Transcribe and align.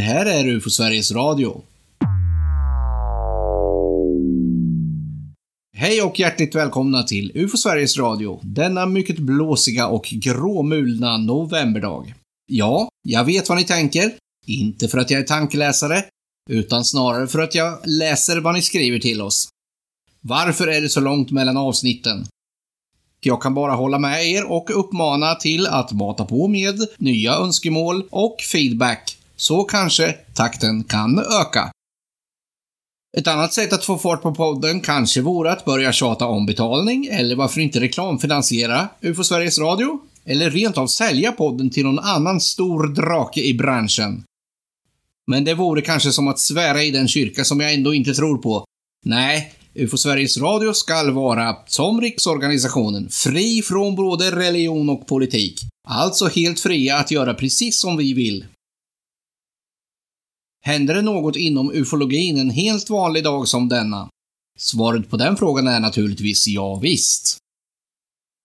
Det 0.00 0.04
här 0.04 0.26
är 0.26 0.48
UFO 0.48 0.70
Sveriges 0.70 1.12
Radio. 1.12 1.62
Hej 5.76 6.02
och 6.02 6.18
hjärtligt 6.18 6.54
välkomna 6.54 7.02
till 7.02 7.32
UFO 7.34 7.56
Sveriges 7.56 7.98
Radio, 7.98 8.40
denna 8.42 8.86
mycket 8.86 9.18
blåsiga 9.18 9.86
och 9.86 10.04
gråmulna 10.04 11.16
novemberdag. 11.16 12.14
Ja, 12.46 12.88
jag 13.02 13.24
vet 13.24 13.48
vad 13.48 13.58
ni 13.58 13.64
tänker. 13.64 14.12
Inte 14.46 14.88
för 14.88 14.98
att 14.98 15.10
jag 15.10 15.20
är 15.20 15.24
tankeläsare, 15.24 16.04
utan 16.50 16.84
snarare 16.84 17.26
för 17.26 17.38
att 17.38 17.54
jag 17.54 17.78
läser 17.84 18.40
vad 18.40 18.54
ni 18.54 18.62
skriver 18.62 18.98
till 18.98 19.22
oss. 19.22 19.48
Varför 20.20 20.66
är 20.66 20.80
det 20.80 20.88
så 20.88 21.00
långt 21.00 21.30
mellan 21.30 21.56
avsnitten? 21.56 22.26
Jag 23.20 23.42
kan 23.42 23.54
bara 23.54 23.72
hålla 23.72 23.98
med 23.98 24.26
er 24.26 24.50
och 24.50 24.78
uppmana 24.78 25.34
till 25.34 25.66
att 25.66 25.92
mata 25.92 26.24
på 26.24 26.48
med 26.48 26.80
nya 26.98 27.34
önskemål 27.34 28.04
och 28.10 28.36
feedback, 28.52 29.16
så 29.40 29.64
kanske 29.64 30.12
takten 30.12 30.84
kan 30.84 31.18
öka. 31.18 31.70
Ett 33.18 33.26
annat 33.26 33.52
sätt 33.52 33.72
att 33.72 33.84
få 33.84 33.98
fart 33.98 34.22
på 34.22 34.34
podden 34.34 34.80
kanske 34.80 35.20
vore 35.20 35.52
att 35.52 35.64
börja 35.64 35.92
tjata 35.92 36.26
om 36.26 36.46
betalning, 36.46 37.06
eller 37.06 37.36
varför 37.36 37.60
inte 37.60 37.80
reklamfinansiera 37.80 38.88
UFO 39.00 39.24
Sveriges 39.24 39.58
Radio? 39.58 40.00
Eller 40.24 40.50
rent 40.50 40.78
av 40.78 40.86
sälja 40.86 41.32
podden 41.32 41.70
till 41.70 41.84
någon 41.84 41.98
annan 41.98 42.40
stor 42.40 42.86
drake 42.86 43.40
i 43.40 43.54
branschen. 43.54 44.24
Men 45.26 45.44
det 45.44 45.54
vore 45.54 45.82
kanske 45.82 46.12
som 46.12 46.28
att 46.28 46.38
svära 46.38 46.82
i 46.82 46.90
den 46.90 47.08
kyrka 47.08 47.44
som 47.44 47.60
jag 47.60 47.74
ändå 47.74 47.94
inte 47.94 48.14
tror 48.14 48.38
på. 48.38 48.64
Nej, 49.04 49.52
UFO 49.74 49.96
Sveriges 49.96 50.38
Radio 50.38 50.72
skall 50.72 51.10
vara, 51.10 51.56
som 51.66 52.00
riksorganisationen, 52.00 53.08
fri 53.10 53.62
från 53.62 53.94
både 53.94 54.30
religion 54.30 54.90
och 54.90 55.06
politik. 55.06 55.60
Alltså 55.88 56.26
helt 56.26 56.60
fria 56.60 56.96
att 56.96 57.10
göra 57.10 57.34
precis 57.34 57.80
som 57.80 57.96
vi 57.96 58.14
vill. 58.14 58.44
Händer 60.62 60.94
det 60.94 61.02
något 61.02 61.36
inom 61.36 61.72
ufologin 61.72 62.38
en 62.38 62.50
helt 62.50 62.90
vanlig 62.90 63.24
dag 63.24 63.48
som 63.48 63.68
denna? 63.68 64.08
Svaret 64.58 65.10
på 65.10 65.16
den 65.16 65.36
frågan 65.36 65.66
är 65.68 65.80
naturligtvis 65.80 66.46
ja 66.46 66.74
visst. 66.82 67.36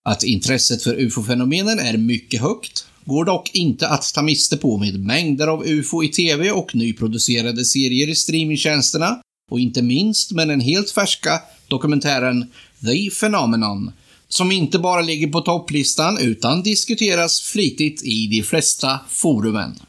Att 0.08 0.24
intresset 0.24 0.82
för 0.82 0.94
ufo-fenomenen 1.00 1.78
är 1.78 1.96
mycket 1.96 2.40
högt 2.40 2.86
går 3.04 3.24
dock 3.24 3.50
inte 3.54 3.88
att 3.88 4.14
ta 4.14 4.22
miste 4.22 4.56
på 4.56 4.78
med 4.78 5.00
mängder 5.00 5.46
av 5.46 5.66
ufo 5.66 6.02
i 6.02 6.08
TV 6.08 6.50
och 6.50 6.74
nyproducerade 6.74 7.64
serier 7.64 8.08
i 8.08 8.14
streamingtjänsterna 8.14 9.20
och 9.50 9.60
inte 9.60 9.82
minst 9.82 10.32
med 10.32 10.48
den 10.48 10.60
helt 10.60 10.90
färska 10.90 11.40
dokumentären 11.68 12.50
The 12.80 13.10
Phenomenon, 13.10 13.92
som 14.28 14.52
inte 14.52 14.78
bara 14.78 15.00
ligger 15.00 15.26
på 15.28 15.40
topplistan 15.40 16.18
utan 16.18 16.62
diskuteras 16.62 17.40
flitigt 17.40 18.02
i 18.02 18.26
de 18.26 18.42
flesta 18.42 19.00
forumen. 19.08 19.80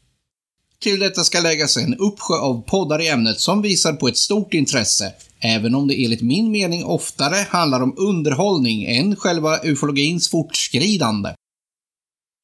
Till 0.83 1.00
detta 1.00 1.23
ska 1.23 1.39
läggas 1.39 1.78
en 1.78 1.95
uppsjö 1.95 2.36
av 2.36 2.61
poddar 2.61 3.02
i 3.02 3.08
ämnet 3.08 3.39
som 3.39 3.61
visar 3.61 3.94
på 3.94 4.08
ett 4.08 4.17
stort 4.17 4.53
intresse, 4.53 5.14
även 5.39 5.75
om 5.75 5.88
det 5.88 6.03
enligt 6.03 6.22
min 6.22 6.52
mening 6.52 6.86
oftare 6.86 7.36
handlar 7.50 7.81
om 7.81 7.95
underhållning 7.97 8.83
än 8.83 9.16
själva 9.16 9.59
ufologins 9.64 10.30
fortskridande. 10.30 11.33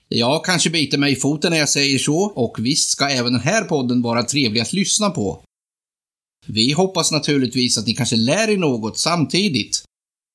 Jag 0.07 0.45
kanske 0.45 0.69
biter 0.69 0.97
mig 0.97 1.13
i 1.13 1.15
foten 1.15 1.51
när 1.51 1.59
jag 1.59 1.69
säger 1.69 1.99
så, 1.99 2.17
och 2.17 2.55
visst 2.59 2.89
ska 2.89 3.09
även 3.09 3.33
den 3.33 3.41
här 3.41 3.63
podden 3.63 4.01
vara 4.01 4.23
trevlig 4.23 4.61
att 4.61 4.73
lyssna 4.73 5.09
på. 5.09 5.43
Vi 6.47 6.71
hoppas 6.71 7.11
naturligtvis 7.11 7.77
att 7.77 7.87
ni 7.87 7.93
kanske 7.93 8.15
lär 8.15 8.49
er 8.49 8.57
något 8.57 8.99
samtidigt 8.99 9.83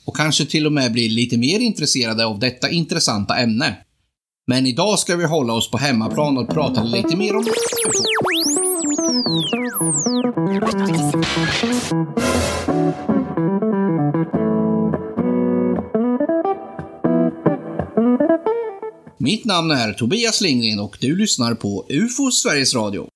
och 0.05 0.17
kanske 0.17 0.47
till 0.47 0.67
och 0.67 0.73
med 0.73 0.93
blir 0.93 1.11
lite 1.11 1.37
mer 1.37 1.61
intresserade 1.61 2.27
av 2.27 2.39
detta 2.39 2.71
intressanta 2.71 3.39
ämne. 3.39 3.77
Men 4.51 4.67
idag 4.67 4.99
ska 4.99 5.17
vi 5.17 5.25
hålla 5.25 5.53
oss 5.53 5.71
på 5.71 5.79
hemmaplan 5.79 6.39
och 6.39 6.49
prata 6.49 6.83
lite 6.83 7.17
mer 7.17 7.37
om 7.37 7.45
Mitt 19.19 19.45
namn 19.45 19.71
är 19.71 19.93
Tobias 19.93 20.41
Lindgren 20.41 20.81
och 20.81 20.97
du 21.01 21.17
lyssnar 21.17 21.55
på 21.55 21.87
UFO 21.89 22.31
Sveriges 22.31 22.75
Radio. 22.75 23.09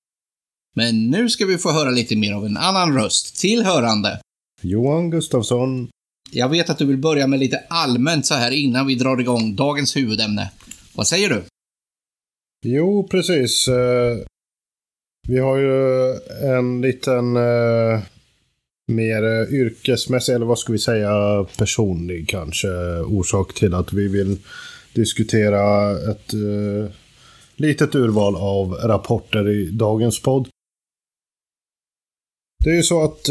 Men 0.75 1.09
nu 1.09 1.29
ska 1.29 1.45
vi 1.45 1.57
få 1.57 1.71
höra 1.71 1.89
lite 1.89 2.15
mer 2.15 2.33
av 2.33 2.45
en 2.45 2.57
annan 2.57 2.93
röst, 2.93 3.35
tillhörande. 3.35 4.19
Johan 4.61 5.09
Gustafsson. 5.09 5.89
Jag 6.31 6.49
vet 6.49 6.69
att 6.69 6.77
du 6.77 6.85
vill 6.85 6.97
börja 6.97 7.27
med 7.27 7.39
lite 7.39 7.63
allmänt 7.69 8.25
så 8.25 8.33
här 8.33 8.51
innan 8.51 8.87
vi 8.87 8.95
drar 8.95 9.21
igång 9.21 9.55
dagens 9.55 9.95
huvudämne. 9.95 10.51
Vad 10.95 11.07
säger 11.07 11.29
du? 11.29 11.43
Jo, 12.65 13.07
precis. 13.11 13.67
Eh, 13.67 14.17
vi 15.27 15.39
har 15.39 15.57
ju 15.57 16.13
en 16.41 16.81
liten 16.81 17.35
eh, 17.35 17.99
mer 18.87 19.53
yrkesmässig, 19.53 20.33
eller 20.33 20.45
vad 20.45 20.59
ska 20.59 20.71
vi 20.71 20.79
säga, 20.79 21.45
personlig 21.57 22.29
kanske 22.29 22.99
orsak 22.99 23.53
till 23.53 23.73
att 23.73 23.93
vi 23.93 24.07
vill 24.07 24.37
diskutera 24.93 25.91
ett 26.11 26.33
eh, 26.33 26.91
litet 27.55 27.95
urval 27.95 28.35
av 28.35 28.73
rapporter 28.73 29.49
i 29.49 29.69
dagens 29.69 30.21
podd. 30.21 30.47
Det 32.63 32.69
är 32.69 32.75
ju 32.75 32.83
så 32.83 33.03
att 33.03 33.29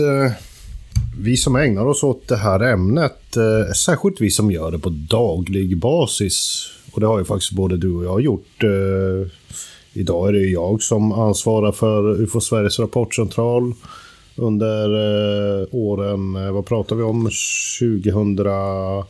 vi 1.19 1.37
som 1.37 1.57
ägnar 1.57 1.87
oss 1.87 2.03
åt 2.03 2.29
det 2.29 2.37
här 2.37 2.61
ämnet, 2.61 3.37
särskilt 3.77 4.21
vi 4.21 4.31
som 4.31 4.51
gör 4.51 4.71
det 4.71 4.79
på 4.79 4.91
daglig 4.91 5.79
basis, 5.79 6.69
och 6.93 7.01
det 7.01 7.07
har 7.07 7.19
ju 7.19 7.25
faktiskt 7.25 7.53
både 7.53 7.77
du 7.77 7.95
och 7.95 8.05
jag 8.05 8.21
gjort. 8.21 8.65
idag 9.93 10.29
är 10.29 10.33
det 10.33 10.47
jag 10.47 10.83
som 10.83 11.13
ansvarar 11.13 11.73
för 11.73 12.21
UFO 12.21 12.41
Sveriges 12.41 12.79
rapportcentral 12.79 13.73
under 14.37 14.89
åren, 15.75 16.55
vad 16.55 16.67
pratar 16.67 16.97
vi 16.97 17.03
om, 17.03 17.31
2008 17.81 19.07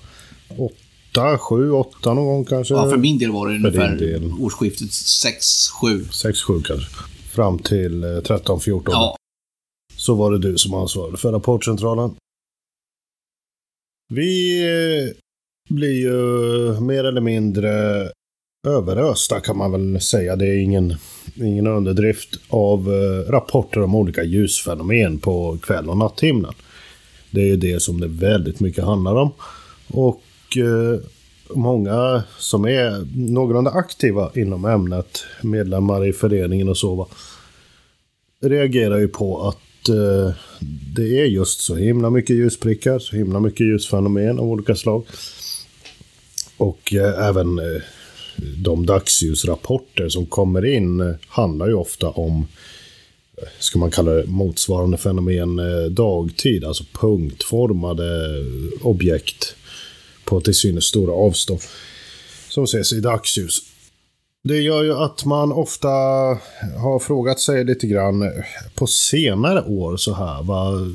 åtta, 1.12 1.38
sju, 1.38 1.70
åtta 1.70 2.14
någon 2.14 2.26
gång 2.26 2.44
kanske. 2.44 2.74
Ja, 2.74 2.90
för 2.90 2.96
min 2.96 3.18
del 3.18 3.30
var 3.30 3.48
det 3.48 3.54
ungefär 3.54 3.96
del. 3.96 4.32
årsskiftet 4.40 4.92
sex, 4.92 5.68
sju. 5.68 6.04
Sex, 6.04 6.42
sju 6.42 6.60
kanske. 6.60 6.90
Fram 7.30 7.58
till 7.58 8.22
13, 8.26 8.60
14. 8.60 8.92
Ja. 8.92 9.16
Så 9.96 10.14
var 10.14 10.32
det 10.32 10.38
du 10.38 10.58
som 10.58 10.74
ansvarade 10.74 11.16
för 11.16 11.32
rapportcentralen. 11.32 12.14
Vi 14.08 14.62
eh, 14.62 15.14
blir 15.68 16.00
ju 16.00 16.80
mer 16.80 17.04
eller 17.04 17.20
mindre 17.20 18.08
överösta 18.66 19.40
kan 19.40 19.56
man 19.56 19.72
väl 19.72 20.00
säga. 20.00 20.36
Det 20.36 20.46
är 20.46 20.58
ingen, 20.58 20.94
ingen 21.34 21.66
underdrift 21.66 22.40
av 22.48 22.92
eh, 22.92 23.30
rapporter 23.30 23.82
om 23.82 23.94
olika 23.94 24.22
ljusfenomen 24.22 25.18
på 25.18 25.58
kväll 25.62 25.88
och 25.88 25.96
natthimlen. 25.96 26.54
Det 27.30 27.40
är 27.40 27.46
ju 27.46 27.56
det 27.56 27.82
som 27.82 28.00
det 28.00 28.08
väldigt 28.08 28.60
mycket 28.60 28.84
handlar 28.84 29.14
om. 29.14 29.30
Och 29.88 30.22
eh, 30.56 31.00
många 31.54 32.22
som 32.38 32.64
är 32.64 33.06
någorlunda 33.32 33.70
aktiva 33.70 34.30
inom 34.34 34.64
ämnet, 34.64 35.24
medlemmar 35.42 36.06
i 36.06 36.12
föreningen 36.12 36.68
och 36.68 36.78
så, 36.78 36.94
va, 36.94 37.06
reagerar 38.40 38.98
ju 38.98 39.08
på 39.08 39.48
att 39.48 39.88
eh, 39.88 40.34
det 40.96 41.20
är 41.20 41.26
just 41.26 41.60
så 41.60 41.76
himla 41.76 42.10
mycket 42.10 42.36
ljusprickar, 42.36 42.98
så 42.98 43.16
himla 43.16 43.40
mycket 43.40 43.66
ljusfenomen 43.66 44.38
av 44.38 44.44
olika 44.44 44.74
slag. 44.74 45.04
Och 46.62 46.94
eh, 46.94 47.28
även 47.28 47.58
eh, 47.58 47.82
de 48.56 48.86
dagsljusrapporter 48.86 50.08
som 50.08 50.26
kommer 50.26 50.64
in 50.64 51.00
eh, 51.00 51.14
handlar 51.28 51.68
ju 51.68 51.74
ofta 51.74 52.08
om 52.08 52.46
ska 53.58 53.78
man 53.78 53.90
kalla 53.90 54.12
det 54.12 54.26
motsvarande 54.26 54.96
fenomen 54.96 55.60
dagtid, 55.90 56.64
alltså 56.64 56.84
punktformade 56.92 58.04
objekt 58.82 59.56
på 60.24 60.40
till 60.40 60.54
synes 60.54 60.84
stora 60.84 61.12
avstånd 61.12 61.60
som 62.48 62.64
ses 62.64 62.92
i 62.92 63.00
dagsljus. 63.00 63.58
Det 64.44 64.60
gör 64.60 64.82
ju 64.82 64.94
att 64.94 65.24
man 65.24 65.52
ofta 65.52 65.88
har 66.78 66.98
frågat 66.98 67.40
sig 67.40 67.64
lite 67.64 67.86
grann 67.86 68.32
på 68.74 68.86
senare 68.86 69.62
år 69.62 69.96
så 69.96 70.14
här. 70.14 70.42
vad 70.42 70.92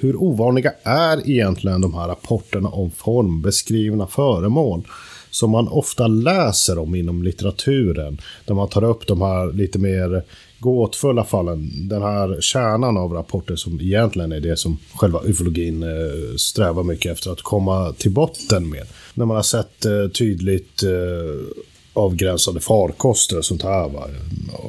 hur 0.00 0.16
ovanliga 0.16 0.72
är 0.82 1.30
egentligen 1.30 1.80
de 1.80 1.94
här 1.94 2.08
rapporterna 2.08 2.68
om 2.68 2.90
formbeskrivna 2.90 4.06
föremål? 4.06 4.82
Som 5.30 5.50
man 5.50 5.68
ofta 5.68 6.06
läser 6.06 6.78
om 6.78 6.94
inom 6.94 7.22
litteraturen. 7.22 8.20
Där 8.44 8.54
man 8.54 8.68
tar 8.68 8.84
upp 8.84 9.06
de 9.06 9.22
här 9.22 9.52
lite 9.52 9.78
mer 9.78 10.22
gåtfulla 10.58 11.24
fallen. 11.24 11.88
Den 11.88 12.02
här 12.02 12.40
kärnan 12.40 12.96
av 12.96 13.12
rapporter 13.12 13.56
som 13.56 13.80
egentligen 13.80 14.32
är 14.32 14.40
det 14.40 14.56
som 14.56 14.78
själva 14.94 15.20
ufologin 15.24 15.82
eh, 15.82 16.36
strävar 16.36 16.82
mycket 16.82 17.12
efter 17.12 17.30
att 17.30 17.42
komma 17.42 17.92
till 17.92 18.10
botten 18.10 18.70
med. 18.70 18.86
När 19.14 19.26
man 19.26 19.36
har 19.36 19.42
sett 19.42 19.84
eh, 19.84 20.08
tydligt 20.08 20.82
eh, 20.82 21.62
avgränsade 22.00 22.60
farkoster 22.60 23.38
och 23.38 23.44
sånt 23.44 23.62
här. 23.62 23.88
Va? 23.88 24.06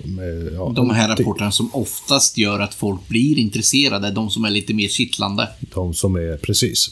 Med, 0.06 0.54
ja, 0.54 0.74
de 0.76 0.90
här 0.90 1.08
rapporterna 1.08 1.52
som 1.52 1.70
oftast 1.74 2.38
gör 2.38 2.60
att 2.60 2.74
folk 2.74 3.08
blir 3.08 3.40
intresserade, 3.40 4.12
de 4.12 4.30
som 4.30 4.46
är 4.46 4.50
lite 4.50 4.74
mer 4.74 4.88
kittlande. 4.88 5.48
De 5.60 5.94
som 5.94 6.16
är, 6.16 6.38
precis. 6.38 6.90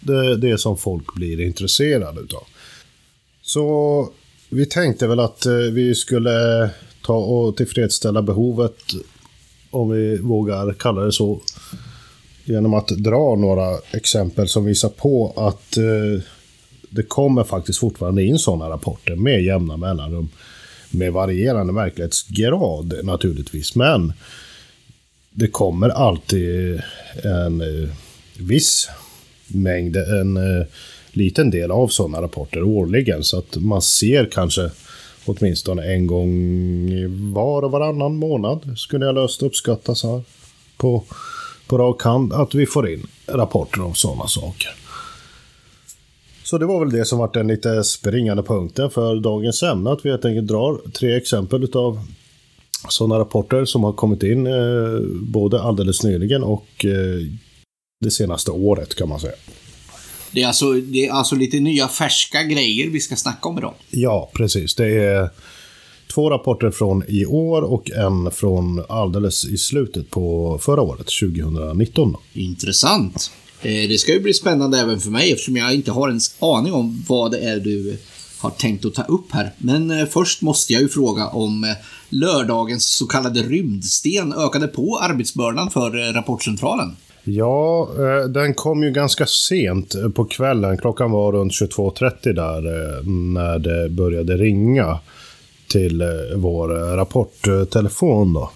Det, 0.00 0.36
det 0.36 0.58
som 0.58 0.76
folk 0.78 1.14
blir 1.14 1.40
intresserade 1.40 2.20
utav. 2.20 2.42
Så 3.42 4.08
vi 4.48 4.66
tänkte 4.66 5.06
väl 5.06 5.20
att 5.20 5.46
vi 5.72 5.94
skulle 5.94 6.70
ta 7.02 7.16
och 7.16 7.56
tillfredsställa 7.56 8.22
behovet 8.22 8.76
om 9.72 9.90
vi 9.90 10.16
vågar 10.16 10.72
kalla 10.72 11.00
det 11.00 11.12
så, 11.12 11.40
genom 12.44 12.74
att 12.74 12.88
dra 12.88 13.36
några 13.36 13.78
exempel 13.90 14.48
som 14.48 14.64
visar 14.64 14.88
på 14.88 15.32
att 15.36 15.76
eh, 15.76 16.22
det 16.94 17.02
kommer 17.02 17.44
faktiskt 17.44 17.78
fortfarande 17.78 18.24
in 18.24 18.38
sådana 18.38 18.70
rapporter 18.70 19.16
med 19.16 19.42
jämna 19.42 19.76
mellanrum. 19.76 20.28
Med 20.90 21.12
varierande 21.12 21.72
verklighetsgrad 21.72 22.94
naturligtvis, 23.02 23.74
men 23.74 24.12
det 25.30 25.48
kommer 25.48 25.88
alltid 25.88 26.82
en 27.24 27.60
eh, 27.60 27.88
viss 28.38 28.88
mängd, 29.46 29.96
en 29.96 30.36
eh, 30.36 30.66
liten 31.12 31.50
del 31.50 31.70
av 31.70 31.88
sådana 31.88 32.22
rapporter 32.22 32.62
årligen. 32.62 33.24
Så 33.24 33.38
att 33.38 33.56
man 33.56 33.82
ser 33.82 34.30
kanske 34.32 34.70
åtminstone 35.24 35.92
en 35.92 36.06
gång 36.06 37.32
var 37.32 37.62
och 37.62 37.70
varannan 37.70 38.16
månad, 38.16 38.74
skulle 38.76 39.06
jag 39.06 39.14
löst 39.14 39.42
uppskatta 39.42 39.94
så 39.94 40.12
här 40.12 40.22
på, 40.76 41.04
på 41.66 41.78
rak 41.78 42.02
hand, 42.02 42.32
att 42.32 42.54
vi 42.54 42.66
får 42.66 42.90
in 42.90 43.06
rapporter 43.26 43.82
om 43.82 43.94
sådana 43.94 44.28
saker. 44.28 44.81
Så 46.52 46.58
det 46.58 46.66
var 46.66 46.80
väl 46.80 46.90
det 46.90 47.04
som 47.04 47.18
var 47.18 47.30
den 47.32 47.46
lite 47.46 47.84
springande 47.84 48.42
punkten 48.42 48.90
för 48.90 49.20
dagens 49.20 49.62
ämne, 49.62 49.90
att 49.90 50.04
vi 50.04 50.10
helt 50.10 50.24
enkelt 50.24 50.48
drar 50.48 50.90
tre 50.92 51.16
exempel 51.16 51.64
utav 51.64 52.00
sådana 52.88 53.18
rapporter 53.18 53.64
som 53.64 53.84
har 53.84 53.92
kommit 53.92 54.22
in 54.22 54.46
eh, 54.46 55.00
både 55.12 55.62
alldeles 55.62 56.02
nyligen 56.02 56.42
och 56.42 56.84
eh, 56.84 57.26
det 58.00 58.10
senaste 58.10 58.50
året 58.50 58.94
kan 58.94 59.08
man 59.08 59.20
säga. 59.20 59.32
Det 60.32 60.42
är, 60.42 60.46
alltså, 60.46 60.72
det 60.72 61.06
är 61.06 61.12
alltså 61.12 61.34
lite 61.34 61.60
nya 61.60 61.88
färska 61.88 62.42
grejer 62.42 62.90
vi 62.90 63.00
ska 63.00 63.16
snacka 63.16 63.48
om 63.48 63.58
idag. 63.58 63.74
Ja, 63.90 64.30
precis. 64.34 64.74
Det 64.74 64.88
är 64.88 65.30
två 66.14 66.30
rapporter 66.30 66.70
från 66.70 67.04
i 67.08 67.26
år 67.26 67.62
och 67.62 67.90
en 67.90 68.30
från 68.30 68.84
alldeles 68.88 69.44
i 69.44 69.58
slutet 69.58 70.10
på 70.10 70.58
förra 70.62 70.82
året, 70.82 71.06
2019. 71.20 72.16
Intressant. 72.32 73.30
Eh, 73.62 73.88
det 73.88 73.98
ska 73.98 74.12
ju 74.12 74.20
bli 74.20 74.34
spännande 74.34 74.78
även 74.78 75.00
för 75.00 75.10
mig 75.10 75.32
eftersom 75.32 75.56
jag 75.56 75.74
inte 75.74 75.92
har 75.92 76.08
en 76.08 76.20
aning 76.40 76.72
om 76.72 77.04
vad 77.08 77.30
det 77.30 77.38
är 77.38 77.60
du 77.60 77.98
har 78.38 78.50
tänkt 78.50 78.84
att 78.84 78.94
ta 78.94 79.02
upp 79.02 79.32
här. 79.32 79.52
Men 79.58 79.90
eh, 79.90 80.06
först 80.06 80.42
måste 80.42 80.72
jag 80.72 80.82
ju 80.82 80.88
fråga 80.88 81.26
om 81.26 81.64
eh, 81.64 81.70
lördagens 82.08 82.84
så 82.84 83.06
kallade 83.06 83.42
rymdsten 83.42 84.32
ökade 84.32 84.68
på 84.68 84.98
arbetsbördan 84.98 85.70
för 85.70 86.12
Rapportcentralen. 86.12 86.96
Ja, 87.24 87.88
den 88.28 88.54
kom 88.54 88.82
ju 88.82 88.90
ganska 88.90 89.26
sent 89.26 89.94
på 90.14 90.24
kvällen. 90.24 90.78
Klockan 90.78 91.10
var 91.10 91.32
runt 91.32 91.52
22.30 91.52 92.32
där 92.32 92.62
när 93.32 93.58
det 93.58 93.88
började 93.88 94.36
ringa 94.36 94.98
till 95.68 96.02
vår 96.36 96.68
rapporttelefon 96.96 98.32
då. 98.32 98.50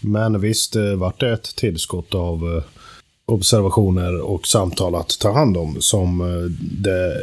Men 0.00 0.40
visst 0.40 0.76
vart 0.96 1.20
det 1.20 1.32
ett 1.32 1.56
tillskott 1.56 2.14
av 2.14 2.62
observationer 3.30 4.20
och 4.20 4.46
samtal 4.46 4.94
att 4.94 5.18
ta 5.18 5.32
hand 5.32 5.56
om 5.56 5.76
som 5.80 6.20
eh, 6.20 6.50
det 6.82 7.16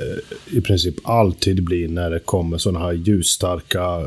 i 0.58 0.62
princip 0.62 0.96
alltid 1.04 1.64
blir 1.64 1.88
när 1.88 2.10
det 2.10 2.20
kommer 2.20 2.58
sådana 2.58 2.86
här 2.86 2.94
ljusstarka 2.94 4.06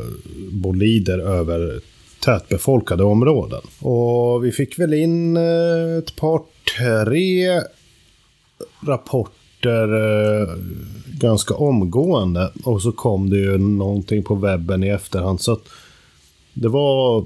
bolider 0.50 1.18
över 1.18 1.80
tätbefolkade 2.20 3.04
områden. 3.04 3.60
Och 3.80 4.44
vi 4.44 4.52
fick 4.52 4.78
väl 4.78 4.94
in 4.94 5.36
eh, 5.36 5.98
ett 5.98 6.16
par, 6.16 6.40
tre 6.78 7.60
rapporter 8.86 9.88
eh, 9.94 10.48
ganska 11.06 11.54
omgående. 11.54 12.50
Och 12.64 12.82
så 12.82 12.92
kom 12.92 13.30
det 13.30 13.36
ju 13.36 13.58
någonting 13.58 14.22
på 14.22 14.34
webben 14.34 14.84
i 14.84 14.88
efterhand. 14.88 15.40
Så 15.40 15.52
att 15.52 15.62
det 16.54 16.68
var 16.68 17.24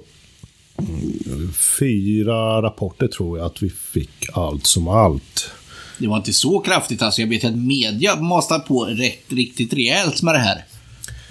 fyra 1.78 2.62
rapporter 2.62 3.06
tror 3.06 3.38
jag 3.38 3.46
att 3.46 3.62
vi 3.62 3.70
fick 3.70 4.28
allt 4.32 4.66
som 4.66 4.88
allt. 4.88 5.50
Det 5.98 6.06
var 6.06 6.16
inte 6.16 6.32
så 6.32 6.58
kraftigt 6.60 7.02
alltså. 7.02 7.20
Jag 7.20 7.28
vet 7.28 7.44
att 7.44 7.56
media 7.56 8.16
mastar 8.16 8.58
på 8.58 8.84
rätt, 8.84 9.32
riktigt 9.32 9.72
rejält 9.72 10.22
med 10.22 10.34
det 10.34 10.38
här. 10.38 10.64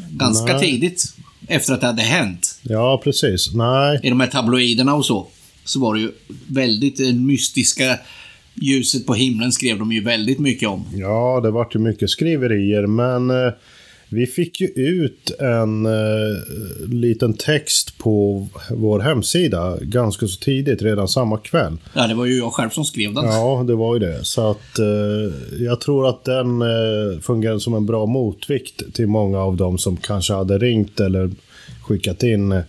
Ganska 0.09 0.53
Nej. 0.53 0.71
tidigt 0.71 1.15
efter 1.47 1.73
att 1.73 1.81
det 1.81 1.87
hade 1.87 2.01
hänt. 2.01 2.59
Ja, 2.61 3.01
precis. 3.03 3.53
Nej. 3.53 3.99
I 4.03 4.09
de 4.09 4.19
här 4.19 4.27
tabloiderna 4.27 4.95
och 4.95 5.05
så. 5.05 5.27
Så 5.65 5.79
var 5.79 5.95
det 5.95 6.01
ju 6.01 6.11
väldigt 6.47 6.99
eh, 6.99 7.13
mystiska 7.13 7.99
ljuset 8.53 9.05
på 9.05 9.13
himlen 9.13 9.51
skrev 9.51 9.79
de 9.79 9.91
ju 9.91 10.03
väldigt 10.03 10.39
mycket 10.39 10.69
om. 10.69 10.85
Ja, 10.93 11.39
det 11.43 11.51
vart 11.51 11.75
ju 11.75 11.79
mycket 11.79 12.09
skriverier, 12.09 12.87
men 12.87 13.29
eh, 13.29 13.53
vi 14.13 14.25
fick 14.25 14.61
ju 14.61 14.67
ut 14.67 15.31
en 15.39 15.85
uh, 15.85 16.37
liten 16.87 17.33
text 17.33 17.97
på 17.97 18.47
vår 18.69 18.99
hemsida 18.99 19.77
ganska 19.81 20.27
så 20.27 20.39
tidigt, 20.39 20.81
redan 20.81 21.07
samma 21.07 21.37
kväll. 21.37 21.77
Ja, 21.93 22.07
det 22.07 22.13
var 22.13 22.25
ju 22.25 22.37
jag 22.37 22.53
själv 22.53 22.69
som 22.69 22.85
skrev 22.85 23.13
den. 23.13 23.25
Ja, 23.25 23.63
det 23.67 23.75
var 23.75 23.93
ju 23.93 23.99
det. 23.99 24.25
Så 24.25 24.51
att 24.51 24.79
uh, 24.79 25.63
jag 25.63 25.81
tror 25.81 26.09
att 26.09 26.23
den 26.23 26.61
uh, 26.61 27.19
fungerar 27.21 27.59
som 27.59 27.73
en 27.73 27.85
bra 27.85 28.05
motvikt 28.05 28.93
till 28.93 29.07
många 29.07 29.39
av 29.39 29.57
dem 29.57 29.77
som 29.77 29.97
kanske 29.97 30.33
hade 30.33 30.57
ringt 30.57 30.99
eller 30.99 31.31
skickat 31.81 32.23
in 32.23 32.63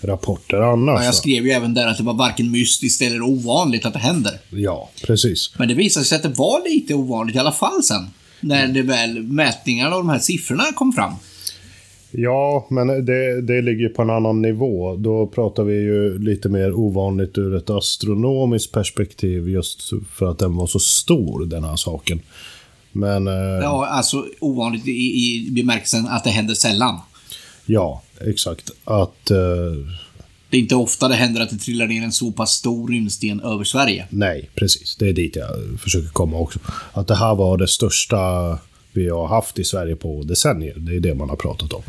rapporter 0.00 0.56
annars. 0.56 1.00
Ja, 1.00 1.04
jag 1.04 1.14
skrev 1.14 1.46
ju 1.46 1.50
även 1.50 1.74
där 1.74 1.86
att 1.86 1.96
det 1.96 2.02
var 2.02 2.14
varken 2.14 2.50
mystiskt 2.50 3.02
eller 3.02 3.22
ovanligt 3.22 3.86
att 3.86 3.92
det 3.92 3.98
händer. 3.98 4.32
Ja, 4.50 4.90
precis. 5.06 5.52
Men 5.58 5.68
det 5.68 5.74
visade 5.74 6.06
sig 6.06 6.16
att 6.16 6.22
det 6.22 6.28
var 6.28 6.68
lite 6.68 6.94
ovanligt 6.94 7.36
i 7.36 7.38
alla 7.38 7.52
fall 7.52 7.82
sen 7.82 8.06
när 8.40 8.68
det 8.68 8.82
väl 8.82 9.22
mätningarna 9.22 9.96
och 9.96 10.02
de 10.02 10.08
här 10.08 10.18
siffrorna 10.18 10.64
kom 10.74 10.92
fram. 10.92 11.12
Ja, 12.10 12.66
men 12.70 12.86
det, 12.86 13.40
det 13.40 13.62
ligger 13.62 13.88
på 13.88 14.02
en 14.02 14.10
annan 14.10 14.42
nivå. 14.42 14.96
Då 14.96 15.26
pratar 15.26 15.64
vi 15.64 15.74
ju 15.74 16.18
lite 16.18 16.48
mer 16.48 16.72
ovanligt 16.72 17.38
ur 17.38 17.56
ett 17.56 17.70
astronomiskt 17.70 18.72
perspektiv 18.72 19.48
just 19.48 19.90
för 20.12 20.30
att 20.30 20.38
den 20.38 20.56
var 20.56 20.66
så 20.66 20.78
stor, 20.78 21.46
den 21.46 21.64
här 21.64 21.76
saken. 21.76 22.20
Men... 22.92 23.26
Eh, 23.26 23.34
ja, 23.34 23.86
alltså 23.86 24.26
ovanligt 24.40 24.88
i, 24.88 24.90
i 24.90 25.50
bemärkelsen 25.50 26.06
att 26.06 26.24
det 26.24 26.30
händer 26.30 26.54
sällan. 26.54 27.00
Ja, 27.66 28.02
exakt. 28.20 28.70
Att... 28.84 29.30
Eh, 29.30 29.38
det 30.50 30.56
är 30.56 30.60
inte 30.60 30.74
ofta 30.74 31.08
det 31.08 31.14
händer 31.14 31.40
att 31.40 31.50
det 31.50 31.56
trillar 31.56 31.86
ner 31.86 32.02
en 32.02 32.12
så 32.12 32.32
pass 32.32 32.50
stor 32.50 32.88
rymdsten 32.88 33.40
över 33.40 33.64
Sverige. 33.64 34.06
Nej, 34.10 34.50
precis. 34.54 34.96
Det 34.96 35.08
är 35.08 35.12
dit 35.12 35.36
jag 35.36 35.80
försöker 35.80 36.08
komma 36.08 36.38
också. 36.38 36.58
Att 36.92 37.06
det 37.06 37.14
här 37.14 37.34
var 37.34 37.56
det 37.56 37.68
största 37.68 38.18
vi 38.92 39.08
har 39.08 39.26
haft 39.26 39.58
i 39.58 39.64
Sverige 39.64 39.96
på 39.96 40.22
decennier. 40.22 40.74
Det 40.76 40.96
är 40.96 41.00
det 41.00 41.14
man 41.14 41.28
har 41.28 41.36
pratat 41.36 41.72
om. 41.72 41.82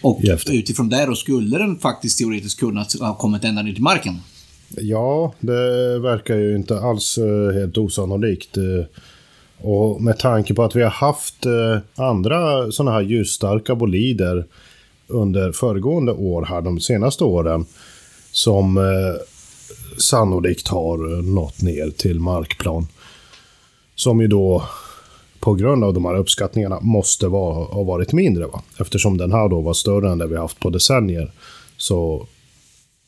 Och 0.00 0.20
utifrån 0.46 0.88
det 0.88 1.06
då 1.06 1.14
skulle 1.14 1.58
den 1.58 1.78
faktiskt 1.78 2.18
teoretiskt 2.18 2.60
kunna 2.60 2.86
ha 3.00 3.14
kommit 3.14 3.44
ända 3.44 3.62
ner 3.62 3.72
till 3.72 3.82
marken? 3.82 4.18
Ja, 4.68 5.34
det 5.40 5.98
verkar 5.98 6.36
ju 6.36 6.56
inte 6.56 6.80
alls 6.80 7.18
eh, 7.18 7.54
helt 7.54 7.78
osannolikt. 7.78 8.56
Eh, 8.56 8.84
och 9.58 10.02
med 10.02 10.18
tanke 10.18 10.54
på 10.54 10.62
att 10.62 10.76
vi 10.76 10.82
har 10.82 10.90
haft 10.90 11.46
eh, 11.46 12.04
andra 12.06 12.72
sådana 12.72 12.92
här 12.92 13.00
ljusstarka 13.02 13.74
bolider 13.74 14.44
under 15.06 15.52
föregående 15.52 16.12
år 16.12 16.44
här 16.44 16.60
de 16.60 16.80
senaste 16.80 17.24
åren 17.24 17.66
som 18.36 18.76
eh, 18.76 19.22
sannolikt 19.98 20.68
har 20.68 21.22
nått 21.22 21.62
ner 21.62 21.90
till 21.90 22.20
markplan. 22.20 22.86
Som 23.94 24.20
ju 24.20 24.26
då 24.26 24.62
på 25.40 25.54
grund 25.54 25.84
av 25.84 25.94
de 25.94 26.04
här 26.04 26.16
uppskattningarna 26.16 26.80
måste 26.80 27.28
vara, 27.28 27.64
ha 27.64 27.82
varit 27.82 28.12
mindre. 28.12 28.46
Va? 28.46 28.62
Eftersom 28.80 29.18
den 29.18 29.32
här 29.32 29.48
då 29.48 29.60
var 29.60 29.74
större 29.74 30.10
än 30.10 30.18
det 30.18 30.26
vi 30.26 30.36
haft 30.36 30.60
på 30.60 30.70
decennier 30.70 31.32
så 31.76 32.26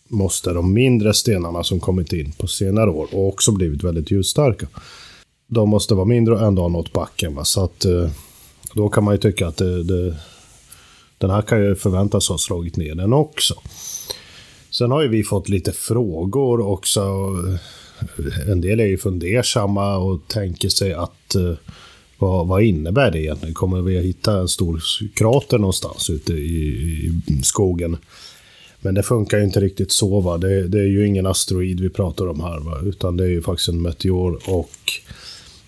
måste 0.09 0.53
de 0.53 0.73
mindre 0.73 1.15
stenarna 1.15 1.65
som 1.65 1.81
kommit 1.81 2.13
in 2.13 2.33
på 2.33 2.47
senare 2.47 2.91
år 2.91 3.09
och 3.13 3.29
också 3.29 3.53
blivit 3.53 3.85
väldigt 3.85 4.11
ljusstarka. 4.11 4.67
De 5.47 5.69
måste 5.69 5.95
vara 5.95 6.07
mindre 6.07 6.35
och 6.35 6.43
ändå 6.43 6.63
ha 6.63 6.69
nått 6.69 6.93
backen. 6.93 7.35
Va? 7.35 7.45
Så 7.45 7.65
att 7.65 7.85
eh, 7.85 8.11
då 8.75 8.89
kan 8.89 9.05
man 9.05 9.15
ju 9.15 9.19
tycka 9.19 9.47
att 9.47 9.57
det, 9.57 9.83
det, 9.83 10.17
den 11.19 11.31
här 11.31 11.43
kan 11.43 11.63
ju 11.63 11.75
förväntas 11.75 12.29
ha 12.29 12.39
slagit 12.39 12.77
ner 12.77 12.95
den 12.95 13.13
också. 13.13 13.55
Sen 14.71 14.91
har 14.91 15.03
ju 15.03 15.09
vi 15.09 15.23
fått 15.23 15.49
lite 15.49 15.73
frågor 15.73 16.61
också. 16.61 17.03
En 18.49 18.61
del 18.61 18.81
är 18.81 18.87
ju 18.87 18.99
fundersamma 18.99 19.97
och 19.97 20.21
tänker 20.29 20.69
sig 20.69 20.93
att 20.93 21.35
eh, 21.35 21.55
vad, 22.19 22.47
vad 22.47 22.63
innebär 22.63 23.11
det 23.11 23.23
egentligen? 23.23 23.55
Kommer 23.55 23.83
vi 23.83 23.99
att 23.99 24.05
hitta 24.05 24.39
en 24.39 24.49
stor 24.49 24.83
krater 25.15 25.59
någonstans 25.59 26.11
ute 26.11 26.33
i, 26.33 27.13
i 27.27 27.43
skogen? 27.43 27.97
Men 28.81 28.95
det 28.95 29.03
funkar 29.03 29.39
ju 29.39 29.45
inte 29.45 29.61
riktigt 29.61 29.93
så. 29.93 30.21
Va? 30.21 30.39
Det, 30.39 30.69
det, 30.69 30.79
är 30.79 30.87
ju 30.87 31.07
ingen 31.07 31.27
asteroid 31.27 31.81
vi 31.81 31.89
pratar 31.89 32.29
om 32.29 32.41
här, 32.41 32.59
va? 32.59 32.79
utan 32.85 33.17
det 33.17 33.25
är 33.25 33.29
ju 33.29 33.43
faktiskt 33.43 33.69
en 33.69 33.83
meteor 33.83 34.39
och 34.47 34.93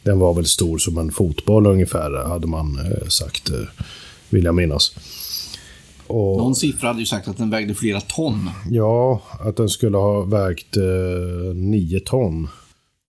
den 0.02 0.19
var 0.19 0.35
väl 0.35 0.47
stor 0.47 0.78
som 0.78 0.99
en 0.99 1.12
fotboll 1.12 1.66
ungefär, 1.66 2.28
hade 2.28 2.47
man 2.47 2.78
eh, 2.78 3.09
sagt, 3.09 3.50
eh, 3.50 3.85
vill 4.30 4.45
jag 4.45 4.54
minnas. 4.54 4.95
Och, 6.11 6.38
Någon 6.38 6.55
siffra 6.55 6.88
hade 6.88 7.00
ju 7.00 7.07
sagt 7.07 7.29
att 7.29 7.37
den 7.37 7.50
vägde 7.50 7.75
flera 7.75 8.00
ton. 8.00 8.50
Ja, 8.71 9.23
att 9.40 9.57
den 9.57 9.69
skulle 9.69 9.97
ha 9.97 10.21
vägt 10.23 10.76
eh, 10.76 10.83
nio 11.55 12.00
ton. 12.00 12.49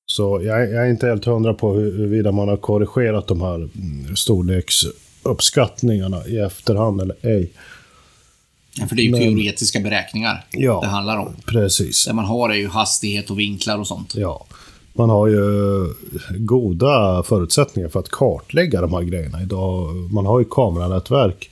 Så 0.05 0.41
jag, 0.43 0.61
jag, 0.71 0.85
är 0.85 0.89
inte 0.89 1.07
helt 1.07 1.25
hundra 1.25 1.53
på 1.53 1.73
huruvida 1.73 2.31
man 2.31 2.47
har 2.49 2.57
korrigerat 2.57 3.27
de 3.27 3.41
här 3.41 3.55
mm, 3.55 4.15
storleksuppskattningarna 4.15 6.27
i 6.27 6.37
efterhand 6.39 7.01
eller 7.01 7.15
ej. 7.21 7.51
Ja, 8.79 8.87
för 8.87 8.95
det 8.95 9.01
är 9.01 9.03
ju 9.03 9.11
Men- 9.11 9.19
teoretiska 9.21 9.79
beräkningar 9.79 10.45
Ja. 10.51 10.79
det 10.83 10.87
handlar 10.87 11.17
om. 11.17 11.33
Precis. 11.45 12.05
Det 12.05 12.13
man 12.13 12.25
har 12.25 12.49
är 12.49 12.55
ju 12.55 12.67
hastighet 12.67 13.29
och 13.29 13.39
vinklar 13.39 13.77
och 13.77 13.87
sånt. 13.87 14.15
Ja. 14.15 14.45
Man 14.93 15.09
har 15.09 15.27
ju 15.27 15.43
goda 16.37 17.23
förutsättningar 17.23 17.89
för 17.89 17.99
att 17.99 18.09
kartlägga 18.09 18.81
de 18.81 18.93
här 18.93 19.01
grejerna 19.01 19.41
idag. 19.41 19.95
Man 19.95 20.25
har 20.25 20.39
ju 20.39 20.45
kameranätverk. 20.45 21.49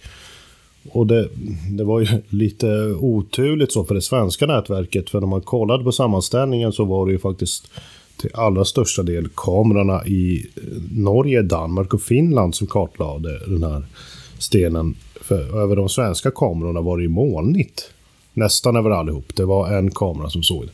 Och 0.91 1.07
det, 1.07 1.29
det 1.69 1.83
var 1.83 1.99
ju 1.99 2.07
lite 2.29 2.67
oturligt 2.99 3.71
så 3.71 3.83
för 3.83 3.95
det 3.95 4.01
svenska 4.01 4.45
nätverket. 4.45 5.09
För 5.09 5.19
när 5.19 5.27
man 5.27 5.41
kollade 5.41 5.83
på 5.83 5.91
sammanställningen 5.91 6.71
så 6.71 6.85
var 6.85 7.05
det 7.05 7.11
ju 7.11 7.19
faktiskt 7.19 7.71
till 8.17 8.29
allra 8.33 8.65
största 8.65 9.03
del 9.03 9.27
kamerorna 9.35 10.05
i 10.05 10.45
Norge, 10.91 11.41
Danmark 11.41 11.93
och 11.93 12.01
Finland 12.01 12.55
som 12.55 12.67
kartlade 12.67 13.39
den 13.47 13.63
här 13.63 13.83
stenen. 14.39 14.95
För 15.21 15.61
över 15.61 15.75
de 15.75 15.89
svenska 15.89 16.31
kamerorna 16.31 16.81
var 16.81 16.97
det 16.97 17.03
ju 17.03 17.09
molnigt. 17.09 17.91
Nästan 18.33 18.75
över 18.75 18.89
allihop. 18.89 19.35
Det 19.35 19.45
var 19.45 19.73
en 19.77 19.91
kamera 19.91 20.29
som 20.29 20.43
såg 20.43 20.65
det 20.65 20.71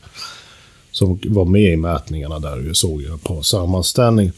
som 0.95 1.19
var 1.23 1.45
med 1.45 1.73
i 1.73 1.77
mätningarna 1.77 2.39
där. 2.39 2.57
Vi 2.57 2.75
såg 2.75 3.01
jag 3.01 3.23
på 3.23 3.43
sammanställning. 3.43 4.31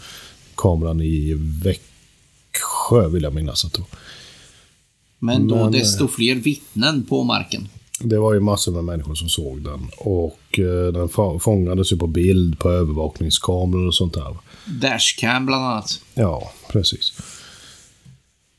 Kameran 0.55 1.01
i 1.01 1.33
Växjö 1.63 3.07
vill 3.07 3.23
jag 3.23 3.35
minnas 3.35 3.65
att 3.65 3.73
det 3.73 3.79
var. 3.79 3.87
Men 5.19 5.47
då 5.47 5.55
Men, 5.55 5.71
desto 5.71 6.07
fler 6.07 6.35
vittnen 6.35 7.05
på 7.05 7.23
marken. 7.23 7.67
Det 7.99 8.17
var 8.17 8.33
ju 8.33 8.39
massor 8.39 8.71
med 8.71 8.83
människor 8.83 9.15
som 9.15 9.29
såg 9.29 9.61
den. 9.61 9.89
Och 9.97 10.59
eh, 10.59 10.93
den 10.93 11.09
fångades 11.39 11.91
ju 11.91 11.97
på 11.97 12.07
bild 12.07 12.59
på 12.59 12.69
övervakningskameror 12.69 13.87
och 13.87 13.95
sånt 13.95 14.13
där. 14.13 14.37
Dashcam 14.65 15.45
bland 15.45 15.65
annat. 15.65 16.01
Ja, 16.13 16.51
precis. 16.69 17.13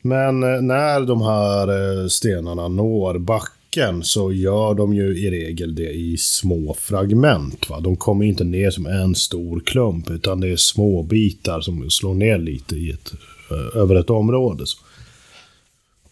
Men 0.03 0.43
eh, 0.43 0.61
när 0.61 1.01
de 1.01 1.23
här 1.23 1.69
eh, 1.69 2.09
stenarna 2.09 2.69
når 2.69 3.19
backen 3.19 4.05
så 4.05 4.33
gör 4.33 4.75
de 4.75 4.95
ju 4.95 5.19
i 5.19 5.31
regel 5.31 5.75
det 5.75 5.91
i 5.91 6.17
små 6.19 6.77
fragment. 6.79 7.71
Va? 7.71 7.81
De 7.81 7.97
kommer 7.97 8.25
inte 8.25 8.45
ner 8.45 8.71
som 8.71 8.87
en 8.87 9.15
stor 9.15 9.61
klump 9.61 10.11
utan 10.11 10.41
det 10.41 10.49
är 10.49 10.57
små 10.57 11.03
bitar 11.03 11.61
som 11.61 11.91
slår 11.91 12.15
ner 12.15 12.39
lite 12.39 12.77
i 12.77 12.91
ett, 12.91 13.13
eh, 13.51 13.81
över 13.81 13.95
ett 13.95 14.11
område. 14.11 14.67
Så. 14.67 14.79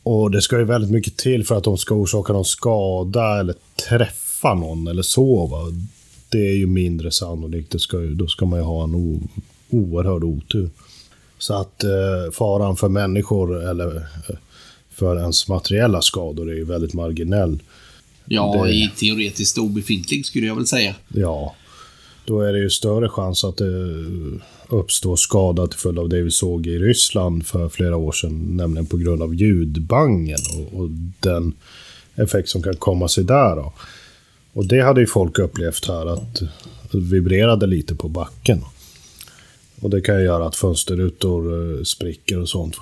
Och 0.08 0.30
det 0.30 0.42
ska 0.42 0.58
ju 0.58 0.64
väldigt 0.64 0.90
mycket 0.90 1.16
till 1.16 1.44
för 1.46 1.54
att 1.54 1.64
de 1.64 1.78
ska 1.78 1.94
orsaka 1.94 2.32
någon 2.32 2.44
skada 2.44 3.40
eller 3.40 3.54
träffa 3.88 4.54
någon 4.54 4.86
eller 4.88 5.02
så. 5.02 5.46
Va? 5.46 5.58
Det 6.28 6.38
är 6.48 6.54
ju 6.56 6.66
mindre 6.66 7.10
sannolikt. 7.10 7.70
Det 7.72 7.78
ska 7.78 8.00
ju, 8.00 8.14
då 8.14 8.26
ska 8.26 8.46
man 8.46 8.58
ju 8.58 8.64
ha 8.64 8.84
en 8.84 8.94
o, 8.94 9.20
oerhörd 9.70 10.24
otur. 10.24 10.70
Så 11.38 11.54
att 11.54 11.84
eh, 11.84 11.90
faran 12.32 12.76
för 12.76 12.88
människor 12.88 13.68
eller 13.70 13.96
eh, 13.96 14.36
för 14.94 15.18
ens 15.18 15.48
materiella 15.48 16.02
skador 16.02 16.50
är 16.50 16.54
ju 16.54 16.64
väldigt 16.64 16.94
marginell. 16.94 17.58
Ja, 18.24 18.64
Det- 18.64 18.70
i 18.72 18.90
teoretiskt 18.96 19.58
obefintlig 19.58 20.26
skulle 20.26 20.46
jag 20.46 20.54
väl 20.56 20.66
säga. 20.66 20.94
Ja, 21.08 21.54
då 22.24 22.40
är 22.40 22.52
det 22.52 22.58
ju 22.58 22.70
större 22.70 23.08
chans 23.08 23.44
att 23.44 23.56
det 23.56 23.94
uppstår 24.68 25.16
skada 25.16 25.66
till 25.66 25.78
följd 25.78 25.98
av 25.98 26.08
det 26.08 26.22
vi 26.22 26.30
såg 26.30 26.66
i 26.66 26.78
Ryssland 26.78 27.46
för 27.46 27.68
flera 27.68 27.96
år 27.96 28.12
sedan, 28.12 28.56
nämligen 28.56 28.86
på 28.86 28.96
grund 28.96 29.22
av 29.22 29.34
ljudbangen 29.34 30.38
och, 30.56 30.80
och 30.80 30.88
den 31.20 31.52
effekt 32.14 32.48
som 32.48 32.62
kan 32.62 32.76
komma 32.76 33.08
sig 33.08 33.24
där. 33.24 33.56
Då. 33.56 33.72
Och 34.52 34.66
det 34.66 34.80
hade 34.80 35.00
ju 35.00 35.06
folk 35.06 35.38
upplevt 35.38 35.88
här, 35.88 36.06
att 36.06 36.34
det 36.90 36.98
vibrerade 36.98 37.66
lite 37.66 37.94
på 37.94 38.08
backen. 38.08 38.60
Och 39.80 39.90
det 39.90 40.00
kan 40.00 40.18
ju 40.18 40.24
göra 40.24 40.46
att 40.46 40.56
fönsterrutor 40.56 41.76
eh, 41.78 41.82
spricker 41.82 42.40
och 42.40 42.48
sånt. 42.48 42.76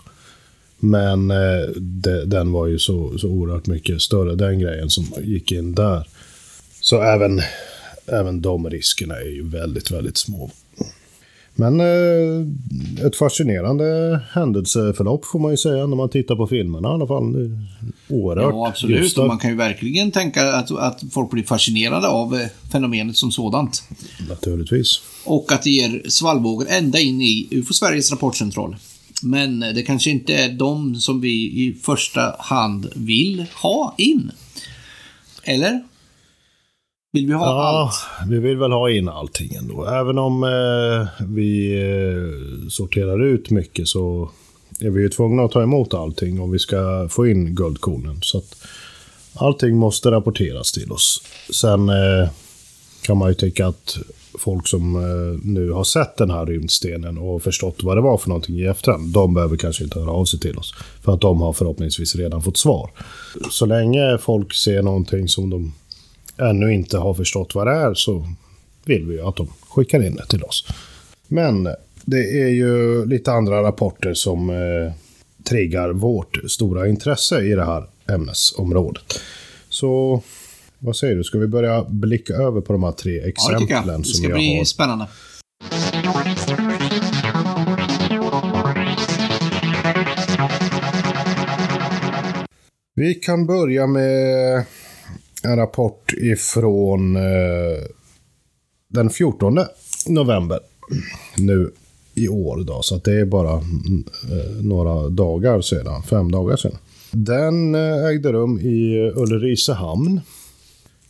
Men 0.78 1.30
eh, 1.30 1.68
de, 1.76 2.24
den 2.24 2.52
var 2.52 2.66
ju 2.66 2.78
så, 2.78 3.18
så 3.18 3.28
oerhört 3.28 3.66
mycket 3.66 4.02
större, 4.02 4.34
den 4.34 4.58
grejen 4.58 4.90
som 4.90 5.06
gick 5.22 5.52
in 5.52 5.74
där. 5.74 6.08
Så 6.80 7.02
även, 7.02 7.40
även 8.06 8.42
de 8.42 8.70
riskerna 8.70 9.14
är 9.14 9.28
ju 9.28 9.48
väldigt, 9.48 9.90
väldigt 9.90 10.16
små. 10.16 10.50
Men 11.54 11.80
eh, 11.80 13.06
ett 13.06 13.16
fascinerande 13.16 14.20
händelseförlopp 14.32 15.25
får 15.25 15.38
man 15.38 15.50
ju 15.50 15.56
säga 15.56 15.87
när 15.87 15.96
man 15.96 16.08
tittar 16.08 16.37
på 16.37 16.46
filmerna 16.46 16.88
i 16.88 16.92
alla 16.92 17.06
fall. 17.06 17.34
Oerhört 18.08 18.54
Ja, 18.54 18.68
absolut. 18.68 19.16
man 19.16 19.38
kan 19.38 19.50
ju 19.50 19.56
verkligen 19.56 20.11
tänka 20.11 20.52
att, 20.52 20.70
att 20.70 21.02
folk 21.11 21.30
blir 21.30 21.42
fascinerade 21.42 22.08
av 22.08 22.34
eh, 22.34 22.46
fenomenet 22.73 23.16
som 23.16 23.30
sådant. 23.30 23.82
Naturligtvis. 24.28 25.00
Och 25.25 25.52
att 25.52 25.62
det 25.62 25.70
ger 25.70 26.02
svallvågor 26.08 26.66
ända 26.70 27.00
in 27.00 27.23
i 27.23 27.49
UFO 27.50 27.73
Sveriges 27.73 28.11
rapportcentral. 28.11 28.76
Men 29.23 29.61
det 29.61 29.82
kanske 29.82 30.11
inte 30.11 30.34
är 30.34 30.52
de 30.52 30.94
som 30.94 31.20
vi 31.20 31.32
i 31.32 31.76
första 31.82 32.37
hand 32.38 32.88
vill 32.94 33.44
ha 33.62 33.94
in. 33.99 34.30
Eller? 35.44 35.82
Vill 37.14 37.26
vi 37.26 37.33
ha 37.33 37.47
Ja, 37.47 37.62
allt? 37.62 38.30
vi 38.30 38.38
vill 38.38 38.56
väl 38.56 38.73
ha 38.73 38.90
in 38.90 39.09
allting 39.09 39.54
ändå. 39.54 39.87
Även 39.87 40.18
om 40.18 40.44
eh, 40.44 41.25
vi 41.28 41.75
eh, 41.83 42.68
sorterar 42.68 43.25
ut 43.25 43.50
mycket 43.50 43.88
så 43.88 44.30
är 44.80 44.90
vi 44.90 45.02
ju 45.02 45.09
tvungna 45.09 45.42
att 45.42 45.50
ta 45.50 45.62
emot 45.62 45.94
allting 45.94 46.40
om 46.40 46.50
vi 46.50 46.59
ska 46.59 47.09
få 47.11 47.26
in 47.26 47.54
guldkornen. 47.54 48.18
Så 48.23 48.38
att 48.38 48.56
allting 49.35 49.76
måste 49.76 50.11
rapporteras 50.11 50.73
till 50.73 50.92
oss. 50.92 51.23
Sen 51.52 51.88
eh, 51.88 52.28
kan 53.02 53.16
man 53.16 53.28
ju 53.28 53.35
tycka 53.35 53.66
att 53.66 53.97
folk 54.38 54.68
som 54.68 54.97
eh, 54.97 55.40
nu 55.42 55.71
har 55.71 55.85
sett 55.85 56.16
den 56.16 56.30
här 56.30 56.47
rymdstenen 56.47 57.18
och 57.18 57.42
förstått 57.42 57.83
vad 57.83 57.97
det 57.97 58.00
var 58.00 58.18
för 58.18 58.28
någonting 58.28 58.56
i 58.56 58.64
efterhand, 58.66 59.12
de 59.12 59.35
behöver 59.35 59.56
kanske 59.56 59.85
inte 59.85 59.99
höra 60.00 60.11
av 60.11 60.25
sig 60.25 60.40
till 60.40 60.59
oss. 60.59 60.75
För 61.02 61.14
att 61.14 61.21
de 61.21 61.40
har 61.40 61.52
förhoppningsvis 61.52 62.16
redan 62.16 62.42
fått 62.42 62.56
svar. 62.56 62.90
Så 63.50 63.66
länge 63.66 64.18
folk 64.18 64.54
ser 64.54 64.83
någonting 64.83 65.28
som 65.28 65.50
de 65.50 65.73
ännu 66.38 66.74
inte 66.74 66.98
har 66.98 67.14
förstått 67.14 67.54
vad 67.54 67.66
det 67.66 67.72
är 67.72 67.94
så 67.94 68.26
vill 68.84 69.06
vi 69.06 69.14
ju 69.14 69.22
att 69.28 69.36
de 69.36 69.48
skickar 69.68 70.06
in 70.06 70.16
det 70.16 70.26
till 70.26 70.42
oss. 70.42 70.66
Men 71.28 71.64
det 72.04 72.42
är 72.42 72.48
ju 72.48 73.04
lite 73.06 73.32
andra 73.32 73.62
rapporter 73.62 74.14
som 74.14 74.50
eh, 74.50 74.92
triggar 75.48 75.92
vårt 75.92 76.38
stora 76.50 76.88
intresse 76.88 77.40
i 77.40 77.54
det 77.54 77.64
här 77.64 77.84
ämnesområdet. 78.08 79.20
Så 79.68 80.22
vad 80.78 80.96
säger 80.96 81.16
du, 81.16 81.24
ska 81.24 81.38
vi 81.38 81.46
börja 81.46 81.84
blicka 81.84 82.34
över 82.34 82.60
på 82.60 82.72
de 82.72 82.82
här 82.82 82.92
tre 82.92 83.12
Ja, 83.12 83.22
det 83.22 83.28
exemplen 83.28 83.68
tycker 83.68 83.88
jag. 83.88 84.00
Det 84.00 84.04
ska 84.08 84.28
jag 84.28 84.34
bli 84.34 84.58
har? 84.58 84.64
spännande. 84.64 85.06
Vi 92.94 93.14
kan 93.14 93.46
börja 93.46 93.86
med 93.86 94.64
en 95.44 95.56
rapport 95.56 96.12
ifrån 96.12 97.16
eh, 97.16 97.22
den 98.88 99.10
14 99.10 99.58
november 100.06 100.58
nu 101.36 101.70
i 102.14 102.28
år. 102.28 102.64
Då, 102.64 102.82
så 102.82 102.96
det 102.96 103.20
är 103.20 103.24
bara 103.24 103.52
eh, 103.54 104.62
några 104.62 105.08
dagar 105.08 105.60
sedan, 105.60 106.02
fem 106.02 106.32
dagar 106.32 106.56
sedan. 106.56 106.76
Den 107.10 107.74
eh, 107.74 108.04
ägde 108.06 108.32
rum 108.32 108.60
i 108.60 109.10
Ulricehamn. 109.16 110.20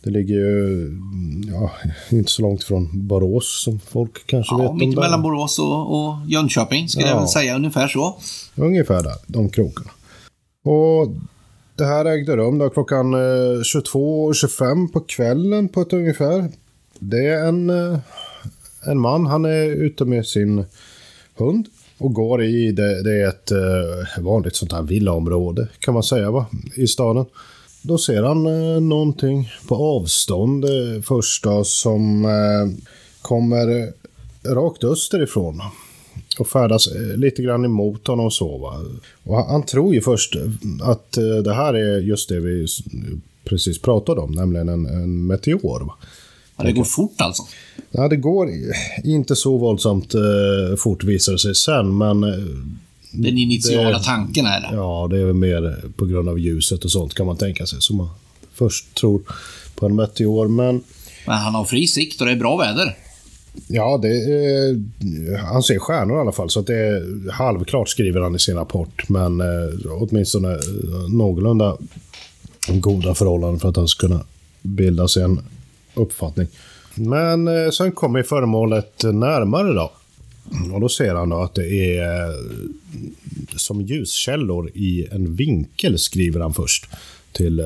Det 0.03 0.09
ligger 0.11 0.35
ju 0.35 0.85
mm, 0.87 1.43
ja, 1.53 1.71
inte 2.09 2.31
så 2.31 2.41
långt 2.41 2.63
från 2.63 3.07
Borås 3.07 3.63
som 3.63 3.79
folk 3.79 4.27
kanske 4.27 4.55
vet 4.55 4.63
Ja, 4.63 4.69
om. 4.69 4.77
mitt 4.77 4.95
mellan 4.95 5.21
Borås 5.21 5.59
och, 5.59 5.95
och 6.07 6.15
Jönköping 6.27 6.89
skulle 6.89 7.07
jag 7.07 7.15
Ja. 7.15 7.19
väl 7.19 7.27
säga 7.29 7.55
ungefär 7.55 7.87
så. 7.87 8.17
Ungefär 8.55 9.03
där, 9.03 9.15
de 9.27 9.49
krokarna. 9.49 9.89
Och 10.63 11.07
det 11.75 11.85
här 11.85 12.05
ägde 12.05 12.37
rum 12.37 12.57
då 12.57 12.69
klockan 12.69 13.13
eh, 13.13 13.17
22.25 13.17 14.91
på 14.91 14.99
kvällen 14.99 15.69
på 15.69 15.81
ett 15.81 15.93
ungefär. 15.93 16.49
Det 16.99 17.27
är 17.27 17.45
en, 17.45 17.69
eh, 17.69 17.99
en 18.85 18.99
man, 18.99 19.25
han 19.25 19.45
är 19.45 19.65
ute 19.65 20.05
med 20.05 20.25
sin 20.25 20.65
hund 21.35 21.67
och 21.97 22.13
går 22.13 22.43
i, 22.43 22.71
det, 22.71 23.03
det 23.03 23.21
är 23.21 23.27
ett 23.27 23.51
eh, 23.51 24.23
vanligt 24.23 24.55
sånt 24.55 24.71
här 24.71 24.81
villaområde 24.81 25.67
kan 25.79 25.93
man 25.93 26.03
säga 26.03 26.31
va, 26.31 26.45
i 26.75 26.87
staden. 26.87 27.25
Då 27.81 27.97
ser 27.97 28.23
han 28.23 28.45
eh, 28.45 28.81
någonting 28.81 29.49
på 29.67 29.75
avstånd 29.75 30.65
eh, 30.65 31.01
först 31.03 31.43
då 31.43 31.63
som 31.63 32.25
eh, 32.25 32.85
kommer 33.21 33.93
rakt 34.55 34.83
österifrån 34.83 35.61
och 36.39 36.47
färdas 36.47 36.87
eh, 36.87 37.17
lite 37.17 37.41
grann 37.41 37.65
emot 37.65 38.07
honom 38.07 38.25
och 38.25 38.33
så. 38.33 38.57
Va? 38.57 38.73
Och 39.23 39.35
han, 39.35 39.47
han 39.49 39.63
tror 39.65 39.93
ju 39.95 40.01
först 40.01 40.35
att 40.81 41.17
eh, 41.17 41.23
det 41.43 41.53
här 41.53 41.73
är 41.73 41.99
just 42.01 42.29
det 42.29 42.39
vi 42.39 42.67
precis 43.43 43.81
pratade 43.81 44.21
om, 44.21 44.31
nämligen 44.31 44.69
en, 44.69 44.85
en 44.85 45.27
meteor. 45.27 45.79
Va? 45.85 45.93
Ja, 46.57 46.63
det 46.63 46.71
går 46.71 46.83
fort 46.83 47.21
alltså. 47.21 47.43
Ja, 47.91 48.07
det 48.07 48.15
går 48.15 48.49
inte 49.03 49.35
så 49.35 49.57
våldsamt 49.57 50.13
eh, 50.15 50.75
fort 50.77 51.03
visar 51.03 51.31
det 51.33 51.39
sig 51.39 51.55
sen, 51.55 51.97
men 51.97 52.21
Den 53.11 53.37
initiala 53.37 53.97
Det- 53.97 54.03
tanken 54.03 54.45
är 54.45 54.61
det. 54.61 54.69
ja, 54.71 55.07
det 55.11 55.17
är 55.19 55.25
väl 55.25 55.33
mer 55.35 55.75
på 55.95 56.05
grund 56.05 56.29
av 56.29 56.39
ljuset 56.39 56.85
och 56.85 56.91
sånt 56.91 57.13
kan 57.13 57.25
man 57.25 57.37
tänka 57.37 57.65
sig. 57.65 57.81
Så 57.81 57.93
man 57.95 58.09
först 58.53 58.93
tror 58.93 59.21
på 59.75 59.85
en 59.85 59.95
meteor, 59.95 60.47
men 60.47 60.83
Men 61.27 61.35
han 61.37 61.55
har 61.55 61.65
fri 61.65 61.87
sikt 61.87 62.21
och 62.21 62.27
det 62.27 62.33
är 62.33 62.35
bra 62.39 62.57
väder. 62.57 62.95
Ja, 63.67 63.99
det 64.01 64.07
eh, 64.07 65.39
han 65.39 65.63
ser 65.63 65.79
stjärnor 65.79 66.17
i 66.17 66.19
alla 66.19 66.31
fall, 66.31 66.49
så 66.49 66.59
att 66.59 66.67
det 66.67 66.75
är 66.75 67.31
halvklart 67.31 67.89
skriver 67.89 68.21
han 68.21 68.35
i 68.35 68.39
sin 68.39 68.55
rapport. 68.55 69.09
Men 69.09 69.41
eh, 69.41 69.91
åtminstone 69.91 70.51
eh, 70.51 71.09
någorlunda 71.09 71.77
goda 72.67 73.15
förhållanden 73.15 73.59
för 73.59 73.69
att 73.69 73.75
han 73.75 73.87
ska 73.87 74.07
kunna 74.07 74.21
bilda 74.61 75.07
sig 75.07 75.23
en 75.23 75.39
uppfattning. 75.93 76.47
Men 76.95 77.47
eh, 77.47 77.69
sen 77.69 77.91
kommer 77.91 78.23
föremålet 78.23 79.03
närmare 79.03 79.73
då. 79.73 79.91
Och 80.73 80.81
då 80.81 80.89
ser 80.89 81.15
han 81.15 81.29
då 81.29 81.37
att 81.37 81.55
det 81.55 81.97
är 81.97 82.27
eh, 82.27 82.35
som 83.55 83.81
ljuskällor 83.81 84.71
i 84.73 85.07
en 85.11 85.35
vinkel, 85.35 85.99
skriver 85.99 86.39
han 86.39 86.53
först 86.53 86.85
till 87.31 87.59
eh, 87.59 87.65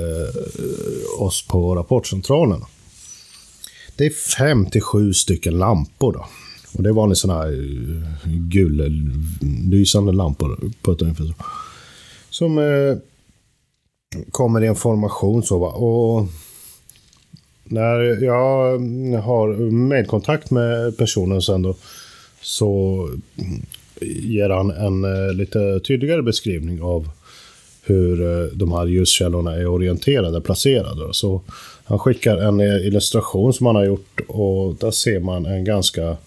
oss 1.18 1.48
på 1.48 1.76
rapportcentralen. 1.76 2.62
Det 4.00 4.06
är 4.06 4.38
fem 4.38 4.66
till 4.66 4.82
sju 4.82 5.14
stycken 5.14 5.58
lampor 5.58 6.14
då. 6.14 6.26
Och 6.78 6.84
det 6.84 6.90
är 6.90 6.94
vanliga 6.94 7.16
sådana 7.16 7.42
här 7.42 7.52
eh, 7.52 8.32
gullysande 9.70 10.12
lampor 10.12 10.60
på 10.82 10.92
ett 10.92 11.02
ungefär 11.02 11.26
så. 11.26 11.34
Som 12.30 12.58
eh, 12.58 12.98
kommer 14.32 14.64
i 14.64 14.68
en 14.68 14.76
formation 14.76 15.44
så 15.44 15.60
va. 15.60 15.68
Och 15.68 16.28
när 17.64 18.24
jag 18.24 18.76
mm, 18.76 19.22
har 19.22 19.72
medkontakt 19.72 20.52
med 20.52 20.98
personen 20.98 21.42
sen 21.42 21.62
då 21.62 21.76
så 22.42 23.02
mm, 23.38 23.62
ger 24.02 24.50
han 24.50 24.72
en 24.72 25.04
eh, 25.04 25.34
lite 25.34 25.80
tydligare 25.80 26.22
beskrivning 26.22 26.82
av 26.82 27.10
hur 27.84 28.22
eh, 28.22 28.48
de 28.54 28.72
här 28.72 28.86
ljuskällorna 28.86 29.56
är 29.56 29.68
orienterade, 29.68 30.42
placerade. 30.42 31.14
Så 31.14 31.42
han 31.90 32.00
skickar 32.00 32.38
en 32.38 32.62
illustration 32.62 33.54
som 33.54 33.66
han 33.66 33.76
har 33.76 33.86
gjort 33.86 34.20
och 34.28 34.76
där 34.76 34.92
ser 34.92 35.20
man 35.20 35.46
en 35.46 35.64
ganska 35.64 36.18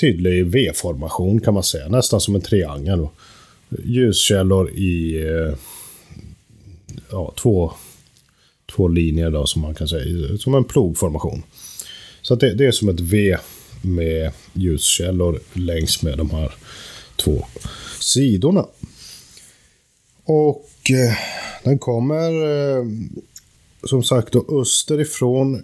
tydlig 0.00 0.46
V-formation 0.46 1.40
kan 1.40 1.54
man 1.54 1.62
säga, 1.62 1.88
nästan 1.88 2.20
som 2.20 2.34
en 2.34 2.40
triangel. 2.40 2.98
Då. 2.98 3.10
Ljuskällor 3.84 4.70
i 4.70 5.22
eh, 5.22 5.54
ja, 7.10 7.34
två, 7.42 7.72
två 8.76 8.88
linjer 8.88 9.30
då, 9.30 9.46
som 9.46 9.62
man 9.62 9.74
kan 9.74 9.88
säga, 9.88 10.38
som 10.38 10.54
en 10.54 10.64
plogformation. 10.64 11.42
Så 12.22 12.34
det, 12.34 12.54
det 12.54 12.66
är 12.66 12.72
som 12.72 12.88
ett 12.88 13.00
V 13.00 13.36
med 13.82 14.32
ljuskällor 14.52 15.40
längs 15.52 16.02
med 16.02 16.18
de 16.18 16.30
här 16.30 16.54
två 17.16 17.44
sidorna. 18.00 18.66
Och 20.24 20.70
eh, 20.90 21.16
den 21.64 21.78
kommer 21.78 22.28
eh, 22.28 22.84
som 23.84 24.02
sagt 24.02 24.32
då 24.32 24.60
österifrån 24.60 25.62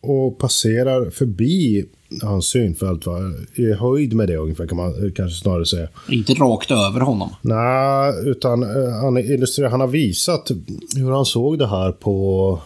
och 0.00 0.38
passerar 0.38 1.10
förbi 1.10 1.84
hans 2.22 2.46
synfält. 2.46 3.06
Va? 3.06 3.18
I 3.54 3.72
höjd 3.72 4.14
med 4.14 4.28
det 4.28 4.36
ungefär 4.36 4.66
kan 4.66 4.76
man 4.76 5.12
kanske 5.16 5.40
snarare 5.42 5.66
säga. 5.66 5.88
Inte 6.08 6.32
rakt 6.32 6.70
över 6.70 7.00
honom? 7.00 7.30
Nej, 7.42 8.12
utan 8.30 8.62
eh, 8.62 8.92
han 8.92 9.18
illustrerar, 9.18 9.70
han 9.70 9.80
har 9.80 9.88
visat 9.88 10.50
hur 10.96 11.10
han 11.10 11.24
såg 11.24 11.58
det 11.58 11.66
här 11.66 11.92
på, 11.92 12.58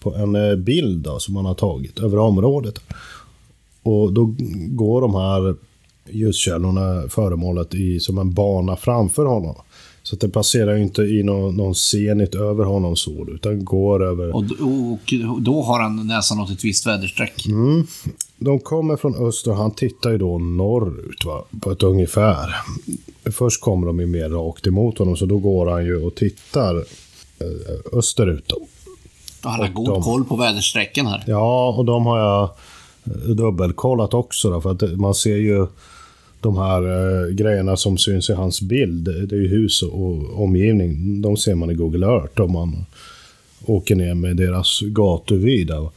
på 0.00 0.14
en 0.14 0.34
eh, 0.34 0.56
bild 0.56 1.04
då, 1.04 1.18
som 1.18 1.36
han 1.36 1.44
har 1.44 1.54
tagit 1.54 1.98
över 2.00 2.18
området. 2.18 2.80
Och 3.82 4.12
då 4.12 4.34
går 4.68 5.00
de 5.00 5.14
här 5.14 5.54
ljuskällorna, 6.10 7.08
föremålet, 7.08 7.74
i, 7.74 8.00
som 8.00 8.18
en 8.18 8.32
bana 8.32 8.76
framför 8.76 9.24
honom. 9.24 9.54
Så 10.12 10.16
att 10.16 10.20
det 10.20 10.28
passerar 10.28 10.76
inte 10.76 11.02
i 11.02 11.22
någon, 11.22 11.56
någon 11.56 11.74
senit 11.74 12.34
över 12.34 12.64
honom 12.64 12.96
så, 12.96 13.26
utan 13.28 13.64
går 13.64 14.04
över... 14.04 14.36
Och, 14.36 14.44
och 14.60 15.14
då 15.40 15.62
har 15.62 15.80
han 15.80 16.06
näsan 16.06 16.40
åt 16.40 16.50
ett 16.50 16.64
visst 16.64 16.86
väderstreck? 16.86 17.46
Mm. 17.46 17.86
De 18.38 18.60
kommer 18.60 18.96
från 18.96 19.28
öster 19.28 19.50
och 19.50 19.56
han 19.56 19.70
tittar 19.70 20.10
ju 20.10 20.18
då 20.18 20.38
norrut, 20.38 21.24
va? 21.24 21.44
på 21.60 21.70
ett 21.70 21.82
ungefär. 21.82 22.56
Först 23.24 23.60
kommer 23.60 23.86
de 23.86 24.00
ju 24.00 24.06
mer 24.06 24.28
rakt 24.30 24.66
emot 24.66 24.98
honom, 24.98 25.16
så 25.16 25.26
då 25.26 25.38
går 25.38 25.66
han 25.70 25.84
ju 25.84 26.04
och 26.04 26.14
tittar 26.14 26.76
eh, 27.38 27.98
österut. 27.98 28.44
Då. 28.46 28.66
Han 29.40 29.60
har 29.60 29.68
god 29.68 29.88
de... 29.88 30.02
koll 30.02 30.24
på 30.24 30.36
väderstrecken 30.36 31.06
här. 31.06 31.24
Ja, 31.26 31.74
och 31.78 31.84
de 31.84 32.06
har 32.06 32.18
jag 32.18 32.50
dubbelkollat 33.36 34.14
också. 34.14 34.50
Då, 34.50 34.60
för 34.60 34.70
att 34.70 34.82
man 34.82 35.14
ser 35.14 35.36
ju 35.36 35.66
de 36.42 36.56
här 36.56 36.82
eh, 36.82 37.34
grejerna 37.34 37.76
som 37.76 37.98
syns 37.98 38.30
i 38.30 38.32
hans 38.32 38.60
bild. 38.60 39.04
Det 39.04 39.36
är 39.36 39.40
ju 39.40 39.48
hus 39.48 39.82
och 39.82 40.42
omgivning. 40.42 41.22
De 41.22 41.36
ser 41.36 41.54
man 41.54 41.70
i 41.70 41.74
Google 41.74 42.06
Earth 42.06 42.40
om 42.40 42.52
man 42.52 42.84
åker 43.66 43.94
ner 43.94 44.14
med 44.14 44.36
deras 44.36 44.80
gatuvy 44.80 45.64
där. 45.64 45.88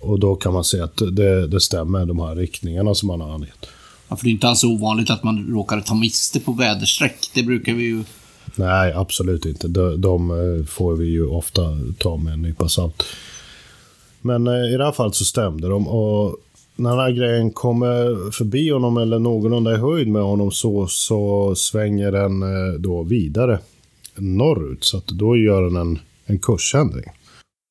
Och 0.00 0.20
då 0.20 0.34
kan 0.34 0.52
man 0.52 0.64
se 0.64 0.80
att 0.80 0.96
det, 1.12 1.46
det 1.46 1.60
stämmer, 1.60 2.06
de 2.06 2.18
här 2.18 2.34
riktningarna 2.34 2.94
som 2.94 3.06
man 3.06 3.20
har 3.20 3.34
angett. 3.34 3.66
Ja, 4.08 4.16
för 4.16 4.24
det 4.24 4.30
är 4.30 4.32
inte 4.32 4.48
alls 4.48 4.64
ovanligt 4.64 5.10
att 5.10 5.22
man 5.22 5.46
råkar 5.46 5.80
ta 5.80 5.94
miste 5.94 6.40
på 6.40 6.52
väderstreck. 6.52 7.30
Det 7.34 7.42
brukar 7.42 7.74
vi 7.74 7.84
ju... 7.84 8.04
Nej, 8.56 8.92
absolut 8.92 9.46
inte. 9.46 9.68
De, 9.68 10.00
de 10.00 10.30
eh, 10.30 10.66
får 10.66 10.96
vi 10.96 11.06
ju 11.06 11.26
ofta 11.26 11.62
ta 11.98 12.16
med 12.16 12.32
en 12.32 12.42
nypa 12.42 12.68
salt. 12.68 13.02
Men 14.20 14.46
eh, 14.46 14.74
i 14.74 14.76
det 14.76 14.84
här 14.84 14.92
fallet 14.92 15.14
så 15.14 15.24
stämde 15.24 15.68
de. 15.68 15.88
Och 15.88 16.36
när 16.76 16.90
den 16.90 16.98
här 16.98 17.10
grejen 17.10 17.50
kommer 17.50 18.30
förbi 18.30 18.70
honom 18.70 18.96
eller 18.96 19.18
någorlunda 19.18 19.74
i 19.74 19.76
höjd 19.76 20.08
med 20.08 20.22
honom 20.22 20.50
så, 20.50 20.86
så 20.86 21.54
svänger 21.54 22.12
den 22.12 22.42
eh, 22.42 22.80
då 22.80 23.02
vidare 23.02 23.58
norrut. 24.16 24.84
Så 24.84 24.96
att 24.96 25.06
då 25.06 25.36
gör 25.36 25.62
den 25.62 25.76
en, 25.76 25.98
en 26.26 26.38
kursändring. 26.38 27.10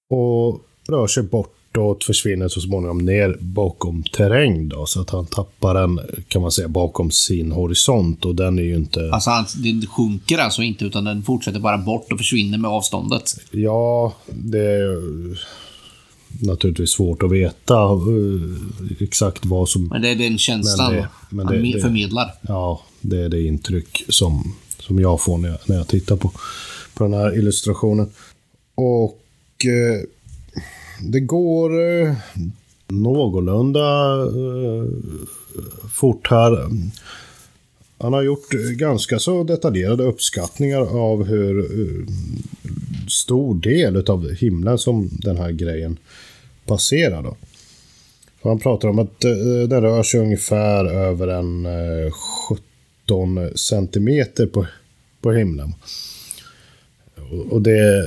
Och 0.10 0.62
rör 0.90 1.08
sig 1.08 1.24
bortåt, 1.24 2.04
försvinner 2.04 2.48
så 2.48 2.62
småningom 2.62 2.98
ner 2.98 3.38
bakom 3.40 4.04
terräng 4.04 4.70
då. 4.70 4.86
Så 4.86 5.02
att 5.02 5.10
han 5.10 5.26
tappar 5.26 5.74
den, 5.74 6.00
kan 6.28 6.42
man 6.42 6.52
säga, 6.52 6.68
bakom 6.68 7.12
sin 7.12 7.52
horisont. 7.52 8.26
Och 8.26 8.36
den 8.36 8.60
är 8.60 8.64
ju 8.64 8.76
inte... 8.76 9.10
Alltså 9.14 9.32
den 9.64 9.88
sjunker 9.88 10.38
alltså 10.38 10.62
inte, 10.62 10.86
utan 10.86 11.04
den 11.04 11.24
fortsätter 11.24 11.60
bara 11.60 11.78
bort 11.78 12.12
och 12.12 12.18
försvinner 12.18 12.58
med 12.58 12.72
avståndet? 12.72 13.36
Ja, 13.52 14.14
det 14.28 14.98
naturligtvis 16.40 16.90
svårt 16.90 17.24
att 17.24 17.32
veta 17.32 17.94
uh, 17.94 18.58
exakt 19.00 19.46
vad 19.46 19.70
som... 19.70 19.88
Men 19.88 20.02
det 20.02 20.10
är 20.10 20.16
den 20.16 20.38
känslan 20.38 20.94
det, 20.94 21.08
men 21.30 21.48
det, 21.48 21.72
han 21.72 21.82
förmedlar. 21.82 22.26
Det, 22.26 22.34
ja, 22.42 22.82
det 23.02 23.20
är 23.20 23.30
det 23.30 23.42
intryck 23.42 24.06
som, 24.10 24.56
som 24.80 25.00
jag 25.00 25.22
får 25.22 25.38
när 25.38 25.50
jag, 25.50 25.58
när 25.66 25.76
jag 25.76 25.88
tittar 25.88 26.16
på, 26.16 26.32
på 26.94 27.04
den 27.04 27.14
här 27.14 27.38
illustrationen. 27.38 28.10
Och 28.76 29.20
eh, 29.66 30.02
det 31.12 31.20
går 31.20 31.70
eh, 31.82 32.16
någorlunda 32.88 34.14
eh, 34.22 34.90
fort 35.92 36.28
här. 36.30 36.70
Han 38.04 38.14
har 38.14 38.22
gjort 38.22 38.54
eh, 38.54 38.60
ganska 38.60 39.20
så 39.20 39.44
detaljerade 39.44 40.04
uppskattningar 40.04 40.82
av 40.82 41.24
hur 41.24 41.60
eh, 41.60 42.06
stor 43.10 43.56
del 43.56 44.10
av 44.10 44.34
himlen 44.34 44.78
som 44.78 45.10
den 45.12 45.38
här 45.38 45.52
grejen 45.52 46.00
passerar. 46.66 47.24
Då. 47.24 47.36
Han 48.42 48.60
pratar 48.60 48.88
om 48.88 49.00
att 49.00 49.24
eh, 49.24 49.68
den 49.70 49.82
rör 49.82 50.04
sig 50.04 50.20
ungefär 50.20 50.86
över 50.86 51.28
en 51.28 51.68
17 53.02 53.58
centimeter 53.58 54.48
på, 54.48 54.66
på 55.22 55.32
himlen. 55.32 55.74
Och 57.50 57.62
det 57.62 58.06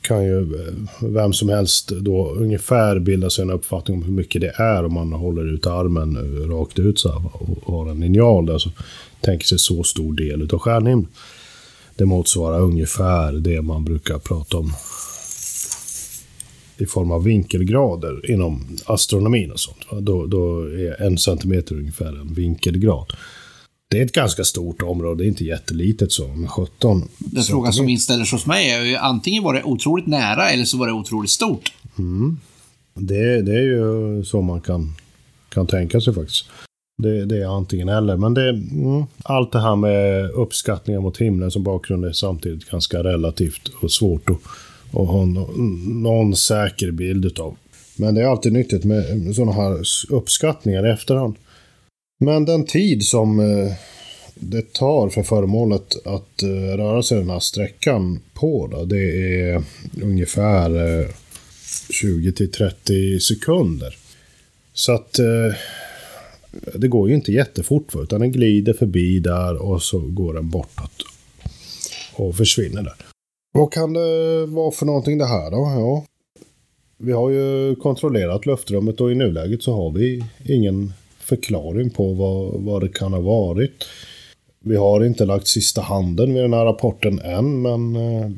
kan 0.00 0.24
ju 0.24 0.40
eh, 0.40 0.74
vem 1.00 1.32
som 1.32 1.48
helst 1.48 1.88
då 1.88 2.30
ungefär 2.30 2.98
bilda 2.98 3.30
sig 3.30 3.42
en 3.42 3.50
uppfattning 3.50 3.96
om 3.96 4.02
hur 4.02 4.12
mycket 4.12 4.40
det 4.40 4.52
är 4.56 4.84
om 4.84 4.94
man 4.94 5.12
håller 5.12 5.54
ut 5.54 5.66
armen 5.66 6.16
eh, 6.16 6.48
rakt 6.48 6.78
ut 6.78 6.98
så 6.98 7.12
här 7.12 7.22
och 7.32 7.74
har 7.74 7.90
en 7.90 8.00
linjal 8.00 8.46
där. 8.46 8.58
Så 8.58 8.70
tänker 9.20 9.46
sig 9.46 9.58
så 9.58 9.82
stor 9.82 10.12
del 10.12 10.48
av 10.52 10.58
stjärnhimlen. 10.58 11.08
Det 11.96 12.04
motsvarar 12.04 12.60
ungefär 12.60 13.32
det 13.32 13.62
man 13.62 13.84
brukar 13.84 14.18
prata 14.18 14.56
om 14.56 14.72
i 16.78 16.86
form 16.86 17.10
av 17.10 17.24
vinkelgrader 17.24 18.30
inom 18.30 18.66
astronomin 18.84 19.50
och 19.52 19.60
sånt. 19.60 19.78
Då, 20.00 20.26
då 20.26 20.60
är 20.60 21.02
en 21.02 21.18
centimeter 21.18 21.74
ungefär 21.74 22.20
en 22.20 22.34
vinkelgrad. 22.34 23.12
Det 23.90 24.00
är 24.00 24.04
ett 24.04 24.12
ganska 24.12 24.44
stort 24.44 24.82
område, 24.82 25.22
det 25.22 25.26
är 25.26 25.28
inte 25.28 25.44
jättelitet 25.44 26.12
så, 26.12 26.28
med 26.28 26.50
17. 26.50 27.08
Den 27.18 27.42
frågan 27.42 27.72
som 27.72 27.88
inställer 27.88 28.24
sig 28.24 28.36
hos 28.36 28.46
mig 28.46 28.70
är 28.70 28.82
ju 28.82 28.96
antingen 28.96 29.42
var 29.42 29.54
det 29.54 29.62
otroligt 29.62 30.06
nära 30.06 30.50
eller 30.50 30.64
så 30.64 30.78
var 30.78 30.86
det 30.86 30.92
otroligt 30.92 31.30
stort. 31.30 31.72
Mm. 31.98 32.38
Det, 32.94 33.42
det 33.42 33.52
är 33.52 33.62
ju 33.62 34.24
så 34.24 34.42
man 34.42 34.60
kan, 34.60 34.94
kan 35.48 35.66
tänka 35.66 36.00
sig 36.00 36.14
faktiskt. 36.14 36.44
Det, 37.02 37.24
det 37.24 37.42
är 37.42 37.56
antingen 37.56 37.88
eller. 37.88 38.16
Men 38.16 38.34
det, 38.34 38.48
mm, 38.48 39.04
allt 39.24 39.52
det 39.52 39.60
här 39.60 39.76
med 39.76 40.30
uppskattningar 40.30 41.00
mot 41.00 41.18
himlen 41.18 41.50
som 41.50 41.62
bakgrund 41.62 42.04
är 42.04 42.12
samtidigt 42.12 42.70
ganska 42.70 43.02
relativt 43.02 43.68
och 43.80 43.92
svårt 43.92 44.30
att, 44.30 44.36
att 45.00 45.08
ha 45.08 45.24
någon, 45.24 46.02
någon 46.02 46.36
säker 46.36 46.90
bild 46.90 47.24
utav. 47.24 47.56
Men 47.96 48.14
det 48.14 48.22
är 48.22 48.26
alltid 48.26 48.52
nyttigt 48.52 48.84
med 48.84 49.34
sådana 49.34 49.52
här 49.52 49.82
uppskattningar 50.08 50.86
i 50.86 50.90
efterhand. 50.90 51.34
Men 52.18 52.44
den 52.44 52.64
tid 52.64 53.02
som 53.02 53.40
eh, 53.40 53.72
det 54.34 54.72
tar 54.72 55.08
för 55.08 55.22
föremålet 55.22 56.06
att 56.06 56.42
eh, 56.42 56.76
röra 56.76 57.02
sig 57.02 57.18
den 57.18 57.30
här 57.30 57.40
sträckan 57.40 58.20
på, 58.34 58.66
då, 58.66 58.84
det 58.84 59.40
är 59.40 59.62
ungefär 60.02 61.00
eh, 61.00 61.06
20 61.90 62.32
till 62.32 62.52
30 62.52 63.20
sekunder. 63.20 63.96
Så 64.72 64.92
att 64.92 65.18
det 66.74 66.88
går 66.88 67.08
ju 67.08 67.14
inte 67.14 67.32
jättefort 67.32 67.92
för, 67.92 68.02
utan 68.02 68.20
den 68.20 68.32
glider 68.32 68.72
förbi 68.72 69.18
där 69.18 69.56
och 69.56 69.82
så 69.82 69.98
går 70.00 70.34
den 70.34 70.50
bortåt. 70.50 71.02
Och 72.14 72.36
försvinner 72.36 72.82
där. 72.82 72.96
Vad 73.52 73.72
kan 73.72 73.92
det 73.92 74.46
vara 74.46 74.70
för 74.70 74.86
någonting 74.86 75.18
det 75.18 75.26
här 75.26 75.50
då? 75.50 75.56
Ja. 75.56 76.06
Vi 76.98 77.12
har 77.12 77.30
ju 77.30 77.76
kontrollerat 77.76 78.46
luftrummet 78.46 79.00
och 79.00 79.12
i 79.12 79.14
nuläget 79.14 79.62
så 79.62 79.74
har 79.74 79.90
vi 79.90 80.24
ingen 80.44 80.92
förklaring 81.24 81.90
på 81.90 82.12
vad, 82.12 82.62
vad 82.62 82.82
det 82.82 82.88
kan 82.88 83.12
ha 83.12 83.20
varit. 83.20 83.84
Vi 84.60 84.76
har 84.76 85.04
inte 85.04 85.24
lagt 85.24 85.46
sista 85.46 85.80
handen 85.80 86.34
vid 86.34 86.42
den 86.42 86.52
här 86.52 86.64
rapporten 86.64 87.20
än, 87.20 87.62
men... 87.62 87.96
Eh, 87.96 88.30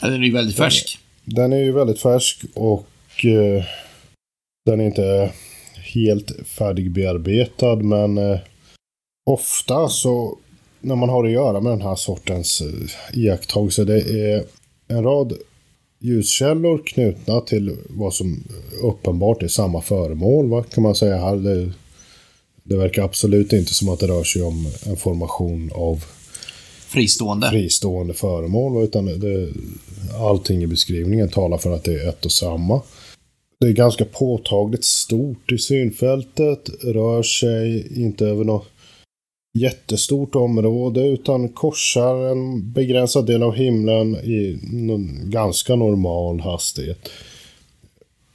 den 0.00 0.22
är 0.22 0.26
ju 0.26 0.32
väldigt 0.32 0.56
färsk. 0.56 0.98
Den 1.24 1.52
är 1.52 1.56
ju 1.60 1.72
väldigt 1.72 2.00
färsk 2.00 2.44
och 2.54 3.24
eh, 3.24 3.64
den 4.66 4.80
är 4.80 4.84
inte 4.84 5.32
helt 5.94 6.32
färdigbearbetad, 6.46 7.76
men 7.76 8.18
eh, 8.18 8.38
ofta 9.26 9.88
så 9.88 10.38
när 10.80 10.96
man 10.96 11.08
har 11.08 11.24
att 11.24 11.30
göra 11.30 11.60
med 11.60 11.72
den 11.72 11.82
här 11.82 11.94
sortens 11.94 12.60
eh, 12.60 13.18
iakttagelser, 13.18 13.84
det 13.84 14.00
är 14.00 14.44
en 14.88 15.04
rad 15.04 15.32
ljuskällor 15.98 16.82
knutna 16.86 17.40
till 17.40 17.76
vad 17.88 18.14
som 18.14 18.44
uppenbart 18.82 19.42
är 19.42 19.48
samma 19.48 19.80
föremål, 19.80 20.48
vad 20.48 20.70
kan 20.70 20.82
man 20.82 20.94
säga 20.94 21.16
här? 21.16 21.36
Det, 21.36 21.72
det 22.64 22.76
verkar 22.76 23.02
absolut 23.02 23.52
inte 23.52 23.74
som 23.74 23.88
att 23.88 24.00
det 24.00 24.06
rör 24.06 24.24
sig 24.24 24.42
om 24.42 24.66
en 24.86 24.96
formation 24.96 25.70
av 25.74 26.04
fristående, 26.88 27.50
fristående 27.50 28.14
föremål, 28.14 28.84
utan 28.84 29.04
det, 29.04 29.48
allting 30.20 30.62
i 30.62 30.66
beskrivningen 30.66 31.28
talar 31.28 31.58
för 31.58 31.70
att 31.70 31.84
det 31.84 31.94
är 31.94 32.08
ett 32.08 32.24
och 32.24 32.32
samma. 32.32 32.82
Det 33.60 33.66
är 33.66 33.72
ganska 33.72 34.04
påtagligt 34.04 34.84
stort 34.84 35.52
i 35.52 35.58
synfältet, 35.58 36.70
rör 36.82 37.22
sig 37.22 37.92
inte 38.02 38.26
över 38.26 38.44
något 38.44 38.66
jättestort 39.58 40.34
område 40.34 41.06
utan 41.06 41.48
korsar 41.48 42.30
en 42.30 42.72
begränsad 42.72 43.26
del 43.26 43.42
av 43.42 43.54
himlen 43.54 44.16
i 44.16 44.58
ganska 45.24 45.76
normal 45.76 46.40
hastighet. 46.40 47.08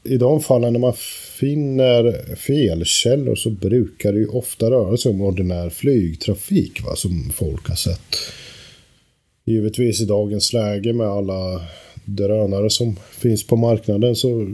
I 0.04 0.18
de 0.18 0.42
fallen 0.42 0.74
när 0.74 0.80
man 0.80 0.94
finner 1.40 2.36
felkällor 2.36 3.36
så 3.36 3.50
brukar 3.50 4.14
det 4.14 4.20
ju 4.20 4.28
ofta 4.28 4.72
röra 4.72 4.98
sig 4.98 5.12
om 5.12 5.22
ordinär 5.22 5.70
flygtrafik 5.70 6.84
va, 6.84 6.96
som 6.96 7.32
folk 7.34 7.68
har 7.68 7.76
sett. 7.76 8.16
Givetvis 9.46 10.02
i 10.02 10.06
dagens 10.06 10.54
läge 10.54 10.94
med 10.94 11.08
alla 11.08 11.62
drönare 12.06 12.70
som 12.70 13.00
finns 13.12 13.48
på 13.48 13.56
marknaden 13.56 14.16
så 14.16 14.48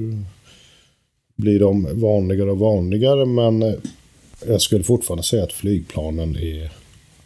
blir 1.35 1.59
de 1.59 2.01
vanligare 2.01 2.51
och 2.51 2.59
vanligare 2.59 3.25
men 3.25 3.75
jag 4.47 4.61
skulle 4.61 4.83
fortfarande 4.83 5.23
säga 5.23 5.43
att 5.43 5.53
flygplanen 5.53 6.35
är 6.35 6.71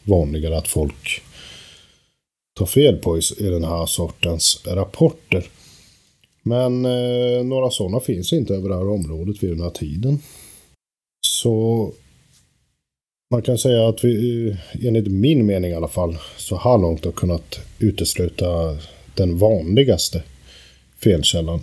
vanligare 0.04 0.58
att 0.58 0.68
folk 0.68 1.22
tar 2.60 2.66
fel 2.66 2.98
på 2.98 3.18
i, 3.18 3.22
den 3.38 3.64
här 3.64 3.86
sortens 3.86 4.62
rapporter. 4.66 5.46
Men 6.44 6.86
eh, 6.86 7.44
några 7.44 7.70
sådana 7.70 8.00
finns 8.00 8.34
inte 8.34 8.56
över 8.56 8.70
det 8.70 8.76
här 8.76 8.90
området 8.90 9.44
vid 9.44 9.50
den 9.50 9.62
här 9.62 9.70
tiden. 9.70 10.20
Så 11.28 11.92
man 13.32 13.42
kan 13.42 13.58
säga 13.58 13.88
att 13.88 14.04
vi, 14.04 14.48
eh, 14.50 14.86
enligt 14.88 15.08
min 15.08 15.46
mening 15.46 15.72
i 15.72 15.76
alla 15.76 15.88
fall, 15.88 16.18
så 16.38 16.58
här 16.58 16.78
långt 16.78 17.06
har 17.06 17.12
kunnat 17.12 17.60
utesluta 17.80 18.78
den 19.16 19.38
vanligaste 19.38 20.24
felkällan 21.04 21.62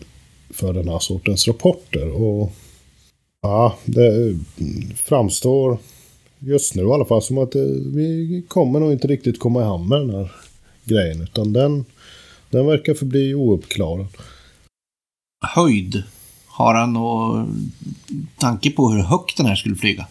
för 0.51 0.73
den 0.73 0.89
här 0.89 0.99
sortens 0.99 1.49
rapporter. 1.49 2.23
Och 2.23 2.53
Ja, 3.47 3.79
det 3.85 4.39
framstår 4.95 5.79
just 6.39 6.75
nu 6.75 6.83
i 6.83 6.93
alla 6.93 7.05
fall 7.05 7.23
som 7.23 7.39
att 7.39 7.55
eh, 7.55 7.63
vi 7.95 8.45
kommer 8.49 8.81
nog 8.81 8.93
inte 8.93 9.09
riktigt 9.09 9.39
komma 9.39 9.61
i 9.61 9.65
hamn 9.65 9.89
med 9.89 10.01
den 10.01 10.11
här 10.11 10.33
grejen. 10.85 11.23
Utan 11.23 11.53
den, 11.53 11.85
den 12.51 12.67
verkar 12.67 12.95
förbli 12.95 13.35
ouppklarad. 13.35 14.07
Höjd. 15.57 16.03
Har 16.47 16.75
han 16.75 16.93
någon 16.93 17.73
tanke 18.39 18.71
på 18.71 18.91
hur 18.91 19.03
högt 19.03 19.37
den 19.37 19.47
här 19.47 19.55
skulle 19.55 19.77
flyga? 19.77 20.07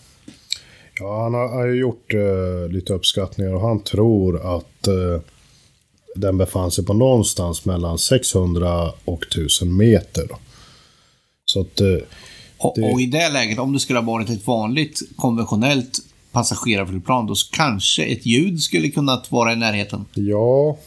Ja, 0.99 1.23
han 1.23 1.33
har, 1.33 1.65
ju 1.65 1.79
gjort 1.79 2.13
uh, 2.13 2.69
lite 2.69 2.93
uppskattningar 2.93 3.53
och 3.53 3.61
han 3.61 3.83
tror 3.83 4.55
att 4.55 4.87
uh, 4.87 5.21
den 6.15 6.37
befann 6.37 6.71
sig 6.71 6.85
på 6.85 6.93
någonstans 6.93 7.65
mellan 7.65 7.97
600 7.97 8.91
och 9.05 9.23
1000 9.23 9.77
meter. 9.77 10.27
Så 11.45 11.61
att 11.61 11.81
uh, 11.81 11.97
och, 12.57 12.73
det... 12.75 12.93
och, 12.93 13.01
i 13.01 13.05
det 13.05 13.29
läget, 13.29 13.59
om 13.59 13.73
det 13.73 13.79
skulle 13.79 13.99
ha 13.99 14.05
varit 14.05 14.29
ett 14.29 14.47
vanligt 14.47 15.01
konventionellt 15.15 15.99
passagerarflygplan, 16.31 17.27
då 17.27 17.35
kanske 17.51 18.05
ett 18.05 18.25
ljud 18.25 18.59
skulle 18.59 18.89
kunnat 18.89 19.31
vara 19.31 19.53
i 19.53 19.55
närheten. 19.55 20.05
Ja. 20.13 20.77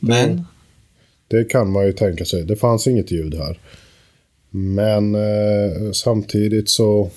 Det, 0.00 0.26
Men? 0.26 0.44
Det 1.28 1.44
kan 1.44 1.72
man 1.72 1.86
ju 1.86 1.92
tänka 1.92 2.24
sig. 2.24 2.44
Det 2.44 2.56
fanns 2.56 2.86
inget 2.86 3.10
ljud 3.10 3.34
här. 3.34 3.58
Men 4.50 5.14
eh, 5.14 5.92
samtidigt 5.92 6.68
så... 6.70 7.10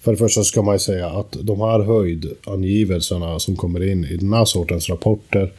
För 0.00 0.12
det 0.12 0.18
första 0.18 0.44
ska 0.44 0.62
man 0.62 0.74
ju 0.74 0.78
säga 0.78 1.08
att 1.08 1.36
de 1.42 1.60
här 1.60 1.80
höjdangivelserna 1.80 3.38
som 3.38 3.56
kommer 3.56 3.90
in 3.90 4.04
i 4.04 4.16
den 4.16 4.32
här 4.32 4.44
sortens 4.44 4.88
rapporter, 4.88 5.52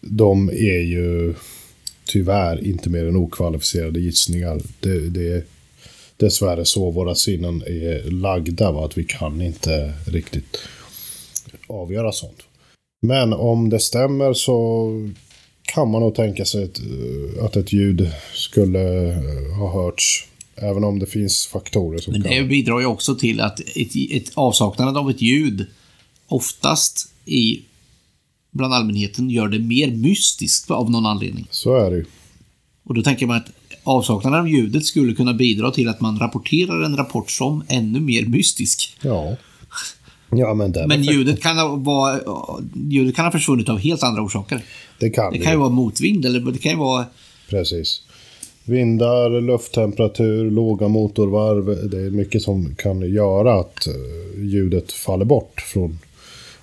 de 0.00 0.48
är 0.48 0.80
ju 0.80 1.34
tyvärr 2.06 2.64
inte 2.64 2.90
mer 2.90 3.04
än 3.04 3.16
okvalificerade 3.16 4.00
gissningar. 4.00 4.60
Det, 4.80 5.08
det 5.08 5.44
dessvärre 6.16 6.64
så 6.64 6.90
våra 6.90 7.14
sinnen 7.14 7.62
är 7.66 8.10
lagda. 8.10 8.72
Va? 8.72 8.84
Att 8.84 8.98
vi 8.98 9.04
kan 9.04 9.42
inte 9.42 9.92
riktigt 10.06 10.58
avgöra 11.66 12.12
sånt. 12.12 12.42
Men 13.02 13.32
om 13.32 13.68
det 13.68 13.78
stämmer 13.78 14.32
så 14.32 14.90
kan 15.74 15.90
man 15.90 16.00
nog 16.00 16.14
tänka 16.14 16.44
sig 16.44 16.64
ett, 16.64 16.80
att 17.42 17.56
ett 17.56 17.72
ljud 17.72 18.10
skulle 18.34 18.78
ha 19.58 19.72
hörts. 19.72 20.26
Även 20.56 20.84
om 20.84 20.98
det 20.98 21.06
finns 21.06 21.46
faktorer 21.46 21.98
som 21.98 22.12
Men 22.12 22.22
det 22.22 22.28
kan... 22.28 22.48
bidrar 22.48 22.80
ju 22.80 22.86
också 22.86 23.14
till 23.14 23.40
att 23.40 23.60
ett, 23.60 23.92
ett 24.10 24.30
avsaknaden 24.34 24.96
av 24.96 25.10
ett 25.10 25.22
ljud 25.22 25.66
oftast 26.26 27.12
i 27.24 27.62
bland 28.50 28.74
allmänheten 28.74 29.30
gör 29.30 29.48
det 29.48 29.58
mer 29.58 29.90
mystiskt 29.90 30.70
av 30.70 30.90
någon 30.90 31.06
anledning. 31.06 31.46
Så 31.50 31.76
är 31.76 31.90
det 31.90 31.96
ju. 31.96 32.04
Och 32.84 32.94
då 32.94 33.02
tänker 33.02 33.26
man 33.26 33.36
att 33.36 33.50
avsaknaden 33.82 34.40
av 34.40 34.48
ljudet 34.48 34.84
skulle 34.84 35.14
kunna 35.14 35.34
bidra 35.34 35.70
till 35.70 35.88
att 35.88 36.00
man 36.00 36.18
rapporterar 36.18 36.82
en 36.82 36.96
rapport 36.96 37.30
som 37.30 37.64
ännu 37.68 38.00
mer 38.00 38.26
mystisk. 38.26 38.96
Ja. 39.02 39.36
Ja, 40.30 40.54
men 40.54 40.74
men 40.86 41.02
ljudet 41.02 41.42
kan, 41.42 41.84
vara, 41.84 42.20
ljudet 42.90 43.16
kan 43.16 43.24
ha 43.24 43.32
försvunnit 43.32 43.68
av 43.68 43.78
helt 43.78 44.02
andra 44.02 44.22
orsaker. 44.22 44.62
Det 44.98 45.10
kan 45.10 45.32
det. 45.32 45.38
kan 45.38 45.52
ju 45.52 45.58
vara 45.58 45.68
motvind 45.68 46.26
eller 46.26 46.40
det 46.40 46.58
kan 46.58 46.72
ju 46.72 46.78
vara... 46.78 47.04
Precis. 47.48 48.02
Vindar, 48.64 49.40
lufttemperatur, 49.40 50.50
låga 50.50 50.88
motorvarv. 50.88 51.90
Det 51.90 51.98
är 51.98 52.10
mycket 52.10 52.42
som 52.42 52.74
kan 52.74 53.12
göra 53.12 53.60
att 53.60 53.86
eh, 53.86 54.44
ljudet 54.44 54.92
faller 54.92 55.24
bort 55.24 55.60
från 55.60 55.98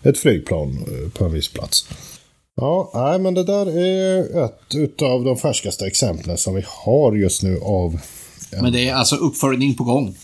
ett 0.03 0.17
flygplan 0.17 0.69
eh, 0.69 1.11
på 1.11 1.25
en 1.25 1.33
viss 1.33 1.53
plats. 1.53 1.87
Ja, 2.55 2.91
nej, 2.93 3.19
men 3.19 3.33
det 3.33 3.43
där 3.43 3.77
är 3.77 4.45
ett 4.83 5.01
av 5.01 5.23
de 5.23 5.37
färskaste 5.37 5.87
exemplen 5.87 6.37
som 6.37 6.55
vi 6.55 6.63
har 6.67 7.15
just 7.15 7.43
nu 7.43 7.59
av... 7.61 7.99
En... 8.51 8.63
Men 8.63 8.73
det 8.73 8.89
är 8.89 8.93
alltså 8.93 9.15
uppföljning 9.15 9.75
på 9.75 9.83
gång? 9.83 10.15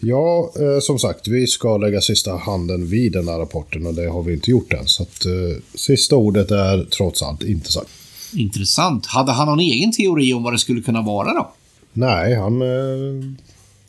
Ja, 0.00 0.52
eh, 0.56 0.80
som 0.80 0.98
sagt, 0.98 1.28
vi 1.28 1.46
ska 1.46 1.76
lägga 1.76 2.00
sista 2.00 2.36
handen 2.36 2.86
vid 2.86 3.12
den 3.12 3.28
här 3.28 3.38
rapporten 3.38 3.86
och 3.86 3.94
det 3.94 4.08
har 4.08 4.22
vi 4.22 4.32
inte 4.32 4.50
gjort 4.50 4.72
än. 4.72 4.86
Så 4.86 5.02
att 5.02 5.24
eh, 5.24 5.62
sista 5.74 6.16
ordet 6.16 6.50
är 6.50 6.84
trots 6.84 7.22
allt 7.22 7.42
inte 7.42 7.72
sagt. 7.72 7.90
Intressant. 8.34 9.06
Hade 9.06 9.32
han 9.32 9.48
någon 9.48 9.60
egen 9.60 9.92
teori 9.92 10.32
om 10.32 10.42
vad 10.42 10.54
det 10.54 10.58
skulle 10.58 10.80
kunna 10.80 11.02
vara 11.02 11.34
då? 11.34 11.52
Nej, 11.92 12.34
han 12.34 12.62
eh, 12.62 13.24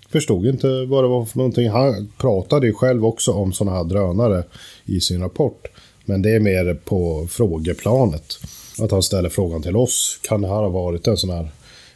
förstod 0.10 0.46
inte 0.46 0.86
vad 0.86 1.04
det 1.04 1.08
var 1.08 1.26
för 1.26 1.38
någonting. 1.38 1.70
Han 1.70 2.12
pratade 2.18 2.68
ju 2.68 2.74
själv 2.74 3.06
också 3.06 3.32
om 3.32 3.54
sådana 3.54 3.78
här 3.78 3.84
drönare 3.84 4.44
i 4.86 5.02
sin 5.02 5.22
rapport. 5.22 5.68
Men 6.06 6.22
det 6.22 6.36
är 6.36 6.40
mer 6.40 6.74
på 6.74 7.28
frågeplanet. 7.30 8.40
Att 8.80 8.92
han 8.92 9.04
ställer 9.04 9.30
frågan 9.30 9.62
till 9.62 9.76
oss. 9.76 10.20
Kan 10.22 10.42
det 10.42 10.48
här 10.48 10.56
ha 10.56 10.70
varit 10.70 11.08
en 11.08 11.18
sån 11.18 11.30
här 11.30 11.52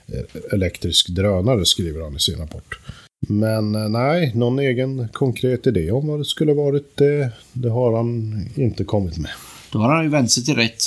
eh, 0.08 0.54
elektrisk 0.54 1.10
drönare, 1.10 1.66
skriver 1.66 2.02
han 2.02 2.16
i 2.16 2.20
sin 2.20 2.38
rapport. 2.38 2.80
Men 3.28 3.76
eh, 3.76 3.90
nej, 3.90 4.32
någon 4.36 4.60
egen 4.60 5.08
konkret 5.14 5.68
idé 5.68 5.92
om 5.92 6.08
vad 6.08 6.20
det 6.20 6.26
skulle 6.26 6.54
varit, 6.54 6.98
det, 6.98 7.32
det 7.54 7.70
har 7.70 7.98
han 7.98 8.40
inte 8.56 8.84
kommit 8.84 9.18
med. 9.18 9.32
Då 9.72 9.80
har 9.80 9.96
han 9.96 10.04
ju 10.04 10.10
vänt 10.10 10.32
sig 10.32 10.44
till 10.44 10.56
rätt 10.56 10.84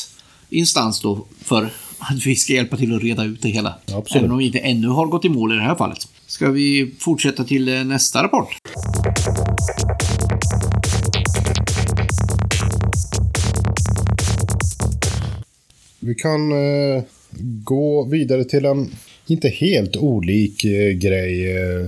instans 0.50 1.00
då 1.00 1.26
för 1.42 1.70
att 1.98 2.26
vi 2.26 2.36
ska 2.36 2.52
hjälpa 2.52 2.76
till 2.76 2.96
att 2.96 3.02
reda 3.02 3.24
ut 3.24 3.42
det 3.42 3.48
hela. 3.48 3.74
Absolut. 3.92 4.22
Även 4.22 4.30
om 4.30 4.38
vi 4.38 4.46
inte 4.46 4.58
ännu 4.58 4.88
har 4.88 5.06
gått 5.06 5.24
i 5.24 5.28
mål 5.28 5.52
i 5.52 5.56
det 5.56 5.62
här 5.62 5.74
fallet. 5.74 5.98
Ska 6.26 6.50
vi 6.50 6.94
fortsätta 6.98 7.44
till 7.44 7.68
eh, 7.68 7.84
nästa 7.84 8.22
rapport? 8.22 8.48
Vi 16.00 16.14
kan 16.14 16.52
eh, 16.52 17.02
gå 17.64 18.04
vidare 18.04 18.44
till 18.44 18.64
en 18.64 18.90
inte 19.26 19.48
helt 19.48 19.96
olik 19.96 20.64
eh, 20.64 20.92
grej 20.92 21.56
eh, 21.56 21.86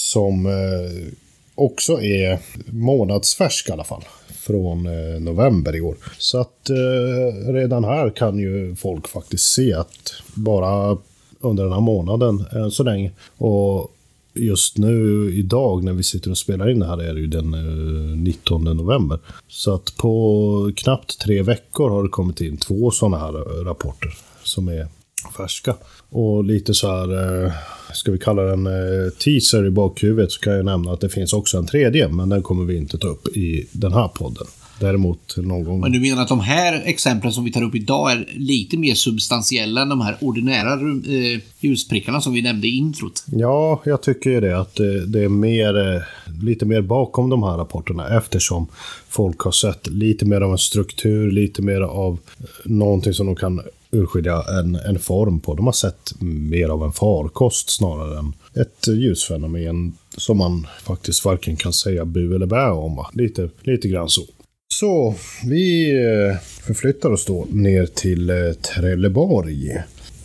som 0.00 0.46
eh, 0.46 1.12
också 1.54 2.00
är 2.02 2.38
månadsfärsk 2.66 3.68
i 3.68 3.72
alla 3.72 3.84
fall. 3.84 4.04
från 4.40 4.86
eh, 4.86 5.20
november 5.20 5.76
i 5.76 5.80
år. 5.80 5.96
Så 6.18 6.40
att 6.40 6.70
eh, 6.70 7.52
redan 7.52 7.84
här 7.84 8.10
kan 8.10 8.38
ju 8.38 8.76
folk 8.76 9.08
faktiskt 9.08 9.52
se 9.52 9.72
att 9.72 10.12
bara 10.34 10.98
under 11.40 11.64
den 11.64 11.72
här 11.72 11.80
månaden 11.80 12.44
än 12.52 12.70
så 12.70 12.82
länge. 12.82 13.10
Och 13.36 13.94
just 14.34 14.78
nu 14.78 15.30
idag 15.34 15.84
när 15.84 15.92
vi 15.92 16.02
sitter 16.02 16.30
och 16.30 16.38
spelar 16.38 16.70
in 16.70 16.78
det 16.78 16.86
här 16.86 17.02
är 17.02 17.14
det 17.14 17.20
ju 17.20 17.26
den 17.26 17.54
eh, 17.54 18.16
19 18.16 18.64
november. 18.64 19.18
Så 19.48 19.74
att 19.74 19.96
på 19.96 20.72
knappt 20.76 21.20
tre 21.20 21.42
veckor 21.42 21.90
har 21.90 22.02
det 22.02 22.08
kommit 22.08 22.40
in 22.40 22.56
två 22.56 22.90
sådana 22.90 23.18
här 23.18 23.34
eh, 23.34 23.64
rapporter 23.64 24.18
som 24.42 24.68
är 24.68 24.88
färska. 25.36 25.76
Och 26.10 26.44
lite 26.44 26.74
så 26.74 26.88
här, 26.88 27.44
eh, 27.44 27.52
ska 27.92 28.12
vi 28.12 28.18
kalla 28.18 28.42
den 28.42 28.66
eh, 28.66 29.10
teaser 29.10 29.66
i 29.66 29.70
bakhuvudet 29.70 30.32
så 30.32 30.40
kan 30.40 30.52
jag 30.52 30.64
nämna 30.64 30.92
att 30.92 31.00
det 31.00 31.08
finns 31.08 31.32
också 31.32 31.58
en 31.58 31.66
tredje, 31.66 32.08
men 32.08 32.28
den 32.28 32.42
kommer 32.42 32.64
vi 32.64 32.76
inte 32.76 32.98
ta 32.98 33.08
upp 33.08 33.36
i 33.36 33.66
den 33.72 33.92
här 33.92 34.08
podden. 34.08 34.46
Däremot 34.80 35.36
någon 35.36 35.64
gång... 35.64 35.80
Men 35.80 35.92
du 35.92 36.00
menar 36.00 36.22
att 36.22 36.28
de 36.28 36.40
här 36.40 36.82
exemplen 36.84 37.32
som 37.32 37.44
vi 37.44 37.52
tar 37.52 37.62
upp 37.62 37.74
idag 37.74 38.12
är 38.12 38.28
lite 38.36 38.76
mer 38.76 38.94
substantiella 38.94 39.82
än 39.82 39.88
de 39.88 40.00
här 40.00 40.16
ordinära 40.20 40.72
eh, 40.72 41.40
ljusprickarna 41.60 42.20
som 42.20 42.32
vi 42.32 42.42
nämnde 42.42 42.66
i 42.66 42.76
introt? 42.76 43.24
Ja, 43.26 43.82
jag 43.84 44.02
tycker 44.02 44.30
ju 44.30 44.40
det. 44.40 44.58
Att 44.58 44.74
det, 44.74 45.06
det 45.06 45.24
är 45.24 45.28
mer, 45.28 45.94
eh, 45.94 46.02
lite 46.42 46.66
mer 46.66 46.80
bakom 46.80 47.30
de 47.30 47.42
här 47.42 47.56
rapporterna 47.56 48.16
eftersom 48.18 48.66
folk 49.08 49.40
har 49.40 49.52
sett 49.52 49.86
lite 49.86 50.24
mer 50.24 50.40
av 50.40 50.52
en 50.52 50.58
struktur, 50.58 51.30
lite 51.30 51.62
mer 51.62 51.80
av 51.80 52.18
någonting 52.64 53.12
som 53.12 53.26
de 53.26 53.36
kan 53.36 53.60
urskilja 53.90 54.42
en, 54.58 54.74
en 54.74 54.98
form 54.98 55.40
på. 55.40 55.54
De 55.54 55.66
har 55.66 55.72
sett 55.72 56.12
mer 56.20 56.68
av 56.68 56.84
en 56.84 56.92
farkost 56.92 57.70
snarare 57.70 58.18
än 58.18 58.32
ett 58.54 58.88
ljusfenomen 58.88 59.92
som 60.16 60.38
man 60.38 60.66
faktiskt 60.82 61.24
varken 61.24 61.56
kan 61.56 61.72
säga 61.72 62.04
bu 62.04 62.34
eller 62.34 62.46
bä 62.46 62.70
om. 62.70 62.96
Va? 62.96 63.10
Lite, 63.12 63.50
lite 63.62 63.88
grann 63.88 64.08
så. 64.08 64.22
Så 64.68 65.14
vi 65.44 65.90
eh, 65.90 66.38
förflyttar 66.66 67.10
oss 67.10 67.24
då 67.24 67.46
ner 67.50 67.86
till 67.86 68.30
eh, 68.30 68.52
Trelleborg. 68.52 69.82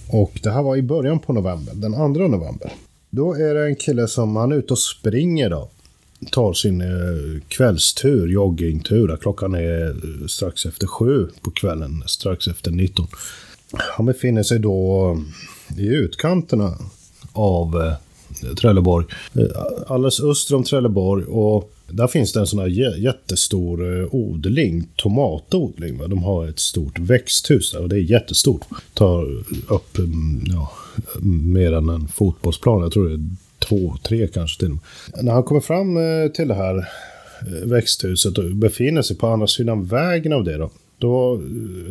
Och 0.08 0.40
det 0.44 0.52
här 0.52 0.64
var 0.64 0.76
i 0.76 0.82
början 0.82 1.20
på 1.20 1.34
november, 1.34 1.74
den 1.76 1.94
2 1.94 2.08
november. 2.08 2.72
Då 3.10 3.34
är 3.34 3.54
det 3.54 3.66
en 3.66 3.76
kille 3.76 4.08
som, 4.08 4.36
han 4.36 4.52
är 4.52 4.56
ute 4.56 4.74
och 4.74 4.80
springer 4.80 5.50
då. 5.50 5.70
Tar 6.32 6.54
sin 6.54 6.82
eh, 6.82 7.42
kvällstur, 7.48 8.28
joggingtur. 8.28 9.18
Klockan 9.22 9.56
är 9.56 10.28
strax 10.28 10.66
efter 10.66 10.88
sju 10.88 11.28
på 11.42 11.52
kvällen, 11.52 12.04
strax 12.06 12.48
efter 12.48 12.72
19. 12.72 13.08
Han 13.80 14.06
befinner 14.06 14.44
sig 14.44 14.60
då 14.60 15.18
i 15.78 15.88
utkanterna 15.88 16.74
av 17.34 17.82
eh, 18.44 18.56
Trelleborg. 18.56 19.06
Eh, 19.34 19.46
alldeles 19.88 20.20
öster 20.20 20.56
om 20.56 20.64
Trelleborg 20.64 21.26
och 21.26 21.72
där 21.88 22.08
finns 22.08 22.34
det 22.34 22.40
en 22.40 22.48
sån 22.48 22.60
här 22.60 22.98
jättestor 22.98 24.00
eh, 24.00 24.08
odling, 24.12 24.88
tomatodling. 24.96 25.98
De 25.98 26.24
har 26.24 26.48
ett 26.48 26.60
stort 26.60 27.00
växthus 27.00 27.72
där 27.72 27.82
och 27.82 27.90
det 27.90 27.96
är 27.96 28.12
jättestort. 28.12 28.62
Tar 28.94 29.24
upp 29.74 29.98
mm, 29.98 30.44
ja, 30.46 30.72
mer 31.22 31.74
än 31.74 31.90
en 31.90 32.08
fotbollsplan. 32.08 32.82
Jag 32.82 32.92
tror 32.92 33.10
det 33.10 33.16
är 33.16 33.30
två, 33.60 33.98
tre 34.04 34.28
kanske 34.28 34.60
till 34.60 34.78
När 35.22 35.34
han 35.34 35.44
kommer 35.44 35.62
fram 35.62 35.98
till 36.36 36.48
det 36.48 36.56
här 36.56 36.88
växthuset 37.66 38.38
och 38.38 38.56
befinner 38.56 39.02
sig 39.02 39.18
på 39.18 39.28
andra 39.28 39.48
sidan 39.48 39.86
vägen 39.86 40.34
av 40.34 40.44
det 40.44 40.58
då. 40.58 40.70
Då 40.98 41.42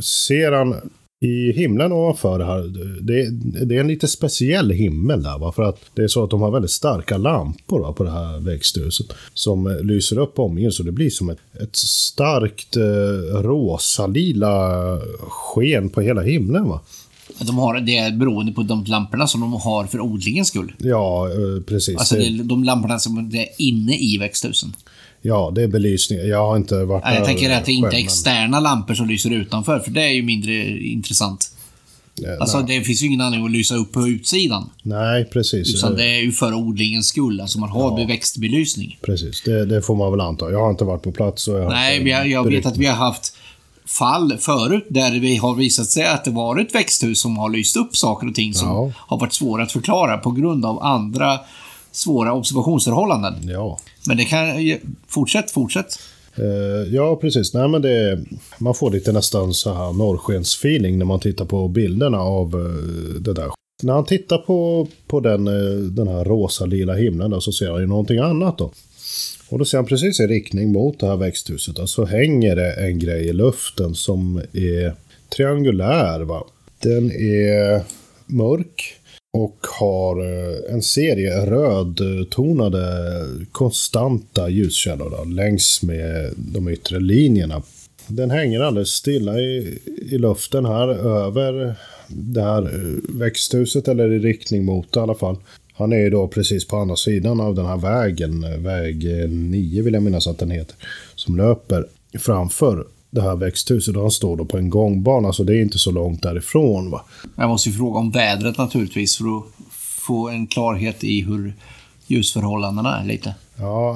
ser 0.01 0.53
han 0.53 0.91
i 1.25 1.53
himlen 1.53 1.93
ovanför 1.93 2.39
det 2.39 2.45
här, 2.45 2.63
det, 3.01 3.31
det, 3.67 3.77
är 3.77 3.81
en 3.81 3.89
lite 3.89 4.09
speciell 4.09 4.71
himmel 4.71 5.23
där. 5.23 5.39
Va? 5.39 5.53
För 5.53 5.63
att 5.63 5.81
det 5.95 6.03
är 6.03 6.09
så 6.09 6.25
att 6.25 6.31
de 6.31 6.41
har 6.41 6.51
väldigt 6.51 6.71
starka 6.71 7.17
lampor 7.17 7.81
va, 7.81 7.93
på 7.93 8.05
det 8.05 8.11
här 8.11 8.41
växthuset. 8.41 9.07
Som 9.35 9.81
lyser 9.83 10.19
upp 10.19 10.39
omgivningen 10.39 10.73
så 10.73 10.83
det 10.83 10.93
blir 10.93 11.11
som 11.11 11.31
ett, 11.31 11.39
ett 11.63 11.77
starkt 11.77 12.77
eh, 12.77 13.43
rosa-lila 13.43 14.99
sken 15.19 15.89
på 15.89 16.01
hela 16.01 16.23
himlen. 16.23 16.69
Va? 16.69 16.81
De 17.39 17.59
har 17.59 17.81
det 17.81 18.17
beroende 18.17 18.53
på 18.53 18.63
de 18.63 18.85
lamporna 18.85 19.27
som 19.27 19.41
de 19.41 19.53
har 19.53 19.87
för 19.87 20.01
odlingens 20.01 20.49
skull. 20.49 20.73
Ja, 20.79 21.29
eh, 21.29 21.63
precis. 21.63 21.97
Alltså 21.97 22.17
de 22.45 22.65
lamporna 22.65 22.99
som 22.99 23.19
är 23.19 23.47
inne 23.59 23.97
i 23.97 24.19
växthusen. 24.19 24.73
Ja, 25.27 25.53
det 25.55 25.63
är 25.63 25.69
belysning. 25.69 26.19
Jag 26.29 26.47
har 26.47 26.57
inte 26.57 26.85
varit 26.85 27.05
där 27.05 27.15
Jag 27.15 27.25
tänker 27.25 27.51
att 27.51 27.65
det 27.65 27.73
inte 27.73 27.97
är 27.97 28.01
externa 28.01 28.61
lampor 28.61 28.95
som 28.95 29.09
lyser 29.09 29.31
utanför, 29.31 29.79
för 29.79 29.91
det 29.91 30.03
är 30.03 30.13
ju 30.13 30.23
mindre 30.23 30.79
intressant. 30.79 31.51
Ja, 32.15 32.37
alltså 32.41 32.61
nej. 32.61 32.79
det 32.79 32.85
finns 32.85 33.03
ju 33.03 33.07
ingen 33.07 33.21
anledning 33.21 33.47
att 33.47 33.53
lysa 33.53 33.75
upp 33.75 33.93
på 33.93 34.09
utsidan. 34.09 34.71
Nej, 34.83 35.25
precis. 35.25 35.75
Utan 35.75 35.97
det 35.97 36.05
är 36.05 36.21
ju 36.21 36.33
för 36.33 36.55
odlingens 36.55 37.07
skull. 37.07 37.41
Alltså 37.41 37.59
man 37.59 37.69
har 37.69 38.01
ja. 38.01 38.07
växtbelysning. 38.07 38.99
Precis, 39.03 39.43
det, 39.43 39.67
det, 39.67 39.83
får 39.83 39.97
man 39.97 40.11
väl 40.11 40.21
anta. 40.21 40.51
Jag 40.51 40.61
har 40.61 40.71
inte 40.71 40.85
varit 40.85 41.03
på 41.03 41.13
plats. 41.13 41.49
Och 41.49 41.59
jag 41.59 41.71
nej, 41.71 41.99
men 41.99 42.13
jag, 42.13 42.29
jag 42.29 42.51
vet 42.51 42.67
att 42.67 42.77
vi 42.77 42.87
har 42.87 42.97
haft 42.97 43.37
fall 43.87 44.39
förut 44.39 44.87
där 44.89 45.11
det 45.11 45.37
har 45.37 45.55
visat 45.55 45.87
sig 45.87 46.07
att 46.07 46.25
det 46.25 46.31
var 46.31 46.61
ett 46.61 46.75
växthus 46.75 47.21
som 47.21 47.37
har 47.37 47.51
lyst 47.51 47.77
upp 47.77 47.97
saker 47.97 48.29
och 48.29 48.35
ting 48.35 48.55
som 48.55 48.69
ja. 48.69 48.93
har 48.97 49.19
varit 49.19 49.33
svåra 49.33 49.63
att 49.63 49.73
förklara 49.73 50.19
på 50.19 50.31
grund 50.31 50.67
av 50.67 50.83
andra 50.83 51.39
svåra 51.95 52.33
observationsförhållanden. 52.33 53.35
Ja. 53.49 53.79
Men 54.07 54.17
det 54.17 54.25
kan... 54.25 54.47
Fortsätt, 55.09 55.51
fortsätt. 55.51 55.99
Uh, 56.39 56.95
ja, 56.95 57.17
precis. 57.17 57.55
Nej, 57.55 57.69
men 57.69 57.83
det, 57.83 58.25
man 58.59 58.75
får 58.75 58.91
lite 58.91 59.13
nästan 59.13 59.55
så 59.55 59.75
här 59.75 59.93
norrskensfeeling 59.93 60.99
när 60.99 61.05
man 61.05 61.21
tittar 61.21 61.45
på 61.45 61.69
bilderna 61.69 62.19
av 62.19 62.57
uh, 62.57 63.21
det 63.21 63.33
där. 63.33 63.51
När 63.83 63.93
han 63.93 64.05
tittar 64.05 64.39
på, 64.39 64.89
på 65.07 65.21
den, 65.21 65.49
uh, 65.49 65.83
den 65.83 66.09
här 66.09 66.25
rosa 66.25 66.67
lila 66.67 66.95
himlen 66.95 67.31
då, 67.31 67.41
så 67.41 67.53
ser 67.53 67.71
han 67.71 67.81
ju 67.81 67.87
någonting 67.87 68.19
annat 68.19 68.59
då. 68.59 68.73
Och 69.49 69.59
då 69.59 69.65
ser 69.65 69.79
han 69.79 69.87
precis 69.87 70.21
i 70.21 70.27
riktning 70.27 70.73
mot 70.73 71.01
det 71.01 71.07
här 71.07 71.17
växthuset. 71.17 71.79
Och 71.79 71.89
så 71.89 72.05
hänger 72.05 72.57
det 72.57 72.73
en 72.73 72.99
grej 72.99 73.29
i 73.29 73.33
luften 73.33 73.95
som 73.95 74.37
är 74.53 74.95
triangulär. 75.37 76.21
Va? 76.21 76.45
Den 76.83 77.11
är 77.11 77.83
mörk 78.27 78.97
och 79.35 79.67
har 79.81 80.21
eh, 80.21 80.75
en 80.75 80.83
serie 80.83 81.47
rödtonade 81.47 82.83
konstanta 83.53 84.49
ljuskällor 84.49 85.11
då, 85.11 85.25
längs 85.25 85.83
med 85.83 86.33
de 86.37 86.69
yttre 86.69 87.01
linjerna. 87.01 87.63
Den 88.07 88.31
hänger 88.31 88.61
alldeles 88.61 88.89
stilla 88.89 89.41
i, 89.41 89.79
i 90.11 90.19
luften 90.19 90.65
här 90.65 90.89
över 90.89 91.75
det 92.09 92.43
här 92.43 92.63
eh, 92.63 93.19
växthuset, 93.19 93.89
eller 93.89 94.13
i 94.13 94.19
riktning 94.19 94.65
mot 94.65 94.93
det 94.93 95.01
i 95.01 95.03
alla 95.03 95.15
fall. 95.15 95.37
Han 95.75 95.93
är 95.93 96.01
ju 96.01 96.11
då 96.11 96.29
precis 96.29 96.67
på 96.69 96.77
andra 96.77 96.97
sidan 96.97 97.41
av 97.41 97.55
den 97.55 97.67
här 97.67 97.77
vägen, 97.77 98.63
väg 98.63 99.31
9 99.31 99.83
vill 99.83 99.95
jag 99.95 100.03
minnas 100.03 100.27
att 100.27 100.39
den 100.39 100.51
heter, 100.51 100.77
som 101.15 101.37
löper 101.37 101.87
framför 102.19 102.87
det 103.15 103.23
här 103.23 103.37
växthuset 103.37 103.97
och 103.97 104.03
han 104.03 104.11
står 104.11 104.37
då 104.37 104.45
på 104.45 104.59
en 104.59 104.71
gångbana 104.71 105.33
så 105.33 105.45
det 105.45 105.57
är 105.57 105.63
inte 105.63 105.79
så 105.79 105.91
långt 105.91 106.23
därifrån. 106.23 106.91
Va? 106.91 107.05
Jag 107.37 107.49
måste 107.49 107.69
ju 107.69 107.77
fråga 107.77 107.99
om 107.99 108.11
vädret 108.11 108.59
naturligtvis 108.59 109.17
för 109.17 109.39
att 109.39 109.45
få 110.07 110.29
en 110.29 110.47
klarhet 110.47 111.05
i 111.05 111.21
hur 111.21 111.55
ljusförhållandena 112.07 113.01
är 113.01 113.05
lite. 113.05 113.35
Ja, 113.57 113.93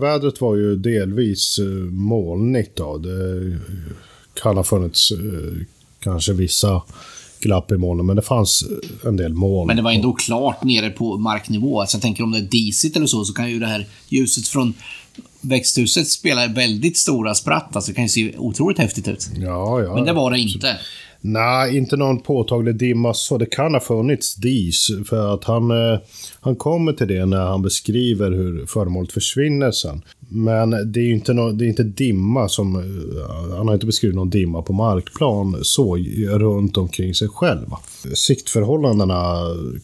vädret 0.00 0.40
var 0.40 0.56
ju 0.56 0.76
delvis 0.76 1.58
eh, 1.58 1.64
molnigt 1.90 2.76
då. 2.76 2.98
Det 2.98 3.58
kan 4.42 4.56
ha 4.56 4.64
funnits 4.64 5.12
eh, 5.12 5.66
kanske 6.00 6.32
vissa 6.32 6.82
glapp 7.40 7.72
i 7.72 7.76
molnen, 7.76 8.06
men 8.06 8.16
det 8.16 8.22
fanns 8.22 8.64
en 9.04 9.16
del 9.16 9.34
moln. 9.34 9.66
Men 9.66 9.76
det 9.76 9.82
var 9.82 9.92
ändå 9.92 10.12
klart 10.12 10.64
nere 10.64 10.90
på 10.90 11.18
marknivå. 11.18 11.80
Alltså 11.80 11.96
jag 11.96 12.02
tänker 12.02 12.24
om 12.24 12.30
det 12.30 12.38
är 12.38 12.42
disigt 12.42 12.96
eller 12.96 13.06
så, 13.06 13.24
så 13.24 13.34
kan 13.34 13.50
ju 13.50 13.58
det 13.58 13.66
här 13.66 13.86
ljuset 14.08 14.48
från 14.48 14.74
växthuset 15.40 16.08
spelar 16.08 16.48
väldigt 16.48 16.98
stora 16.98 17.34
spratt. 17.34 17.76
Alltså 17.76 17.90
det 17.90 17.94
kan 17.94 18.04
ju 18.04 18.08
se 18.08 18.34
otroligt 18.38 18.78
häftigt 18.78 19.08
ut. 19.08 19.28
Ja, 19.36 19.82
ja. 19.82 19.94
Men 19.94 20.04
det 20.04 20.12
var 20.12 20.30
det 20.30 20.38
inte. 20.38 20.78
Nej, 21.24 21.76
inte 21.76 21.96
någon 21.96 22.20
påtaglig 22.20 22.76
dimma 22.76 23.14
så. 23.14 23.38
Det 23.38 23.46
kan 23.46 23.74
ha 23.74 23.80
funnits 23.80 24.34
dis. 24.34 24.90
För 25.08 25.34
att 25.34 25.44
han, 25.44 25.70
eh, 25.70 25.98
han 26.40 26.56
kommer 26.56 26.92
till 26.92 27.08
det 27.08 27.26
när 27.26 27.46
han 27.46 27.62
beskriver 27.62 28.30
hur 28.30 28.66
föremålet 28.66 29.12
försvinner 29.12 29.70
sen. 29.70 30.02
Men 30.28 30.92
det 30.92 31.00
är 31.00 31.12
inte, 31.12 31.32
no, 31.32 31.52
det 31.52 31.64
är 31.64 31.68
inte 31.68 31.82
dimma 31.82 32.48
som... 32.48 32.76
Eh, 32.76 33.56
han 33.56 33.68
har 33.68 33.74
inte 33.74 33.86
beskrivit 33.86 34.16
någon 34.16 34.30
dimma 34.30 34.62
på 34.62 34.72
markplan 34.72 35.58
så 35.62 35.96
eh, 35.96 36.38
runt 36.38 36.76
omkring 36.76 37.14
sig 37.14 37.28
själv. 37.28 37.66
Siktförhållandena 38.14 39.36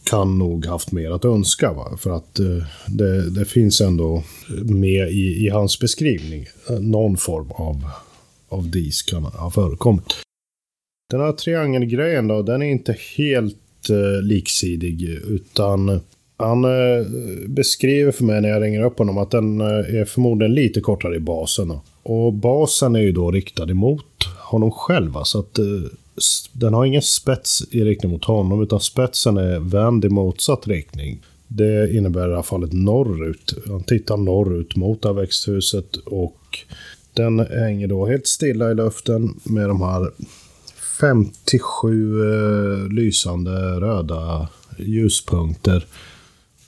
kan 0.03 0.37
nog 0.37 0.65
haft 0.65 0.91
mer 0.91 1.11
att 1.11 1.25
önska. 1.25 1.73
Va? 1.73 1.97
För 1.97 2.09
att 2.09 2.39
det, 2.87 3.29
det 3.29 3.45
finns 3.45 3.81
ändå 3.81 4.23
med 4.63 5.11
i, 5.11 5.45
i 5.45 5.49
hans 5.49 5.79
beskrivning. 5.79 6.45
Någon 6.79 7.17
form 7.17 7.51
av, 7.51 7.83
av 8.49 8.69
dis 8.69 9.01
kan 9.01 9.23
ha 9.23 9.51
förekommit. 9.51 10.23
Den 11.11 11.19
här 11.19 11.31
triangelgrejen 11.31 12.27
då, 12.27 12.41
den 12.41 12.61
är 12.61 12.71
inte 12.71 12.95
helt 13.17 13.89
eh, 13.89 14.21
liksidig. 14.21 15.03
Utan 15.27 15.99
han 16.37 16.63
eh, 16.63 17.05
beskriver 17.47 18.11
för 18.11 18.23
mig 18.23 18.41
när 18.41 18.49
jag 18.49 18.63
ringer 18.63 18.83
upp 18.83 18.97
honom 18.97 19.17
att 19.17 19.31
den 19.31 19.61
eh, 19.61 19.67
är 19.67 20.05
förmodligen 20.05 20.53
lite 20.53 20.81
kortare 20.81 21.15
i 21.15 21.19
basen. 21.19 21.67
Då. 21.67 21.81
Och 22.03 22.33
basen 22.33 22.95
är 22.95 22.99
ju 22.99 23.11
då 23.11 23.31
riktad 23.31 23.71
emot 23.71 24.05
honom 24.37 24.71
själv. 24.71 25.13
Så 25.23 25.39
att 25.39 25.59
eh, 25.59 25.65
den 26.53 26.73
har 26.73 26.85
ingen 26.85 27.01
spets 27.01 27.63
i 27.71 27.83
riktning 27.83 28.11
mot 28.11 28.25
honom, 28.25 28.63
utan 28.63 28.79
spetsen 28.79 29.37
är 29.37 29.59
vänd 29.59 30.05
i 30.05 30.09
motsatt 30.09 30.67
riktning. 30.67 31.21
Det 31.47 31.93
innebär 31.93 32.29
i 32.29 32.33
alla 32.33 32.43
fall 32.43 32.63
ett 32.63 32.73
norrut. 32.73 33.53
Han 33.67 33.83
tittar 33.83 34.17
norrut 34.17 34.75
mot 34.75 35.01
det 35.01 35.07
här 35.09 35.13
växthuset 35.13 35.95
och 35.95 36.37
Den 37.13 37.39
hänger 37.39 37.87
då 37.87 38.05
helt 38.05 38.27
stilla 38.27 38.71
i 38.71 38.75
luften 38.75 39.39
med 39.43 39.69
de 39.69 39.81
här 39.81 40.11
57 40.99 42.21
eh, 42.21 42.87
lysande 42.93 43.51
röda 43.79 44.49
ljuspunkter. 44.77 45.85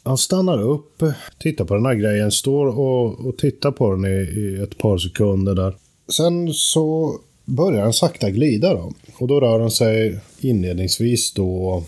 Han 0.03 0.17
stannar 0.17 0.61
upp, 0.61 1.03
tittar 1.39 1.65
på 1.65 1.73
den 1.73 1.85
här 1.85 1.95
grejen, 1.95 2.31
står 2.31 2.67
och, 2.79 3.25
och 3.25 3.37
tittar 3.37 3.71
på 3.71 3.91
den 3.91 4.05
i, 4.05 4.39
i 4.39 4.63
ett 4.63 4.77
par 4.77 4.97
sekunder 4.97 5.55
där. 5.55 5.75
Sen 6.11 6.53
så 6.53 7.15
börjar 7.45 7.83
den 7.83 7.93
sakta 7.93 8.29
glida 8.29 8.73
då. 8.73 8.93
Och 9.19 9.27
då 9.27 9.39
rör 9.39 9.59
den 9.59 9.71
sig 9.71 10.19
inledningsvis 10.39 11.33
då 11.33 11.83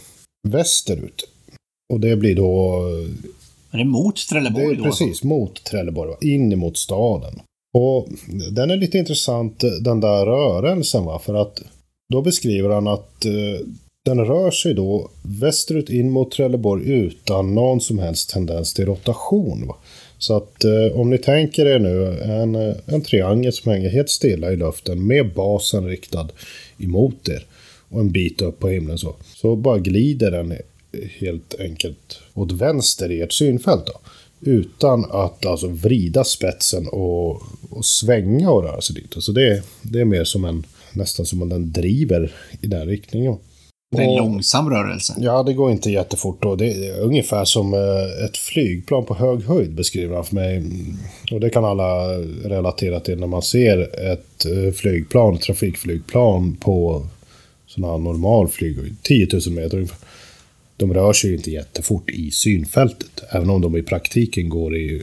västerut. 0.47 1.23
Och 1.93 1.99
det 1.99 2.15
blir 2.15 2.35
då... 2.35 2.81
Är 3.71 3.77
det 3.77 3.85
mot 3.85 4.15
Trelleborg 4.29 4.65
Det 4.65 4.73
är 4.73 4.77
då? 4.77 4.83
precis 4.83 5.23
mot 5.23 5.63
Trelleborg, 5.63 6.33
in 6.33 6.53
emot 6.53 6.77
staden. 6.77 7.39
Och 7.73 8.07
den 8.51 8.71
är 8.71 8.77
lite 8.77 8.97
intressant 8.97 9.63
den 9.81 9.99
där 9.99 10.25
rörelsen 10.25 11.05
va, 11.05 11.19
för 11.19 11.33
att 11.33 11.61
då 12.09 12.21
beskriver 12.21 12.69
han 12.69 12.87
att 12.87 13.25
eh, 13.25 13.67
den 14.05 14.25
rör 14.25 14.51
sig 14.51 14.73
då 14.73 15.09
västerut 15.21 15.89
in 15.89 16.09
mot 16.09 16.31
Trelleborg 16.31 16.91
utan 16.91 17.55
någon 17.55 17.81
som 17.81 17.99
helst 17.99 18.29
tendens 18.29 18.73
till 18.73 18.85
rotation. 18.85 19.67
Va? 19.67 19.75
Så 20.17 20.37
att 20.37 20.63
eh, 20.63 20.99
om 20.99 21.09
ni 21.09 21.17
tänker 21.17 21.65
er 21.65 21.79
nu 21.79 22.21
en, 22.21 22.55
eh, 22.55 22.75
en 22.85 23.01
triangel 23.01 23.53
som 23.53 23.71
hänger 23.71 23.89
helt 23.89 24.09
stilla 24.09 24.51
i 24.51 24.55
luften 24.55 25.07
med 25.07 25.33
basen 25.33 25.87
riktad 25.87 26.27
emot 26.77 27.29
er 27.29 27.45
och 27.89 27.99
en 27.99 28.11
bit 28.11 28.41
upp 28.41 28.59
på 28.59 28.67
himlen 28.67 28.97
så. 28.97 29.15
Så 29.35 29.55
bara 29.55 29.77
glider 29.77 30.31
den 30.31 30.53
helt 31.19 31.55
enkelt 31.59 32.19
åt 32.33 32.51
vänster 32.51 33.11
i 33.11 33.21
ert 33.21 33.31
synfält 33.31 33.85
då. 33.85 33.99
Utan 34.51 35.05
att 35.11 35.45
alltså 35.45 35.67
vrida 35.67 36.23
spetsen 36.23 36.87
och, 36.87 37.41
och 37.69 37.85
svänga 37.85 38.51
och 38.51 38.63
röra 38.63 38.81
sig 38.81 38.95
dit. 38.95 39.15
Så 39.17 39.31
det, 39.31 39.63
det 39.81 40.01
är 40.01 40.05
mer 40.05 40.23
som 40.23 40.45
en, 40.45 40.65
nästan 40.95 41.25
som 41.25 41.41
om 41.41 41.49
den 41.49 41.71
driver 41.71 42.31
i 42.61 42.67
den 42.67 42.87
riktningen. 42.87 43.35
Det 43.95 43.97
är 44.01 44.03
en 44.03 44.09
Och- 44.09 44.17
långsam 44.17 44.69
rörelse. 44.69 45.15
Ja, 45.17 45.43
det 45.43 45.53
går 45.53 45.71
inte 45.71 45.91
jättefort 45.91 46.41
då. 46.41 46.55
Det 46.55 46.73
är 46.87 46.99
ungefär 46.99 47.45
som 47.45 47.73
eh, 47.73 48.25
ett 48.25 48.37
flygplan 48.37 49.05
på 49.05 49.13
hög 49.15 49.43
höjd 49.43 49.73
beskriver 49.73 50.15
han 50.15 50.25
för 50.25 50.35
mig. 50.35 50.63
Och 51.31 51.39
det 51.39 51.49
kan 51.49 51.65
alla 51.65 52.17
relatera 52.43 52.99
till 52.99 53.19
när 53.19 53.27
man 53.27 53.41
ser 53.41 53.79
ett 54.11 54.45
eh, 54.45 54.73
flygplan, 54.73 55.37
trafikflygplan 55.37 56.55
på 56.55 57.05
sån 57.67 57.83
här 57.83 57.97
normal 57.97 58.47
flyghöjd, 58.47 58.95
10 59.01 59.27
000 59.33 59.41
meter 59.55 59.77
ungefär. 59.77 59.97
De 60.77 60.93
rör 60.93 61.13
sig 61.13 61.29
ju 61.29 61.35
inte 61.35 61.51
jättefort 61.51 62.09
i 62.09 62.31
synfältet. 62.31 63.23
Även 63.31 63.49
om 63.49 63.61
de 63.61 63.77
i 63.77 63.83
praktiken 63.83 64.49
går 64.49 64.75
i 64.77 65.01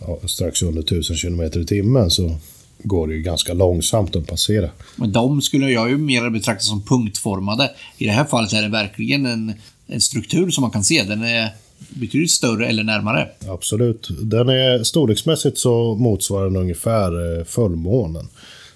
ja, 0.00 0.18
strax 0.26 0.62
under 0.62 0.82
1000 0.82 1.16
kilometer 1.16 1.60
i 1.60 1.66
timmen 1.66 2.10
så 2.10 2.36
går 2.82 3.08
det 3.08 3.14
ju 3.14 3.22
ganska 3.22 3.54
långsamt 3.54 4.16
att 4.16 4.26
passera. 4.26 4.70
Men 4.96 5.12
de 5.12 5.42
skulle 5.42 5.70
jag 5.70 5.90
ju 5.90 5.98
mer 5.98 6.30
betrakta 6.30 6.62
som 6.62 6.82
punktformade. 6.82 7.70
I 7.98 8.06
det 8.06 8.12
här 8.12 8.24
fallet 8.24 8.52
är 8.52 8.62
det 8.62 8.68
verkligen 8.68 9.26
en, 9.26 9.52
en 9.86 10.00
struktur 10.00 10.50
som 10.50 10.62
man 10.62 10.70
kan 10.70 10.84
se. 10.84 11.02
Den 11.02 11.22
är 11.22 11.48
betydligt 11.88 12.30
större 12.30 12.66
eller 12.66 12.84
närmare. 12.84 13.28
Absolut. 13.48 14.08
Den 14.22 14.48
är 14.48 14.84
storleksmässigt 14.84 15.58
så 15.58 15.94
motsvarar 15.94 16.44
den 16.44 16.56
ungefär 16.56 17.38
eh, 17.38 17.44
fullmånen. 17.44 18.28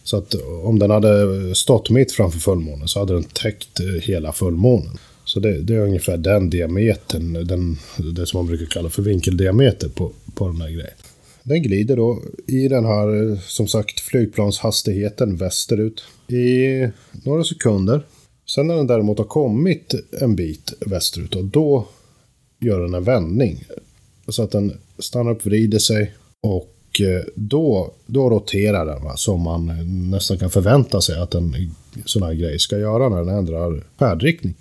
Så 0.03 0.17
att 0.17 0.35
om 0.65 0.79
den 0.79 0.91
hade 0.91 1.55
stått 1.55 1.91
mitt 1.91 2.13
framför 2.13 2.39
fullmånen 2.39 2.89
så 2.89 2.99
hade 2.99 3.13
den 3.13 3.25
täckt 3.25 3.81
eh, 3.81 4.03
hela 4.03 4.33
fullmånen. 4.33 4.99
Så 5.25 5.41
det, 5.41 5.63
det 5.63 5.75
är 5.75 5.81
ungefär 5.81 6.17
den 6.17 6.51
diametern, 6.51 7.47
den, 7.47 7.79
det 8.15 8.27
som 8.27 8.39
man 8.39 8.47
brukar 8.47 8.67
kalla 8.67 8.91
för 8.91 9.03
vinkeldiameter 9.03 9.89
på, 9.89 10.13
på 10.35 10.49
den 10.49 10.61
här 10.61 10.71
grejen. 10.71 10.95
Den 11.47 11.63
glider 11.63 11.97
då 11.97 12.23
i 12.47 12.69
den 12.69 12.85
här, 12.85 13.37
som 13.49 13.69
sagt, 13.69 14.01
flygplanshastigheten 14.01 15.37
västerut 15.37 16.05
i 16.29 16.89
några 17.25 17.45
sekunder. 17.45 18.07
Sen 18.47 18.67
när 18.67 18.77
den 18.77 18.87
däremot 18.87 19.19
har 19.19 19.25
kommit 19.25 19.95
en 20.21 20.37
bit 20.37 20.73
västerut, 20.87 21.33
då, 21.33 21.43
då 21.43 21.89
gör 22.61 22.81
den 22.81 22.95
en 22.95 23.05
vändning. 23.05 23.65
Så 24.29 24.43
att 24.43 24.51
den 24.51 24.73
stannar 24.99 25.31
upp, 25.31 25.47
vrider 25.47 25.79
sig 25.79 26.15
och 26.43 27.01
eh, 27.01 27.25
då, 27.35 27.91
då 28.07 28.31
roterar 28.31 28.87
den. 28.87 29.05
Va? 29.05 29.17
Som 29.17 29.41
man 29.41 29.73
nästan 30.11 30.39
kan 30.39 30.51
förvänta 30.51 31.01
sig 31.01 31.21
att 31.21 31.35
en 31.35 31.55
sån 32.05 32.23
här 32.23 32.35
grej 32.35 32.59
ska 32.59 32.79
göra 32.79 33.09
när 33.09 33.25
den 33.25 33.39
ändrar 33.39 33.85
färdriktning. 33.99 34.55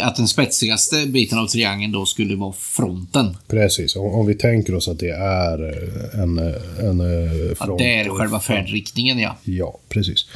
Att 0.00 0.16
den 0.16 0.28
spetsigaste 0.28 1.06
biten 1.06 1.38
av 1.38 1.46
triangeln 1.46 1.92
då 1.92 2.06
skulle 2.06 2.36
vara 2.36 2.52
fronten. 2.52 3.36
Precis, 3.48 3.96
om, 3.96 4.14
om 4.14 4.26
vi 4.26 4.34
tänker 4.34 4.74
oss 4.74 4.88
att 4.88 4.98
det 4.98 5.10
är 5.10 5.68
eh, 5.68 6.20
en, 6.22 6.38
eh, 6.38 6.84
en 6.84 7.00
eh, 7.00 7.52
Att 7.52 7.58
front. 7.58 7.78
det 7.78 8.00
är 8.00 8.08
själva 8.08 8.40
färdriktningen, 8.40 9.18
ja. 9.18 9.36
Ja, 9.44 9.78
precis. 9.88 10.26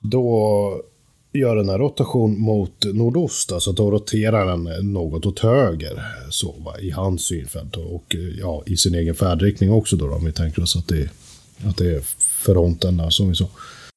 Då 0.00 0.82
gör 1.32 1.56
den 1.56 1.68
en 1.68 1.78
rotation 1.78 2.40
mot 2.40 2.84
nordost, 2.84 3.52
alltså 3.52 3.72
då 3.72 3.90
roterar 3.90 4.46
den 4.46 4.92
något 4.92 5.26
åt 5.26 5.38
höger 5.38 6.02
så, 6.30 6.54
va, 6.58 6.78
i 6.80 6.90
hans 6.90 7.26
synfält 7.26 7.76
och 7.76 8.16
ja, 8.40 8.62
i 8.66 8.76
sin 8.76 8.94
egen 8.94 9.14
färdriktning 9.14 9.72
också 9.72 9.96
då, 9.96 10.14
om 10.14 10.24
vi 10.24 10.32
tänker 10.32 10.62
oss 10.62 10.76
att 10.76 10.88
det, 10.88 11.10
att 11.64 11.76
det 11.76 11.96
är 11.96 12.02
fronten 12.44 12.96
där 12.96 13.10
som 13.10 13.28
vi 13.28 13.34
sa. 13.34 13.48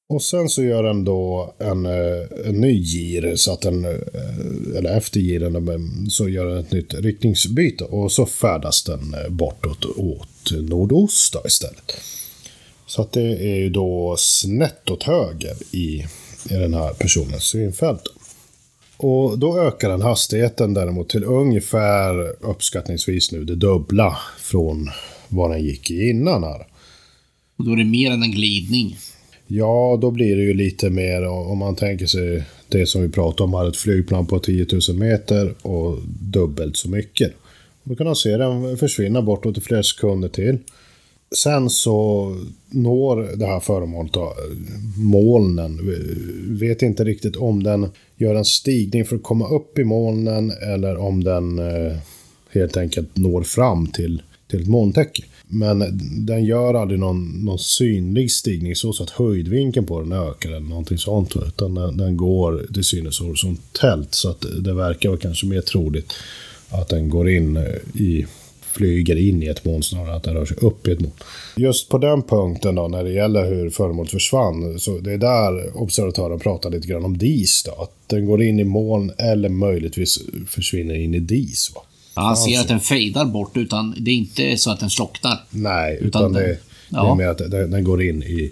Och 0.08 0.22
sen 0.22 0.50
så 0.50 0.64
gör 0.64 0.84
den 0.84 1.04
då 1.04 1.54
en, 1.60 1.86
eh, 1.86 2.48
en 2.48 2.62
ny 2.62 2.74
gir, 2.74 3.36
så 3.36 3.54
att 3.54 3.62
den, 3.62 3.86
eh, 3.86 4.78
eller 4.78 4.98
efter 4.98 5.20
giren 5.20 6.10
så 6.10 6.30
gör 6.30 6.46
den 6.46 6.58
ett 6.58 6.72
nytt 6.72 6.94
riktningsbyte 6.94 7.84
och 7.84 8.12
så 8.12 8.26
färdas 8.26 8.84
den 8.84 9.14
eh, 9.14 9.30
bortåt 9.30 9.86
åt 9.86 10.52
nordost 10.70 11.34
då 11.34 11.42
istället. 11.46 11.92
Så 12.88 13.02
att 13.02 13.12
det 13.12 13.22
är 13.22 13.56
ju 13.56 13.70
då 13.70 14.16
snett 14.18 14.90
åt 14.90 15.04
höger 15.04 15.56
i, 15.72 16.06
i 16.50 16.54
den 16.54 16.74
här 16.74 16.94
personens 16.94 17.44
synfält. 17.44 18.04
Och 18.98 19.40
då 19.40 19.60
ökar 19.60 19.90
den 19.90 20.02
hastigheten 20.02 20.74
däremot 20.74 21.10
till 21.10 21.24
ungefär 21.24 22.36
uppskattningsvis 22.46 23.32
nu 23.32 23.44
det 23.44 23.56
dubbla 23.56 24.18
från 24.40 24.90
vad 25.28 25.52
den 25.52 25.64
gick 25.64 25.92
i 25.92 26.10
innan 26.10 26.44
här. 26.44 26.68
Och 27.58 27.66
då 27.66 27.72
är 27.72 27.78
det 27.78 27.86
mer 27.86 28.12
än 28.12 28.24
en 28.24 28.32
glidning. 28.32 28.98
Ja, 29.48 29.98
då 30.02 30.12
blir 30.12 30.36
det 30.36 30.44
ju 30.44 30.54
lite 30.54 30.90
mer 30.90 31.28
om 31.28 31.58
man 31.58 31.76
tänker 31.76 32.06
sig 32.06 32.44
det 32.68 32.86
som 32.86 33.02
vi 33.02 33.10
pratade 33.10 33.44
om 33.44 33.54
här, 33.54 33.70
ett 33.70 33.78
flygplan 33.78 34.26
på 34.26 34.40
10 34.40 34.68
000 34.90 34.98
meter 34.98 35.54
och 35.62 35.98
dubbelt 36.20 36.78
så 36.78 36.90
mycket. 36.90 37.34
Då 37.84 37.96
kan 37.96 38.06
man 38.06 38.16
se 38.16 38.38
den 38.38 38.78
försvinna 38.78 39.22
bortåt 39.22 39.58
i 39.58 39.62
flera 39.62 39.84
sekunder 39.84 40.30
till. 40.30 40.58
Sen 41.36 41.70
så 41.70 42.30
når 42.70 43.38
det 43.38 43.46
här 43.46 43.60
föremålet 43.60 44.14
då, 44.14 44.34
molnen. 44.98 45.80
Vi 46.50 46.68
Vet 46.68 46.82
inte 46.82 47.04
riktigt 47.04 47.36
om 47.36 47.64
den 47.64 47.90
gör 48.16 48.36
en 48.36 48.46
stigning 48.46 49.06
för 49.06 49.16
att 49.16 49.24
komma 49.24 49.48
upp 49.48 49.80
i 49.80 49.84
molnen 49.84 50.52
eller 50.52 50.98
om 50.98 51.24
den 51.24 51.60
eh, 51.60 51.98
helt 52.52 52.78
enkelt 52.78 53.18
når 53.18 53.44
fram 53.44 53.88
till, 53.88 54.22
till 54.48 54.62
ett 54.62 54.68
molntäcke. 54.68 55.24
Men 55.48 56.00
den 56.26 56.46
gör 56.46 56.74
aldrig 56.74 57.00
någon, 57.00 57.46
någon 57.46 57.60
synlig 57.60 58.32
stigning 58.32 58.76
så, 58.76 58.94
så 58.94 59.04
att 59.04 59.10
höjdvinkeln 59.10 59.86
på 59.86 60.02
den 60.02 60.12
ökar 60.12 60.50
eller 60.50 60.60
någonting 60.60 60.98
sånt. 60.98 61.36
Utan 61.48 61.76
den, 61.76 61.98
den 61.98 62.18
går 62.18 62.66
till 62.74 62.84
synes 62.84 63.20
horisontellt 63.20 64.14
så 64.14 64.30
att 64.30 64.46
det 64.60 64.74
verkar 64.74 65.10
vara 65.10 65.20
kanske 65.20 65.48
mer 65.48 65.62
troligt 65.62 66.14
att 66.70 66.88
den 66.88 67.10
går 67.10 67.30
in 67.30 67.58
eh, 67.58 67.64
i 67.94 68.26
flyger 68.76 69.16
in 69.16 69.44
i 69.44 69.48
ett 69.48 69.66
moln 69.66 69.84
snarare 69.84 70.10
än 70.10 70.18
att 70.18 70.24
den 70.24 70.34
rör 70.34 70.46
sig 70.46 70.58
upp 70.58 70.88
i 70.88 70.92
ett 70.92 71.00
moln. 71.00 71.14
Just 71.56 71.90
på 71.90 71.98
den 71.98 72.22
punkten 72.22 72.76
då, 72.76 72.88
när 72.88 73.04
det 73.04 73.12
gäller 73.12 73.50
hur 73.50 73.70
föremålet 73.70 74.12
försvann, 74.12 74.80
så 74.80 75.00
det 75.00 75.14
är 75.14 75.18
där 75.18 75.78
observatören 75.78 76.40
pratar 76.40 76.70
lite 76.70 76.88
grann 76.88 77.06
om 77.06 77.18
dis 77.18 77.64
då. 77.64 77.72
Att 77.72 77.92
den 78.08 78.26
går 78.26 78.44
in 78.44 78.60
i 78.60 78.64
moln 78.64 79.12
eller 79.18 79.50
möjligtvis 79.50 80.20
försvinner 80.48 80.96
in 80.96 81.14
i 81.14 81.20
dis. 81.20 81.72
Va? 81.76 81.82
Ja, 82.16 82.22
han 82.22 82.38
ser 82.38 82.60
att 82.60 82.68
den 82.68 82.80
fejdar 82.80 83.26
bort, 83.26 83.58
utan 83.58 83.96
det 84.00 84.12
är 84.12 84.16
inte 84.16 84.58
så 84.58 84.72
att 84.72 84.80
den 84.80 84.90
slocknar. 84.90 85.40
Nej, 85.50 85.98
utan, 86.02 86.08
Utan 86.08 86.34
det, 86.34 86.40
den- 86.40 86.50
det 86.50 86.58
ja. 86.90 87.12
är 87.12 87.16
mer 87.16 87.28
att 87.28 87.38
den, 87.38 87.72
den 87.72 87.84
går 87.84 88.04
in 88.04 88.24
i 88.24 88.52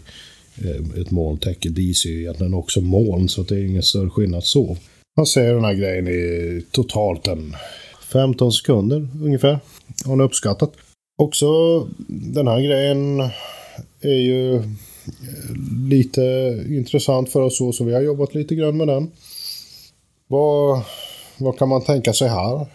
eh, 0.63 1.02
ett 1.02 1.12
molntäcke. 1.12 1.69
Dis 1.69 2.06
är 2.06 2.10
ju 2.10 2.19
egentligen 2.21 2.54
också 2.54 2.82
moln, 2.82 3.30
så 3.30 3.43
det 3.43 3.56
är 3.56 3.65
ingen 3.65 3.84
större 3.84 4.10
skillnad 4.10 4.43
så. 4.43 4.78
Man 5.18 5.26
ser 5.26 5.53
den 5.53 5.64
här 5.64 5.74
grejen 5.74 6.07
i 6.07 6.64
totalt 6.72 7.28
en 7.28 7.55
15 8.11 8.51
sekunder 8.51 9.07
ungefär. 9.24 9.49
Har 10.03 10.09
hon 10.09 10.22
uppskattat. 10.22 10.72
Också 11.22 11.47
den 12.07 12.47
här 12.47 12.61
grejen 12.61 13.20
är 14.01 14.20
ju 14.20 14.55
eh, 14.55 14.61
lite 15.89 16.22
intressant 16.70 17.30
för 17.32 17.41
oss 17.41 17.57
så, 17.57 17.72
så 17.72 17.84
vi 17.84 17.93
har 17.93 18.01
jobbat 18.01 18.36
lite 18.36 18.55
grann 18.55 18.78
med 18.78 18.88
den. 18.88 19.11
Vad, 20.28 20.82
vad 21.38 21.57
kan 21.57 21.70
man 21.70 21.84
tänka 21.84 22.14
sig 22.14 22.28
här? 22.30 22.68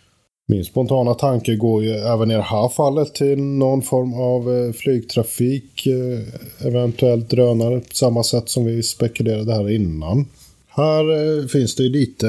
Min 0.50 0.64
spontana 0.64 1.14
tanke 1.14 1.56
går 1.56 1.84
ju 1.84 1.90
även 1.90 2.30
i 2.30 2.34
det 2.34 2.42
här 2.42 2.68
fallet 2.68 3.14
till 3.14 3.38
någon 3.38 3.82
form 3.82 4.14
av 4.14 4.56
eh, 4.56 4.72
flygtrafik, 4.72 5.86
eh, 5.86 6.66
eventuellt 6.66 7.30
drönare, 7.30 7.80
på 7.80 7.94
samma 7.94 8.22
sätt 8.22 8.48
som 8.48 8.64
vi 8.64 8.82
spekulerade 8.82 9.54
här 9.54 9.70
innan. 9.70 10.26
Här 10.68 11.38
eh, 11.40 11.46
finns 11.46 11.74
det 11.74 11.82
ju 11.82 11.88
lite 11.88 12.26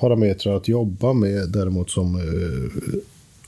parametrar 0.00 0.56
att 0.56 0.68
jobba 0.68 1.12
med 1.12 1.48
däremot 1.48 1.90
som 1.90 2.20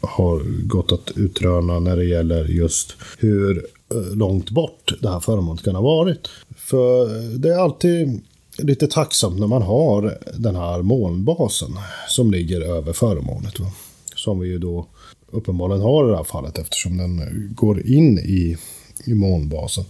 har 0.00 0.66
gått 0.66 0.92
att 0.92 1.10
utröna 1.16 1.78
när 1.78 1.96
det 1.96 2.04
gäller 2.04 2.44
just 2.44 2.96
hur 3.18 3.66
långt 4.14 4.50
bort 4.50 4.92
det 5.00 5.08
här 5.08 5.20
föremålet 5.20 5.64
kan 5.64 5.74
ha 5.74 5.82
varit. 5.82 6.28
För 6.56 7.08
det 7.38 7.48
är 7.48 7.58
alltid 7.58 8.20
lite 8.58 8.86
tacksamt 8.86 9.40
när 9.40 9.46
man 9.46 9.62
har 9.62 10.18
den 10.38 10.56
här 10.56 10.82
molnbasen 10.82 11.70
som 12.08 12.30
ligger 12.30 12.60
över 12.60 12.92
föremålet. 12.92 13.60
Va? 13.60 13.66
Som 14.14 14.40
vi 14.40 14.48
ju 14.48 14.58
då 14.58 14.86
uppenbarligen 15.30 15.82
har 15.82 16.08
i 16.08 16.10
det 16.10 16.16
här 16.16 16.24
fallet 16.24 16.58
eftersom 16.58 16.96
den 16.96 17.20
går 17.54 17.86
in 17.86 18.18
i, 18.18 18.56
i 19.04 19.14
molnbasen. 19.14 19.84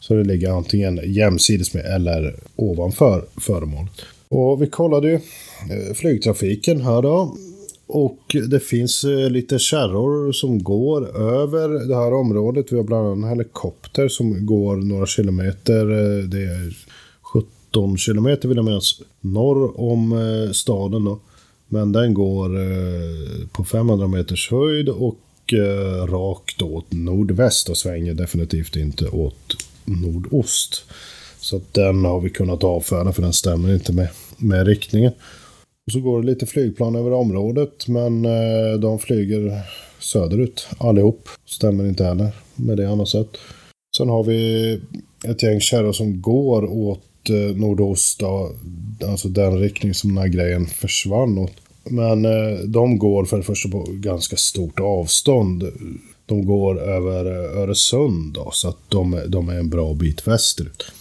Så 0.00 0.14
det 0.14 0.24
ligger 0.24 0.50
antingen 0.50 1.00
jämsides 1.04 1.74
med 1.74 1.84
eller 1.84 2.34
ovanför 2.56 3.24
föremålet. 3.36 3.92
Och 4.28 4.62
vi 4.62 4.66
kollade 4.66 5.08
ju 5.08 5.14
eh, 5.14 5.94
flygtrafiken 5.94 6.80
här 6.80 7.02
då. 7.02 7.36
Och 7.86 8.36
det 8.50 8.60
finns 8.60 9.04
eh, 9.04 9.30
lite 9.30 9.58
kärror 9.58 10.32
som 10.32 10.62
går 10.62 11.16
över 11.16 11.88
det 11.88 11.96
här 11.96 12.14
området. 12.14 12.72
Vi 12.72 12.76
har 12.76 12.84
bland 12.84 13.06
annat 13.06 13.16
en 13.16 13.28
helikopter 13.28 14.08
som 14.08 14.46
går 14.46 14.76
några 14.76 15.06
kilometer. 15.06 15.90
Eh, 15.90 16.24
det 16.24 16.42
är 16.42 16.76
17 17.76 17.96
kilometer 17.96 18.48
vill 18.48 18.56
jag 18.56 18.64
minnas 18.64 19.00
norr 19.20 19.80
om 19.80 20.12
eh, 20.12 20.52
staden 20.52 21.04
då. 21.04 21.20
Men 21.68 21.92
den 21.92 22.14
går 22.14 22.60
eh, 22.60 23.48
på 23.52 23.64
500 23.64 24.06
meters 24.06 24.50
höjd 24.50 24.88
och 24.88 25.52
eh, 25.52 26.06
rakt 26.06 26.62
åt 26.62 26.92
nordväst 26.92 27.68
och 27.68 27.76
svänger 27.76 28.14
definitivt 28.14 28.76
inte 28.76 29.08
åt 29.08 29.56
nordost. 29.84 30.84
Så 31.40 31.56
att 31.56 31.74
den 31.74 32.04
har 32.04 32.20
vi 32.20 32.30
kunnat 32.30 32.64
avfärda 32.64 33.12
för 33.12 33.22
den 33.22 33.32
stämmer 33.32 33.74
inte 33.74 33.92
med, 33.92 34.08
med 34.36 34.66
riktningen. 34.66 35.12
Och 35.86 35.92
så 35.92 36.00
går 36.00 36.20
det 36.20 36.26
lite 36.26 36.46
flygplan 36.46 36.96
över 36.96 37.12
området 37.12 37.88
men 37.88 38.24
eh, 38.24 38.78
de 38.80 38.98
flyger 38.98 39.62
söderut 39.98 40.68
allihop. 40.78 41.28
Stämmer 41.46 41.84
inte 41.84 42.04
heller 42.04 42.32
med 42.54 42.76
det 42.76 42.86
han 42.86 42.98
har 42.98 43.06
sett. 43.06 43.36
Sen 43.96 44.08
har 44.08 44.24
vi 44.24 44.72
ett 45.24 45.42
gäng 45.42 45.60
kärror 45.60 45.92
som 45.92 46.22
går 46.22 46.64
åt 46.64 47.02
eh, 47.30 47.56
nordost, 47.56 48.22
alltså 49.06 49.28
den 49.28 49.58
riktning 49.58 49.94
som 49.94 50.14
den 50.14 50.18
här 50.18 50.28
grejen 50.28 50.66
försvann 50.66 51.38
åt. 51.38 51.52
Men 51.90 52.24
eh, 52.24 52.58
de 52.58 52.98
går 52.98 53.24
för 53.24 53.36
det 53.36 53.42
första 53.42 53.68
på 53.68 53.86
ganska 53.88 54.36
stort 54.36 54.80
avstånd. 54.80 55.64
De 56.26 56.46
går 56.46 56.80
över 56.80 57.24
eh, 57.24 57.62
Öresund 57.62 58.34
då, 58.34 58.50
så 58.52 58.68
att 58.68 58.78
de, 58.88 59.22
de 59.28 59.48
är 59.48 59.58
en 59.58 59.70
bra 59.70 59.94
bit 59.94 60.26
västerut. 60.26 60.92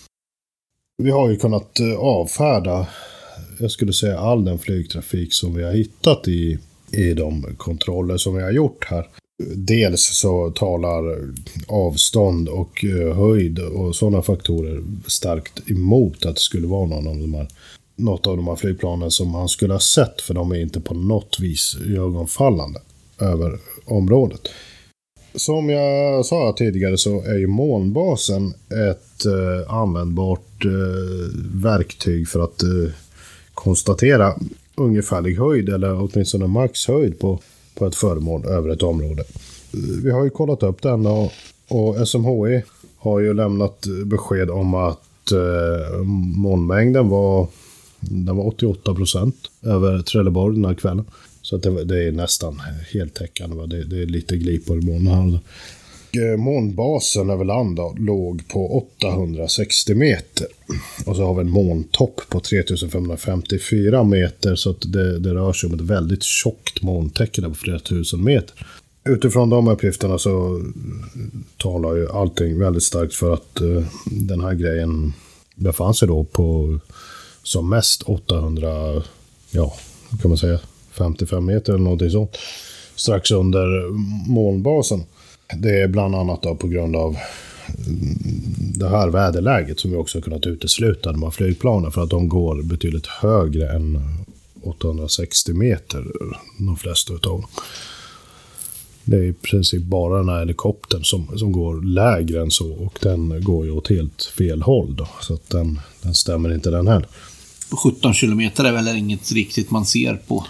Vi 0.98 1.12
har 1.12 1.30
ju 1.30 1.36
kunnat 1.36 1.80
eh, 1.80 1.96
avfärda, 2.00 2.88
jag 3.60 3.72
skulle 3.72 3.94
säga 3.94 4.20
all 4.20 4.46
den 4.46 4.60
flygtrafik 4.60 5.34
som 5.34 5.56
vi 5.56 5.64
har 5.64 5.72
hittat 5.72 6.28
i, 6.28 6.60
i 6.92 7.14
de 7.14 7.56
kontroller 7.58 8.18
som 8.18 8.36
vi 8.36 8.44
har 8.44 8.52
gjort 8.52 8.86
här. 8.86 9.08
Dels 9.56 10.02
så 10.02 10.52
talar 10.52 11.34
avstånd 11.68 12.50
och 12.50 12.86
eh, 12.86 13.16
höjd 13.16 13.60
och 13.60 13.96
sådana 13.96 14.22
faktorer 14.22 14.84
starkt 15.08 15.70
emot 15.70 16.26
att 16.26 16.36
det 16.36 16.42
skulle 16.42 16.68
vara 16.68 16.86
någon 16.86 17.08
av 17.08 17.18
de 17.18 17.34
här, 17.34 17.48
något 17.96 18.28
av 18.28 18.38
de 18.38 18.48
här 18.48 18.56
flygplanen 18.56 19.12
som 19.12 19.30
man 19.30 19.50
skulle 19.50 19.74
ha 19.74 19.80
sett, 19.80 20.22
för 20.22 20.34
de 20.34 20.52
är 20.52 20.62
inte 20.62 20.82
på 20.82 20.94
något 20.94 21.40
vis 21.40 21.78
ögonfallande 21.98 22.80
över 23.20 23.60
området. 23.86 24.42
Som 25.36 25.70
jag 25.70 26.26
sa 26.26 26.56
tidigare 26.58 26.98
så 26.98 27.22
är 27.22 27.38
ju 27.38 27.48
molnbasen 27.48 28.54
ett 28.70 29.26
eh, 29.26 29.74
användbart 29.74 30.66
eh, 30.66 31.40
verktyg 31.54 32.28
för 32.28 32.40
att 32.40 32.64
eh, 32.64 32.92
konstatera 33.54 34.34
ungefärlig 34.76 35.36
höjd 35.36 35.70
eller 35.70 36.02
åtminstone 36.02 36.48
maxhöjd 36.48 37.20
på, 37.20 37.40
på 37.76 37.86
ett 37.86 37.96
föremål 37.96 38.46
över 38.46 38.70
ett 38.70 38.84
område. 38.84 39.24
Vi 40.04 40.12
har 40.12 40.24
ju 40.24 40.30
kollat 40.30 40.64
upp 40.64 40.82
den 40.82 41.06
och, 41.06 41.32
och 41.68 42.08
SMHI 42.08 42.64
har 42.98 43.20
ju 43.20 43.34
lämnat 43.34 43.86
besked 44.06 44.50
om 44.50 44.74
att 44.74 45.32
eh, 45.32 46.04
molnmängden 46.36 47.10
var, 47.10 47.48
den 48.00 48.36
var 48.36 48.48
88 48.48 48.96
procent 48.96 49.36
över 49.64 50.00
Trelleborg 50.00 50.56
den 50.56 50.66
här 50.66 50.74
kvällen. 50.74 51.06
Så 51.42 51.56
att 51.56 51.64
det, 51.64 51.84
det 51.84 52.04
är 52.04 52.12
nästan 52.12 52.62
heltäckande. 52.94 53.66
Det, 53.66 53.84
det 53.84 54.02
är 54.02 54.06
lite 54.06 54.38
glipor 54.38 54.78
i 54.78 54.86
molnen 54.86 55.32
här. 55.32 55.40
Eh, 56.18 56.38
månbasen 56.38 57.30
över 57.30 57.46
land 57.46 57.76
då, 57.76 57.96
låg 57.98 58.48
på 58.48 58.78
860 58.78 59.96
meter. 59.96 60.48
Och 61.06 61.16
så 61.16 61.26
har 61.26 61.34
vi 61.36 61.42
en 61.42 61.50
måntopp 61.50 62.22
på 62.30 62.40
3554 62.40 64.04
meter. 64.04 64.56
Så 64.56 64.70
att 64.70 64.82
det, 64.94 65.20
det 65.20 65.34
rör 65.34 65.54
sig 65.54 65.68
om 65.68 65.74
ett 65.74 65.82
väldigt 65.82 66.24
tjockt 66.24 66.82
molntäcke 66.82 67.42
där 67.42 67.50
på 67.50 67.56
flera 67.56 67.80
tusen 67.80 68.24
meter. 68.24 68.68
Utifrån 69.10 69.50
de 69.50 69.68
uppgifterna 69.68 70.18
så 70.18 70.62
talar 71.58 71.96
ju 71.96 72.12
allting 72.12 72.60
väldigt 72.60 72.84
starkt 72.84 73.14
för 73.14 73.34
att 73.34 73.62
uh, 73.62 73.86
den 74.06 74.42
här 74.42 74.54
grejen 74.54 75.14
befann 75.56 75.94
sig 75.94 76.08
då 76.08 76.24
på 76.24 76.80
som 77.44 77.70
mest 77.70 78.04
800, 78.04 79.04
ja, 79.52 79.76
kan 80.22 80.30
man 80.30 80.38
säga, 80.38 80.60
55 80.92 81.46
meter 81.46 81.74
eller 81.74 81.84
någonting 81.84 82.10
sånt. 82.10 82.38
Strax 82.96 83.32
under 83.32 83.90
molnbasen. 84.30 85.04
Det 85.54 85.82
är 85.82 85.88
bland 85.88 86.16
annat 86.16 86.42
på 86.42 86.68
grund 86.68 86.96
av 86.96 87.18
det 88.58 88.90
här 88.90 89.10
väderläget 89.10 89.80
som 89.80 89.92
vi 89.92 89.98
också 89.98 90.22
kunnat 90.22 90.46
utesluta 90.46 91.12
de 91.12 91.24
här 91.24 91.30
flygplanen 91.30 91.92
för 91.92 92.04
att 92.04 92.10
de 92.10 92.30
går 92.30 92.64
betydligt 92.64 93.08
högre 93.08 93.70
än 93.70 94.02
860 94.64 95.54
meter, 95.54 96.06
de 96.60 96.78
flesta 96.78 97.14
utav 97.14 97.42
dem. 97.42 97.50
Det 99.04 99.18
är 99.18 99.24
i 99.24 99.34
princip 99.34 99.84
bara 99.84 100.18
den 100.18 100.30
här 100.30 100.40
helikoptern 100.40 101.04
som, 101.04 101.38
som 101.38 101.52
går 101.52 101.82
lägre 101.82 102.42
än 102.42 102.52
så 102.52 102.74
och 102.74 103.00
den 103.02 103.44
går 103.44 103.66
ju 103.66 103.72
åt 103.72 103.88
helt 103.88 104.24
fel 104.24 104.62
håll 104.62 104.96
då. 104.96 105.08
Så 105.22 105.34
att 105.34 105.50
den, 105.50 105.80
den 106.02 106.14
stämmer 106.14 106.54
inte 106.54 106.70
den 106.70 106.88
heller. 106.88 107.08
17 107.84 108.14
kilometer 108.14 108.64
är 108.64 108.72
väl 108.72 108.98
inget 108.98 109.32
riktigt 109.32 109.72
man 109.72 109.86
ser 109.86 110.16
på 110.28 110.46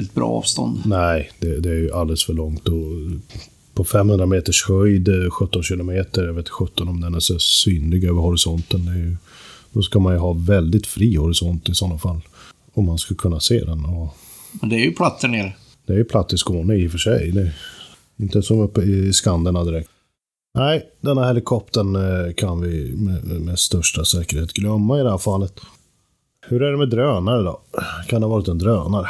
ett 0.00 0.14
bra 0.14 0.28
avstånd. 0.28 0.82
Nej, 0.84 1.30
det, 1.38 1.60
det 1.60 1.70
är 1.70 1.74
ju 1.74 1.92
alldeles 1.92 2.24
för 2.24 2.32
långt. 2.32 2.68
Och 2.68 2.82
på 3.78 3.84
500 3.84 4.26
meters 4.26 4.68
höjd, 4.68 5.08
17 5.32 5.62
kilometer, 5.62 6.26
jag 6.26 6.32
vet 6.32 6.48
17 6.48 6.88
om 6.88 7.00
den 7.00 7.14
är 7.14 7.20
så 7.20 7.38
synlig 7.38 8.04
över 8.04 8.20
horisonten. 8.20 8.86
Det 8.86 8.92
är 8.92 8.96
ju, 8.96 9.16
då 9.72 9.82
ska 9.82 9.98
man 9.98 10.12
ju 10.12 10.18
ha 10.18 10.32
väldigt 10.32 10.86
fri 10.86 11.16
horisont 11.16 11.68
i 11.68 11.74
sådana 11.74 11.98
fall. 11.98 12.20
Om 12.74 12.84
man 12.84 12.98
ska 12.98 13.14
kunna 13.14 13.40
se 13.40 13.64
den. 13.64 13.84
Och 13.84 14.16
Men 14.60 14.70
det 14.70 14.76
är 14.76 14.80
ju 14.80 14.92
platt 14.92 15.20
där 15.20 15.28
nere. 15.28 15.52
Det 15.86 15.92
är 15.92 15.96
ju 15.96 16.04
platt 16.04 16.32
i 16.32 16.36
Skåne 16.36 16.74
i 16.74 16.86
och 16.86 16.90
för 16.90 16.98
sig. 16.98 17.30
Det 17.30 17.40
är 17.40 17.52
inte 18.16 18.42
som 18.42 18.60
uppe 18.60 18.82
i 18.82 19.12
Skanderna 19.12 19.64
direkt. 19.64 19.90
Nej, 20.54 20.86
den 21.00 21.18
här 21.18 21.26
helikoptern 21.26 21.96
eh, 21.96 22.34
kan 22.34 22.60
vi 22.60 22.94
med, 22.96 23.24
med 23.24 23.58
största 23.58 24.04
säkerhet 24.04 24.52
glömma 24.52 25.00
i 25.00 25.02
det 25.02 25.10
här 25.10 25.18
fallet. 25.18 25.60
Hur 26.46 26.62
är 26.62 26.70
det 26.70 26.78
med 26.78 26.90
drönare 26.90 27.42
då? 27.42 27.60
Kan 28.08 28.20
det 28.20 28.26
ha 28.26 28.34
varit 28.34 28.48
en 28.48 28.58
drönare? 28.58 29.06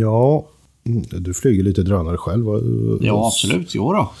Ja, 0.00 0.48
du 1.10 1.34
flyger 1.34 1.62
lite 1.62 1.82
drönare 1.82 2.16
själv. 2.16 2.46
Ja, 3.00 3.26
absolut. 3.26 3.74
Jo 3.74 3.92
då. 3.92 4.12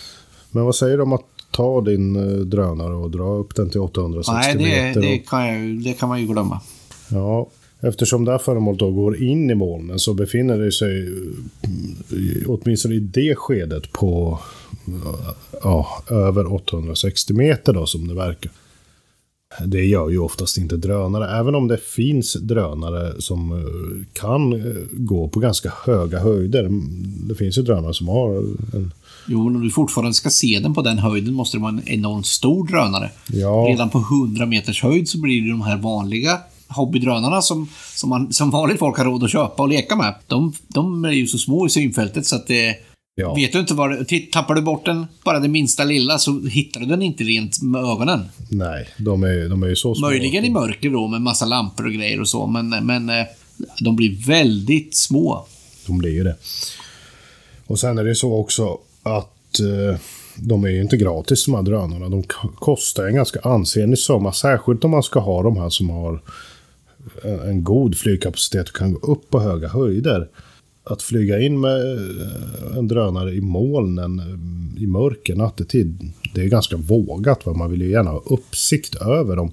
Men 0.50 0.64
vad 0.64 0.74
säger 0.74 0.96
du 0.96 1.02
om 1.02 1.12
att 1.12 1.26
ta 1.50 1.80
din 1.80 2.16
eh, 2.16 2.38
drönare 2.38 2.94
och 2.94 3.10
dra 3.10 3.34
upp 3.34 3.54
den 3.54 3.70
till 3.70 3.80
860 3.80 4.32
Nej, 4.32 4.54
det, 4.54 4.64
meter? 4.64 5.00
det, 5.00 5.18
kan 5.18 5.46
jag, 5.46 5.84
det 5.84 5.92
kan 5.92 6.08
man 6.08 6.20
ju 6.20 6.26
glömma. 6.26 6.60
Ja, 7.08 7.48
eftersom 7.80 8.24
det 8.24 8.30
här 8.30 8.38
föremålet 8.38 8.78
då 8.78 8.90
går 8.90 9.22
in 9.22 9.50
i 9.50 9.54
molnen 9.54 9.98
så 9.98 10.14
befinner 10.14 10.58
det 10.58 10.72
sig 10.72 11.08
eh, 11.08 12.50
åtminstone 12.50 12.94
i 12.94 13.00
det 13.00 13.34
skedet 13.34 13.92
på 13.92 14.38
ja, 15.62 16.02
över 16.10 16.52
860 16.52 17.34
meter 17.34 17.72
då 17.72 17.86
som 17.86 18.08
det 18.08 18.14
verkar. 18.14 18.52
Det 19.66 19.84
gör 19.84 20.10
ju 20.10 20.18
oftast 20.18 20.58
inte 20.58 20.76
drönare, 20.76 21.38
även 21.38 21.54
om 21.54 21.68
det 21.68 21.78
finns 21.78 22.32
drönare 22.32 23.20
som 23.22 23.52
eh, 23.52 24.20
kan 24.20 24.52
eh, 24.52 24.76
gå 24.92 25.28
på 25.28 25.40
ganska 25.40 25.72
höga 25.86 26.20
höjder. 26.20 26.68
Det 27.28 27.34
finns 27.34 27.58
ju 27.58 27.62
drönare 27.62 27.94
som 27.94 28.08
har 28.08 28.36
en... 28.36 28.92
Jo, 29.26 29.46
om 29.46 29.62
du 29.62 29.70
fortfarande 29.70 30.14
ska 30.14 30.30
se 30.30 30.58
den 30.62 30.74
på 30.74 30.82
den 30.82 30.98
höjden 30.98 31.34
måste 31.34 31.56
det 31.56 31.60
vara 31.62 31.72
en 31.72 31.88
enormt 31.88 32.26
stor 32.26 32.66
drönare. 32.66 33.10
Ja. 33.26 33.66
Redan 33.68 33.90
på 33.90 33.98
100 33.98 34.46
meters 34.46 34.82
höjd 34.82 35.08
så 35.08 35.20
blir 35.20 35.42
det 35.42 35.50
de 35.50 35.62
här 35.62 35.76
vanliga 35.76 36.38
hobbydrönarna 36.68 37.42
som, 37.42 37.68
som, 37.94 38.10
man, 38.10 38.32
som 38.32 38.50
vanligt 38.50 38.78
folk 38.78 38.98
har 38.98 39.04
råd 39.04 39.24
att 39.24 39.30
köpa 39.30 39.62
och 39.62 39.68
leka 39.68 39.96
med. 39.96 40.14
De, 40.26 40.52
de 40.68 41.04
är 41.04 41.12
ju 41.12 41.26
så 41.26 41.38
små 41.38 41.66
i 41.66 41.70
synfältet 41.70 42.26
så 42.26 42.36
att 42.36 42.46
det, 42.46 42.76
Ja. 43.20 43.34
Vet 43.34 43.52
du 43.52 43.60
inte 43.60 43.74
var 43.74 44.30
Tappar 44.32 44.54
du 44.54 44.62
bort 44.62 44.86
den, 44.86 45.06
bara 45.24 45.40
det 45.40 45.48
minsta 45.48 45.84
lilla, 45.84 46.18
så 46.18 46.40
hittar 46.40 46.80
du 46.80 46.86
den 46.86 47.02
inte 47.02 47.24
rent 47.24 47.62
med 47.62 47.80
ögonen. 47.80 48.20
Nej, 48.48 48.88
de 48.96 49.22
är, 49.22 49.48
de 49.48 49.62
är 49.62 49.68
ju 49.68 49.76
så 49.76 49.94
små. 49.94 50.06
Möjligen 50.06 50.44
i 50.44 50.50
mörker 50.50 50.90
då, 50.90 51.08
med 51.08 51.22
massa 51.22 51.44
lampor 51.44 51.86
och 51.86 51.92
grejer 51.92 52.20
och 52.20 52.28
så, 52.28 52.46
men, 52.46 52.68
men 52.68 53.08
eh, 53.08 53.26
de 53.80 53.96
blir 53.96 54.26
väldigt 54.26 54.96
små. 54.96 55.46
De 55.86 55.98
blir 55.98 56.10
ju 56.10 56.24
det. 56.24 56.36
Och 57.66 57.78
sen 57.78 57.98
är 57.98 58.04
det 58.04 58.14
så 58.14 58.34
också 58.34 58.78
att 59.02 59.60
eh, 59.60 60.00
de 60.36 60.64
är 60.64 60.68
ju 60.68 60.82
inte 60.82 60.96
gratis 60.96 61.44
de 61.44 61.54
här 61.54 61.62
drönarna. 61.62 62.08
De 62.08 62.22
kostar 62.54 63.06
en 63.06 63.14
ganska 63.14 63.40
ansenlig 63.40 63.98
summa. 63.98 64.32
Särskilt 64.32 64.84
om 64.84 64.90
man 64.90 65.02
ska 65.02 65.20
ha 65.20 65.42
de 65.42 65.56
här 65.56 65.68
som 65.68 65.90
har 65.90 66.22
en, 67.22 67.40
en 67.40 67.64
god 67.64 67.96
flygkapacitet 67.96 68.68
och 68.68 68.76
kan 68.76 68.92
gå 68.92 69.12
upp 69.12 69.30
på 69.30 69.40
höga 69.40 69.68
höjder. 69.68 70.28
Att 70.90 71.02
flyga 71.02 71.40
in 71.40 71.60
med 71.60 71.96
eh, 72.20 72.76
en 72.78 72.88
drönare 72.88 73.32
i 73.34 73.40
molnen 73.40 74.18
eh, 74.18 74.82
i 74.82 74.86
mörker 74.86 75.34
nattetid, 75.34 76.12
det 76.34 76.40
är 76.40 76.48
ganska 76.48 76.76
vågat. 76.76 77.46
Va? 77.46 77.52
Man 77.52 77.70
vill 77.70 77.80
ju 77.80 77.90
gärna 77.90 78.10
ha 78.10 78.22
uppsikt 78.26 78.94
över 78.94 79.36
dem. 79.36 79.52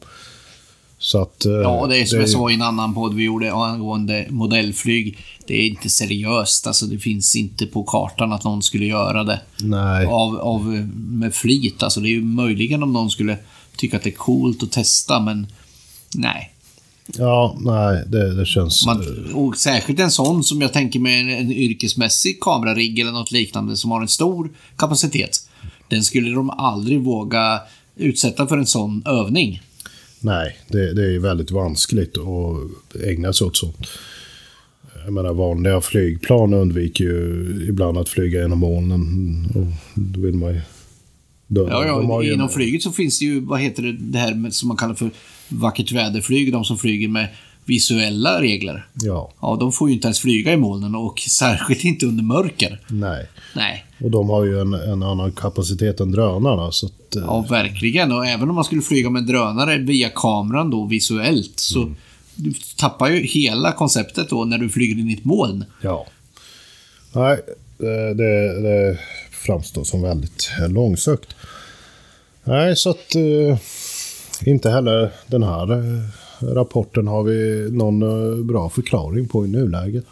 Så 0.99 1.21
att, 1.21 1.45
eh, 1.45 1.51
Ja, 1.51 1.87
det 1.89 1.97
är 1.97 2.05
som 2.05 2.17
det 2.17 2.23
jag 2.23 2.29
sa 2.29 2.51
i 2.51 2.53
en 2.53 2.61
annan 2.61 2.93
podd 2.93 3.13
vi 3.13 3.23
gjorde 3.23 3.53
angående 3.53 4.25
modellflyg. 4.29 5.17
Det 5.45 5.53
är 5.55 5.67
inte 5.67 5.89
seriöst. 5.89 6.67
Alltså, 6.67 6.85
det 6.85 6.97
finns 6.97 7.35
inte 7.35 7.65
på 7.65 7.83
kartan 7.83 8.33
att 8.33 8.43
någon 8.43 8.63
skulle 8.63 8.85
göra 8.85 9.23
det 9.23 9.41
Nej, 9.63 10.05
av, 10.05 10.39
av, 10.39 10.65
med 10.95 11.33
flit. 11.33 11.83
Alltså, 11.83 11.99
det 11.99 12.07
är 12.07 12.11
ju 12.11 12.23
möjligen 12.23 12.83
om 12.83 12.93
någon 12.93 13.09
skulle 13.09 13.37
tycka 13.75 13.97
att 13.97 14.03
det 14.03 14.09
är 14.09 14.11
coolt 14.11 14.63
att 14.63 14.71
testa, 14.71 15.19
men 15.19 15.47
nej. 16.15 16.53
Ja, 17.17 17.57
nej, 17.59 18.03
det, 18.07 18.35
det 18.35 18.45
känns... 18.45 18.85
Man, 18.85 19.33
och 19.33 19.57
särskilt 19.57 19.99
en 19.99 20.11
sån 20.11 20.43
som 20.43 20.61
jag 20.61 20.73
tänker 20.73 20.99
med 20.99 21.21
en, 21.21 21.29
en 21.29 21.51
yrkesmässig 21.51 22.39
kamerarigg 22.39 22.99
eller 22.99 23.11
något 23.11 23.31
liknande 23.31 23.77
som 23.77 23.91
har 23.91 24.01
en 24.01 24.07
stor 24.07 24.49
kapacitet. 24.75 25.49
Den 25.89 26.03
skulle 26.03 26.35
de 26.35 26.49
aldrig 26.49 27.01
våga 27.01 27.59
utsätta 27.95 28.47
för 28.47 28.57
en 28.57 28.65
sån 28.65 29.03
övning. 29.05 29.61
Nej, 30.19 30.57
det, 30.67 30.93
det 30.93 31.15
är 31.15 31.19
väldigt 31.19 31.51
vanskligt 31.51 32.17
att 32.17 33.01
ägna 33.03 33.33
sig 33.33 33.47
åt 33.47 33.57
sånt. 33.57 33.87
Jag 35.05 35.13
menar, 35.13 35.33
vanliga 35.33 35.81
flygplan 35.81 36.53
undviker 36.53 37.03
ju 37.03 37.65
ibland 37.69 37.97
att 37.97 38.09
flyga 38.09 38.41
genom 38.41 38.59
molnen. 38.59 39.45
Och 39.55 39.99
då 40.01 40.19
vill 40.19 40.35
man 40.35 40.53
ju... 40.53 40.61
Då, 41.47 41.67
Ja, 41.69 41.85
ja, 41.85 42.23
inom 42.23 42.41
en- 42.41 42.49
flyget 42.49 42.83
så 42.83 42.91
finns 42.91 43.19
det 43.19 43.25
ju, 43.25 43.39
vad 43.39 43.59
heter 43.61 43.83
det, 43.83 43.91
det 43.99 44.19
här 44.19 44.33
med, 44.35 44.53
som 44.53 44.67
man 44.67 44.77
kallar 44.77 44.95
för 44.95 45.09
vackert 45.49 45.91
väderflyg, 45.91 46.51
de 46.51 46.65
som 46.65 46.77
flyger 46.77 47.07
med 47.07 47.27
visuella 47.65 48.41
regler. 48.41 48.85
Ja, 48.93 49.31
Ja, 49.41 49.57
de 49.59 49.71
får 49.71 49.89
ju 49.89 49.95
inte 49.95 50.07
ens 50.07 50.19
flyga 50.19 50.53
i 50.53 50.57
molnen 50.57 50.95
och 50.95 51.19
särskilt 51.29 51.83
inte 51.83 52.05
under 52.05 52.23
mörker. 52.23 52.81
nej. 52.87 53.27
Nej, 53.55 53.85
Och 53.99 54.11
de 54.11 54.29
har 54.29 54.45
ju 54.45 54.59
en, 54.61 54.73
en 54.73 55.03
annan 55.03 55.31
kapacitet 55.31 55.99
än 55.99 56.11
drönarna. 56.11 56.71
Så 56.71 56.85
att, 56.85 57.15
eh, 57.15 57.21
ja 57.25 57.45
verkligen. 57.49 58.11
Och 58.11 58.25
även 58.27 58.49
om 58.49 58.55
man 58.55 58.63
skulle 58.63 58.81
flyga 58.81 59.09
med 59.09 59.19
en 59.19 59.27
drönare 59.27 59.77
via 59.77 60.09
kameran 60.09 60.69
då 60.69 60.85
visuellt 60.85 61.59
så 61.59 61.91
du 62.35 62.53
tappar 62.77 63.09
ju 63.09 63.21
hela 63.27 63.71
konceptet 63.71 64.29
då 64.29 64.45
när 64.45 64.57
du 64.57 64.69
flyger 64.69 64.99
in 64.99 65.09
i 65.09 65.13
ett 65.13 65.25
moln. 65.25 65.65
ja. 65.81 66.05
Nej, 67.13 67.37
det, 67.77 68.13
det, 68.61 68.99
framstå 69.37 69.73
framstår 69.73 69.83
som 69.83 70.01
väldigt 70.01 70.49
långsökt. 70.69 71.35
Nej, 72.43 72.75
så 72.75 72.89
att... 72.89 73.15
Eh, 73.15 73.57
inte 74.45 74.69
heller 74.69 75.11
den 75.27 75.43
här 75.43 75.71
eh, 75.71 76.03
rapporten 76.41 77.07
har 77.07 77.23
vi 77.23 77.69
någon 77.71 78.01
eh, 78.01 78.45
bra 78.45 78.69
förklaring 78.69 79.27
på 79.27 79.45
i 79.45 79.47
nuläget. 79.47 80.05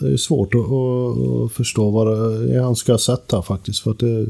Det 0.00 0.12
är 0.12 0.16
svårt 0.16 0.54
att, 0.54 0.60
att, 0.60 1.52
förstå 1.52 1.90
vad 1.90 2.08
han 2.62 2.76
ska 2.76 2.92
ha 2.92 2.98
sett 2.98 3.32
här 3.32 3.42
faktiskt. 3.42 3.82
För 3.82 3.90
att 3.90 3.98
det, 3.98 4.26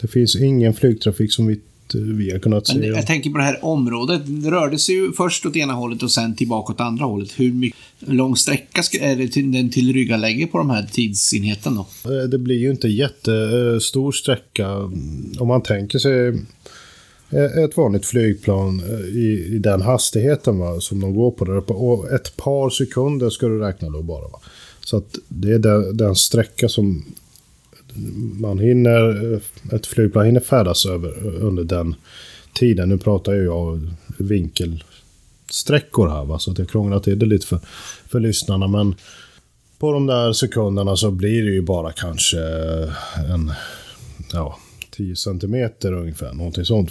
det 0.00 0.08
finns 0.08 0.36
ingen 0.36 0.74
flygtrafik 0.74 1.32
som 1.32 1.46
vi, 1.46 1.60
vi 1.94 2.30
har 2.32 2.38
kunnat 2.38 2.68
Men 2.68 2.82
se. 2.82 2.88
jag 2.88 3.06
tänker 3.06 3.30
på 3.30 3.38
det 3.38 3.44
här 3.44 3.64
området. 3.64 4.22
Det 4.24 4.50
rörde 4.50 4.78
sig 4.78 4.94
ju 4.94 5.12
först 5.12 5.46
åt 5.46 5.56
ena 5.56 5.72
hållet 5.72 6.02
och 6.02 6.10
sen 6.10 6.36
tillbaka 6.36 6.72
åt 6.72 6.80
andra 6.80 7.04
hållet. 7.04 7.30
Hur 7.40 7.52
mycket 7.52 7.78
lång 7.98 8.36
sträcka 8.36 8.82
är 9.00 9.16
det 9.16 9.28
till, 9.28 9.52
den 9.52 9.70
tillryggalägger 9.70 10.46
på 10.46 10.58
de 10.58 10.70
här 10.70 10.86
tidsenheten 10.92 11.74
då? 11.74 11.86
Eh, 12.12 12.22
Det 12.28 12.38
blir 12.38 12.58
ju 12.58 12.70
inte 12.70 12.88
jättestor 12.88 14.12
sträcka. 14.12 14.76
Om 15.38 15.48
man 15.48 15.62
tänker 15.62 15.98
sig 15.98 16.28
eh, 17.30 17.64
ett 17.64 17.76
vanligt 17.76 18.06
flygplan 18.06 18.80
eh, 18.90 19.00
i, 19.16 19.46
i 19.54 19.58
den 19.58 19.82
hastigheten 19.82 20.58
va, 20.58 20.80
som 20.80 21.00
de 21.00 21.14
går 21.14 21.30
på 21.30 21.44
där 21.44 21.56
uppe. 21.56 21.72
Och 21.72 22.12
ett 22.12 22.36
par 22.36 22.70
sekunder 22.70 23.30
ska 23.30 23.46
du 23.48 23.58
räkna 23.60 23.90
då 23.90 24.02
bara. 24.02 24.28
Va. 24.28 24.40
Så 24.84 24.96
att 24.96 25.18
det 25.28 25.52
är 25.52 25.58
den, 25.58 25.96
den 25.96 26.14
sträcka 26.14 26.68
som 26.68 27.04
man 28.40 28.58
hinner, 28.58 29.40
ett 29.72 29.86
flygplan 29.86 30.26
hinner 30.26 30.40
färdas 30.40 30.86
över 30.86 31.26
under 31.26 31.64
den 31.64 31.94
tiden. 32.54 32.88
Nu 32.88 32.98
pratar 32.98 33.32
ju 33.32 33.44
jag 33.44 33.90
vinkelsträckor 34.18 36.08
här 36.08 36.24
va, 36.24 36.38
så 36.38 36.50
att 36.50 36.58
jag 36.58 36.68
krånglar 36.68 37.00
till 37.00 37.18
det 37.18 37.26
lite 37.26 37.46
för, 37.46 37.60
för 38.08 38.20
lyssnarna. 38.20 38.68
Men 38.68 38.94
på 39.78 39.92
de 39.92 40.06
där 40.06 40.32
sekunderna 40.32 40.96
så 40.96 41.10
blir 41.10 41.44
det 41.44 41.50
ju 41.50 41.62
bara 41.62 41.92
kanske 41.92 42.38
en, 43.28 43.52
ja, 44.32 44.58
10 44.90 45.16
centimeter 45.16 45.92
ungefär. 45.92 46.32
Någonting 46.32 46.64
sånt 46.64 46.90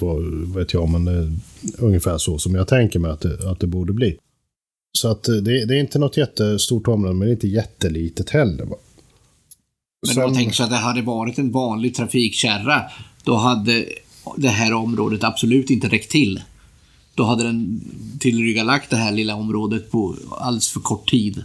vet 0.56 0.74
jag, 0.74 0.90
men 0.90 1.06
det 1.06 1.12
är 1.12 1.32
ungefär 1.78 2.18
så 2.18 2.38
som 2.38 2.56
jag 2.56 2.68
tänker 2.68 3.00
mig 3.00 3.12
att 3.12 3.22
det, 3.22 3.50
att 3.52 3.60
det 3.60 3.68
borde 3.68 3.94
bli. 3.94 4.18
Så 4.98 5.08
att 5.08 5.24
det, 5.24 5.42
det 5.42 5.76
är 5.76 5.80
inte 5.80 6.00
något 6.00 6.18
jättestort 6.18 6.88
område, 6.88 7.16
men 7.16 7.28
det 7.28 7.32
är 7.32 7.34
inte 7.34 7.48
jättelitet 7.48 8.30
heller. 8.30 8.66
Va? 8.66 8.76
Men 10.08 10.18
om 10.18 10.22
man 10.24 10.30
Sen- 10.30 10.36
tänker 10.36 10.54
sig 10.56 10.64
att 10.64 10.70
det 10.70 10.76
hade 10.76 11.02
varit 11.02 11.38
en 11.38 11.52
vanlig 11.52 11.96
trafikkärra, 11.96 12.82
då 13.24 13.36
hade 13.36 13.86
det 14.38 14.48
här 14.48 14.74
området 14.74 15.24
absolut 15.24 15.70
inte 15.70 15.88
räckt 15.90 16.12
till. 16.12 16.42
Då 17.16 17.24
hade 17.24 17.44
den 17.44 17.82
tillryggalagt 18.20 18.90
det 18.90 18.96
här 18.96 19.12
lilla 19.12 19.36
området 19.36 19.92
på 19.92 20.16
alldeles 20.40 20.70
för 20.70 20.80
kort 20.80 21.10
tid. 21.10 21.44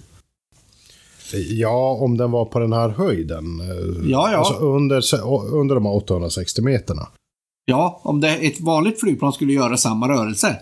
Ja, 1.51 1.99
om 2.01 2.17
den 2.17 2.31
var 2.31 2.45
på 2.45 2.59
den 2.59 2.73
här 2.73 2.89
höjden. 2.89 3.61
eh, 3.61 4.11
Ja, 4.11 4.31
ja. 4.33 4.39
Alltså 4.39 4.55
under, 4.55 5.03
under 5.55 5.75
de 5.75 5.85
här 5.87 5.93
860 5.95 6.63
meterna. 6.63 7.07
Ja, 7.65 8.01
om 8.05 8.21
det, 8.21 8.29
ett 8.37 8.61
vanligt 8.61 9.01
flygplan 9.01 9.33
skulle 9.33 9.53
göra 9.53 9.77
samma 9.77 10.09
rörelse 10.09 10.57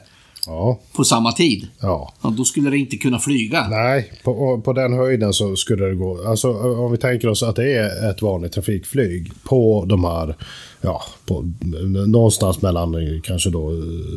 Ja, 0.47 0.79
på 0.93 1.05
samma 1.05 1.33
tid, 1.33 1.69
ja. 1.81 2.13
ja, 2.23 2.35
då 2.37 2.45
skulle 2.45 2.71
det 2.71 2.79
inte 2.79 2.97
kunna 2.97 3.19
flyga. 3.19 3.69
Nej, 3.69 4.13
på, 4.25 4.61
på 4.65 4.73
den 4.73 4.93
höjden 4.93 5.33
så 5.33 5.57
skulle 5.57 5.85
det 5.85 5.95
gå. 5.95 6.27
Alltså 6.27 6.53
om 6.53 6.93
vi 6.93 6.99
tänker 6.99 7.29
oss 7.29 7.43
att 7.43 7.57
det 7.57 7.73
är 7.73 8.11
ett 8.11 8.23
vanligt 8.23 8.53
trafikflyg 8.53 9.33
på 9.45 9.85
de 9.89 10.05
här, 10.05 10.37
ja, 10.81 11.03
på, 11.27 11.51
någonstans 12.07 12.63
mellan 12.63 12.95
eh, 12.95 13.21
kanske 13.23 13.51
då 13.51 13.71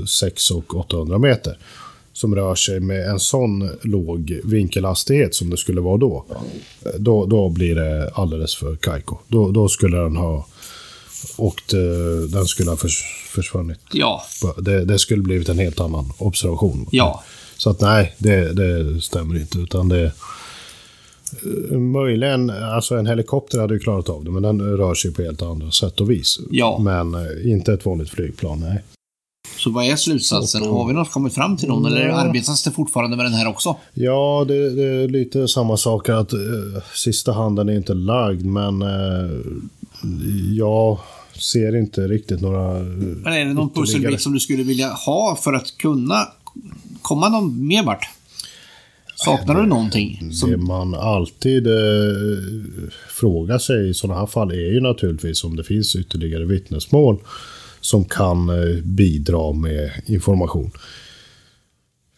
600 0.08 0.64
och 0.68 0.80
800 0.80 1.18
meter. 1.18 1.58
Som 2.14 2.36
rör 2.36 2.56
sig 2.56 2.80
med 2.80 3.10
en 3.10 3.20
sån 3.20 3.70
låg 3.82 4.40
vinkelhastighet 4.44 5.36
som 5.36 5.50
det 5.50 5.58
skulle 5.58 5.82
vara 5.82 5.98
då. 5.98 6.26
Då, 6.98 7.26
då 7.26 7.50
blir 7.50 7.76
det 7.76 8.10
alldeles 8.10 8.56
för 8.56 8.76
kajko. 8.76 9.18
Då, 9.28 9.52
då 9.52 9.68
skulle 9.68 9.98
den 9.98 10.16
ha 10.16 10.46
åkt, 11.38 11.74
eh, 11.74 11.80
den 12.30 12.45
skulle 12.45 12.70
ha 12.70 12.78
förs, 12.78 13.03
försvunnit. 13.36 13.80
Ja, 13.91 14.24
Det, 14.57 14.86
det 14.86 14.99
skulle 14.99 15.22
blivit 15.24 15.49
en 15.49 15.59
helt 15.59 15.80
annan 15.80 16.11
observation. 16.18 16.88
ja. 16.91 17.24
Så 17.57 17.70
att 17.70 17.82
nej, 17.82 18.15
det, 18.18 18.53
det 18.53 19.01
stämmer 19.01 19.39
inte. 19.39 19.57
Utan 19.57 19.89
det... 19.89 20.11
eh, 21.72 21.78
Möjligen, 21.78 22.49
alltså 22.49 22.95
en 22.95 23.05
helikopter 23.07 23.59
hade 23.59 23.74
ju 23.74 23.80
klarat 23.80 24.09
av 24.09 24.24
det, 24.24 24.32
men 24.32 24.43
den 24.43 24.61
rör 24.78 24.93
sig 24.95 25.13
på 25.13 25.22
helt 25.22 25.41
andra 25.41 25.72
sätt 25.72 26.01
och 26.01 26.09
vis. 26.11 26.39
Ja. 26.51 26.80
Men 26.82 27.13
eh, 27.15 27.51
inte 27.51 27.74
ett 27.74 27.86
vanligt 27.86 28.09
flygplan, 28.09 28.59
nej. 28.59 28.84
Så 29.57 29.70
vad 29.72 29.86
är 29.86 29.95
slutsatsen? 29.95 30.61
Och- 30.61 30.68
och- 30.70 30.78
Har 30.80 30.88
vi 30.88 30.93
något 30.93 31.11
kommit 31.11 31.34
fram 31.36 31.57
till 31.57 31.68
någon 31.68 31.86
eller 31.86 32.07
Ja. 32.07 32.15
arbetas 32.15 32.63
det 32.63 32.72
fortfarande 32.72 33.18
med 33.18 33.26
den 33.26 33.34
här 33.34 33.47
också? 33.47 33.76
Ja, 33.93 34.45
det, 34.47 34.70
det 34.70 34.84
är 34.84 35.07
lite 35.07 35.47
samma 35.47 35.78
sak 35.78 36.09
att 36.09 36.34
eh, 36.34 36.39
sista 36.95 37.32
handen 37.32 37.70
är 37.70 37.74
inte 37.76 37.93
lagd, 37.93 38.45
men 38.45 38.82
eh, 38.82 39.30
jag 40.56 41.00
ser 41.39 41.76
inte 41.76 42.02
riktigt 42.02 42.41
några... 42.41 42.78
eh, 42.78 42.84
Men 42.84 43.34
är 43.34 43.45
det 43.45 43.54
någon 43.54 43.70
pusselbit 43.70 44.22
som 44.22 44.34
du 44.34 44.39
skulle 44.39 44.64
vilja 44.64 44.88
ha 44.89 45.39
för 45.43 45.54
att 45.54 45.78
kunna 45.78 46.28
komma 47.02 47.30
någon 47.30 47.68
mer 47.68 47.84
vart? 47.84 48.10
Saknar 49.16 49.62
du 49.62 49.68
någonting? 49.68 50.20
Det 50.22 50.34
Som, 50.34 50.68
man 50.68 50.95
alltid 50.95 51.68
eh, 51.68 51.74
frågar 53.10 53.58
sig 53.58 53.89
i 53.89 53.93
sådana 53.93 54.20
här 54.20 54.28
fall 54.28 54.52
är 54.52 54.72
ju 54.74 54.80
naturligtvis 54.80 55.43
om 55.43 55.56
det 55.56 55.64
finns 55.64 55.95
ytterligare 55.95 56.45
vittnesmål 56.45 57.18
som 57.82 58.06
kan 58.06 58.50
eh, 58.50 58.84
bidra 58.84 59.54
med 59.54 59.91
information. 60.06 60.72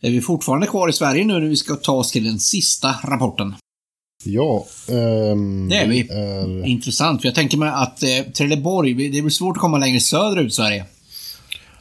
Är 0.03 0.11
vi 0.11 0.21
fortfarande 0.21 0.67
kvar 0.67 0.89
i 0.89 0.93
Sverige 0.93 1.25
nu 1.25 1.33
när 1.33 1.49
vi 1.49 1.55
ska 1.55 1.75
ta 1.75 1.91
oss 1.91 2.11
till 2.11 2.23
den 2.23 2.39
sista 2.39 2.95
rapporten? 3.03 3.53
Ja, 4.23 4.65
ehm, 4.87 5.69
Det 5.69 5.75
är 5.75 6.11
är- 6.11 6.65
Intressant, 6.65 7.21
för 7.21 7.27
jag 7.27 7.35
tänker 7.35 7.57
mig 7.57 7.69
att 7.69 8.03
eh, 8.03 8.31
Trelleborg, 8.33 8.93
det 8.93 9.17
är 9.17 9.21
väl 9.21 9.31
svårt 9.31 9.57
att 9.57 9.61
komma 9.61 9.77
längre 9.77 9.99
söderut 9.99 10.47
i 10.51 10.55
Sverige. 10.55 10.85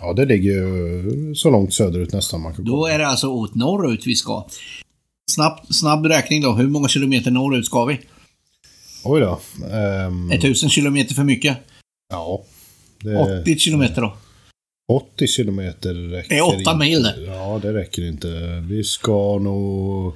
ja, 0.01 0.13
det 0.13 0.25
ligger 0.27 0.51
ju 0.53 1.35
så 1.35 1.51
långt 1.51 1.75
söderut 1.75 2.13
nästan 2.13 2.41
man 2.41 2.55
kan 2.55 2.65
Då 2.65 2.73
komma. 2.73 2.91
är 2.93 2.99
det 2.99 3.07
alltså 3.07 3.27
åt 3.29 3.55
norrut 3.55 4.07
vi 4.07 4.15
ska. 4.17 4.47
Snabb, 5.31 5.59
snabb 5.71 6.07
räkning 6.07 6.43
då. 6.43 6.53
Hur 6.53 6.67
många 6.69 6.89
kilometer 6.89 7.31
norrut 7.31 7.67
ska 7.67 7.85
vi? 7.85 8.01
Oj 9.05 9.21
då. 9.21 9.41
ehm, 9.73 10.31
1000 10.31 10.71
kilometer 10.71 11.15
för 11.15 11.25
mycket. 11.25 11.57
ja. 12.13 12.45
Det, 13.03 13.41
80 13.43 13.59
kilometer 13.59 14.03
då. 14.03 14.17
80 14.93 15.27
kilometer 15.27 15.95
räcker 15.95 16.29
Det 16.29 16.37
är 16.37 16.43
åtta 16.47 16.57
inte. 16.59 16.75
mil 16.77 17.03
det. 17.03 17.15
Ja, 17.27 17.59
det 17.63 17.73
räcker 17.73 18.09
inte. 18.09 18.29
Vi 18.69 18.85
ska 18.85 19.39
nog... 19.39 20.13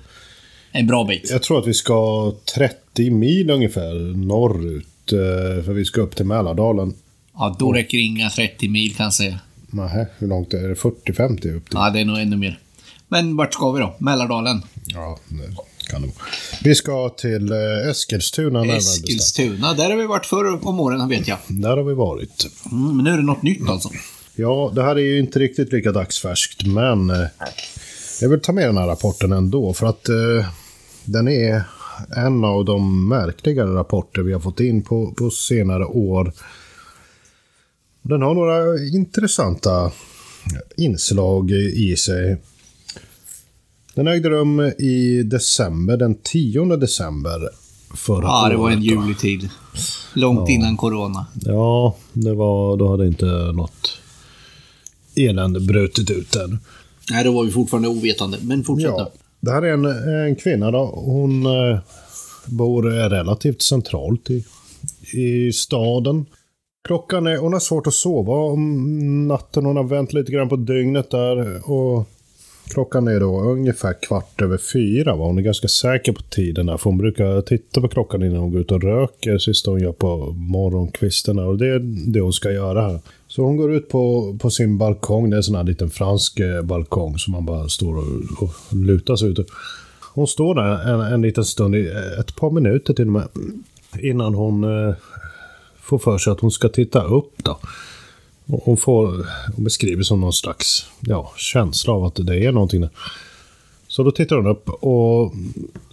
En 0.77 0.87
bra 0.87 1.05
bit. 1.05 1.31
Jag 1.31 1.43
tror 1.43 1.59
att 1.59 1.67
vi 1.67 1.75
ska 1.75 2.33
30 2.55 3.11
mil 3.11 3.51
ungefär 3.51 4.17
norrut. 4.17 5.13
eh, 5.13 5.65
För 5.65 5.73
vi 5.73 5.85
ska 5.85 6.01
upp 6.01 6.17
till 6.17 6.25
Mälardalen. 6.27 6.95
Ja, 7.35 7.57
då 7.59 7.73
räcker 7.73 7.99
inga 7.99 8.31
30 8.31 8.69
mil 8.69 8.95
kan 8.95 9.05
jag 9.05 9.15
säga. 9.15 9.41
Nähä, 9.67 10.07
hur 10.19 10.29
långt 10.29 10.55
är 10.55 10.69
det? 10.69 10.75
40-50 10.75 11.33
upp 11.33 11.41
till? 11.41 11.55
Ja, 11.73 11.91
det 11.91 12.01
är 12.01 12.05
nog 12.05 12.19
ännu 12.19 12.37
mer. 12.37 12.59
Men 13.09 13.37
vart 13.37 13.55
ska 13.55 13.73
vi 13.73 13.81
då? 13.81 13.95
Mälardalen? 13.99 14.63
Ja, 14.87 15.19
det 15.29 15.91
kan 15.91 16.03
det 16.03 16.07
vara. 16.09 16.17
Vi 16.65 16.75
ska 16.75 17.09
till 17.09 17.53
eh, 17.53 17.91
Eskilstuna. 17.91 18.65
Eskilstuna. 18.77 19.75
Där 19.75 19.91
har 19.91 19.97
vi 19.97 20.07
varit 20.07 20.27
förr 20.27 20.67
om 20.67 20.81
åren, 20.81 21.09
vet 21.09 21.29
jag. 21.29 21.39
Där 21.49 21.77
har 21.77 21.85
vi 21.85 21.95
varit. 21.95 22.47
Mm, 22.73 22.97
men 22.97 23.05
nu 23.05 23.11
är 23.11 23.17
det 23.17 23.23
något 23.23 23.43
nytt 23.43 23.69
alltså. 23.69 23.89
Ja, 24.37 24.73
det 24.75 24.83
här 24.83 24.97
är 24.97 25.01
ju 25.05 25.19
inte 25.19 25.39
riktigt 25.39 25.73
lika 25.73 25.93
dagsfärskt, 25.93 26.67
men 26.67 27.11
eh, 27.11 27.27
jag 28.21 28.29
vill 28.29 28.41
ta 28.41 28.53
med 28.53 28.69
den 28.69 28.77
här 28.77 28.87
rapporten 28.87 29.33
ändå 29.33 29.73
för 29.73 29.87
att 29.87 30.09
eh, 30.09 30.47
den 31.05 31.29
är 31.29 31.63
en 32.17 32.45
av 32.45 32.65
de 32.65 33.09
märkligare 33.09 33.75
rapporter 33.75 34.23
vi 34.23 34.33
har 34.33 34.41
fått 34.41 34.61
in 34.61 34.83
på, 34.83 35.13
på 35.13 35.31
senare 35.31 35.85
år. 35.85 36.33
Den 38.03 38.23
har 38.23 38.35
några 38.35 38.79
intressanta 38.97 39.93
inslag 40.77 41.51
i 41.51 41.97
sig. 41.97 42.37
Den 43.95 44.07
ägde 44.07 44.29
rum 44.31 44.61
i 44.79 45.23
december, 45.23 45.97
den 45.97 46.15
10 46.23 46.77
december 46.77 47.49
förra 47.95 48.23
Ja, 48.27 48.49
det 48.51 48.57
var 48.57 48.71
en 48.71 48.79
året. 48.79 48.85
juletid. 48.85 49.49
Långt 50.15 50.49
innan 50.49 50.77
corona. 50.77 51.27
Ja, 51.45 51.97
det 52.13 52.35
var, 52.35 52.77
då 52.77 52.91
hade 52.91 53.07
inte 53.07 53.27
något 53.55 53.99
elände 55.17 55.61
brutit 55.61 56.11
ut 56.11 56.37
än. 56.37 56.59
Nej, 57.11 57.25
då 57.25 57.33
var 57.33 57.45
vi 57.45 57.51
fortfarande 57.51 57.89
ovetande. 57.89 58.39
Men 58.43 58.65
fortsätt 58.65 58.91
Ja 58.97 59.11
det 59.45 59.51
här 59.51 59.63
är 59.63 59.73
en, 59.73 59.85
en 60.27 60.37
kvinna 60.37 60.71
då. 60.71 60.85
Hon 60.95 61.47
eh, 61.47 61.79
bor 62.47 62.83
relativt 62.83 63.63
centralt 63.63 64.31
i, 64.31 64.45
i 65.13 65.53
staden. 65.53 66.27
Klockan 66.89 67.27
är, 67.27 67.37
hon 67.37 67.53
har 67.53 67.61
svårt 67.61 67.87
att 67.87 67.95
sova 67.95 68.33
om 68.33 69.29
natten. 69.29 69.67
Hon 69.67 69.77
har 69.77 69.85
vänt 69.85 70.13
lite 70.13 70.33
grann 70.33 70.49
på 70.49 70.57
dygnet 70.57 71.11
där. 71.11 71.71
Och 71.71 72.09
klockan 72.69 73.09
är 73.09 73.21
då 73.21 73.41
ungefär 73.41 74.03
kvart 74.03 74.43
över 74.43 74.59
fyra. 74.73 75.17
Va? 75.17 75.25
Hon 75.25 75.39
är 75.39 75.43
ganska 75.43 75.69
säker 75.69 76.13
på 76.13 76.23
tiden 76.23 76.67
där. 76.67 76.77
För 76.77 76.85
hon 76.91 76.99
brukar 76.99 77.41
titta 77.41 77.81
på 77.81 77.89
klockan 77.89 78.23
innan 78.23 78.39
hon 78.39 78.53
går 78.53 78.61
ut 78.61 78.73
och 78.73 78.83
röker. 78.83 79.39
Sista 79.39 79.71
hon 79.71 79.81
gör 79.81 79.93
på 79.93 80.33
morgonkvisten. 80.33 81.39
Och 81.39 81.59
det 81.59 81.69
är 81.69 81.79
det 82.13 82.21
hon 82.21 82.33
ska 82.33 82.53
göra 82.53 82.83
här. 82.83 83.01
Så 83.35 83.43
hon 83.43 83.57
går 83.57 83.73
ut 83.73 83.89
på, 83.89 84.37
på 84.41 84.51
sin 84.51 84.79
balkong. 84.79 85.31
Det 85.31 85.35
är 85.35 85.37
en 85.37 85.43
sån 85.43 85.55
här 85.55 85.65
liten 85.65 85.91
fransk 85.91 86.41
eh, 86.41 86.63
balkong 86.63 87.19
som 87.19 87.33
man 87.33 87.47
bara 87.47 87.69
står 87.69 87.97
och, 87.97 88.43
och 88.43 88.55
lutar 88.77 89.17
sig 89.17 89.29
ut. 89.29 89.39
Hon 90.15 90.27
står 90.27 90.55
där 90.55 90.95
en, 90.95 91.01
en 91.01 91.23
liten 91.23 91.45
stund, 91.45 91.75
ett 92.19 92.37
par 92.37 92.51
minuter 92.51 92.95
till 92.95 93.07
och 93.07 93.13
med, 93.13 93.29
innan 94.01 94.35
hon 94.35 94.65
eh, 94.65 94.95
får 95.81 95.99
för 95.99 96.19
sig 96.19 96.33
att 96.33 96.41
hon 96.41 96.51
ska 96.51 96.69
titta 96.69 97.05
upp. 97.05 97.33
Då. 97.37 97.59
Hon, 98.47 98.77
får, 98.77 99.27
hon 99.55 99.65
beskriver 99.65 100.03
som 100.03 100.21
någon 100.21 100.33
slags 100.33 100.87
ja, 101.01 101.33
känsla 101.37 101.93
av 101.93 102.05
att 102.05 102.27
det 102.27 102.45
är 102.45 102.53
någonting 102.53 102.81
där. 102.81 102.91
Så 103.95 104.03
då 104.03 104.11
tittar 104.11 104.37
hon 104.37 104.47
upp 104.47 104.69
och 104.69 105.33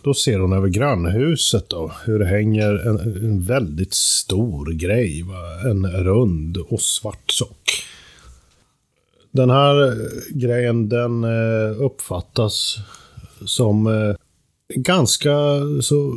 då 0.03 0.13
ser 0.13 0.39
hon 0.39 0.53
över 0.53 0.67
grannhuset 0.67 1.69
då, 1.69 1.91
hur 2.05 2.19
det 2.19 2.25
hänger 2.25 2.87
en, 2.87 2.99
en 2.99 3.41
väldigt 3.41 3.93
stor 3.93 4.73
grej. 4.73 5.23
Va? 5.23 5.69
En 5.69 5.87
rund 5.87 6.57
och 6.57 6.81
svart 6.81 7.31
sock. 7.31 7.83
Den 9.31 9.49
här 9.49 9.87
eh, 9.87 9.93
grejen 10.29 10.89
den 10.89 11.23
eh, 11.23 11.81
uppfattas 11.81 12.77
som 13.45 13.87
eh, 13.87 14.15
ganska 14.75 15.35
så 15.81 16.15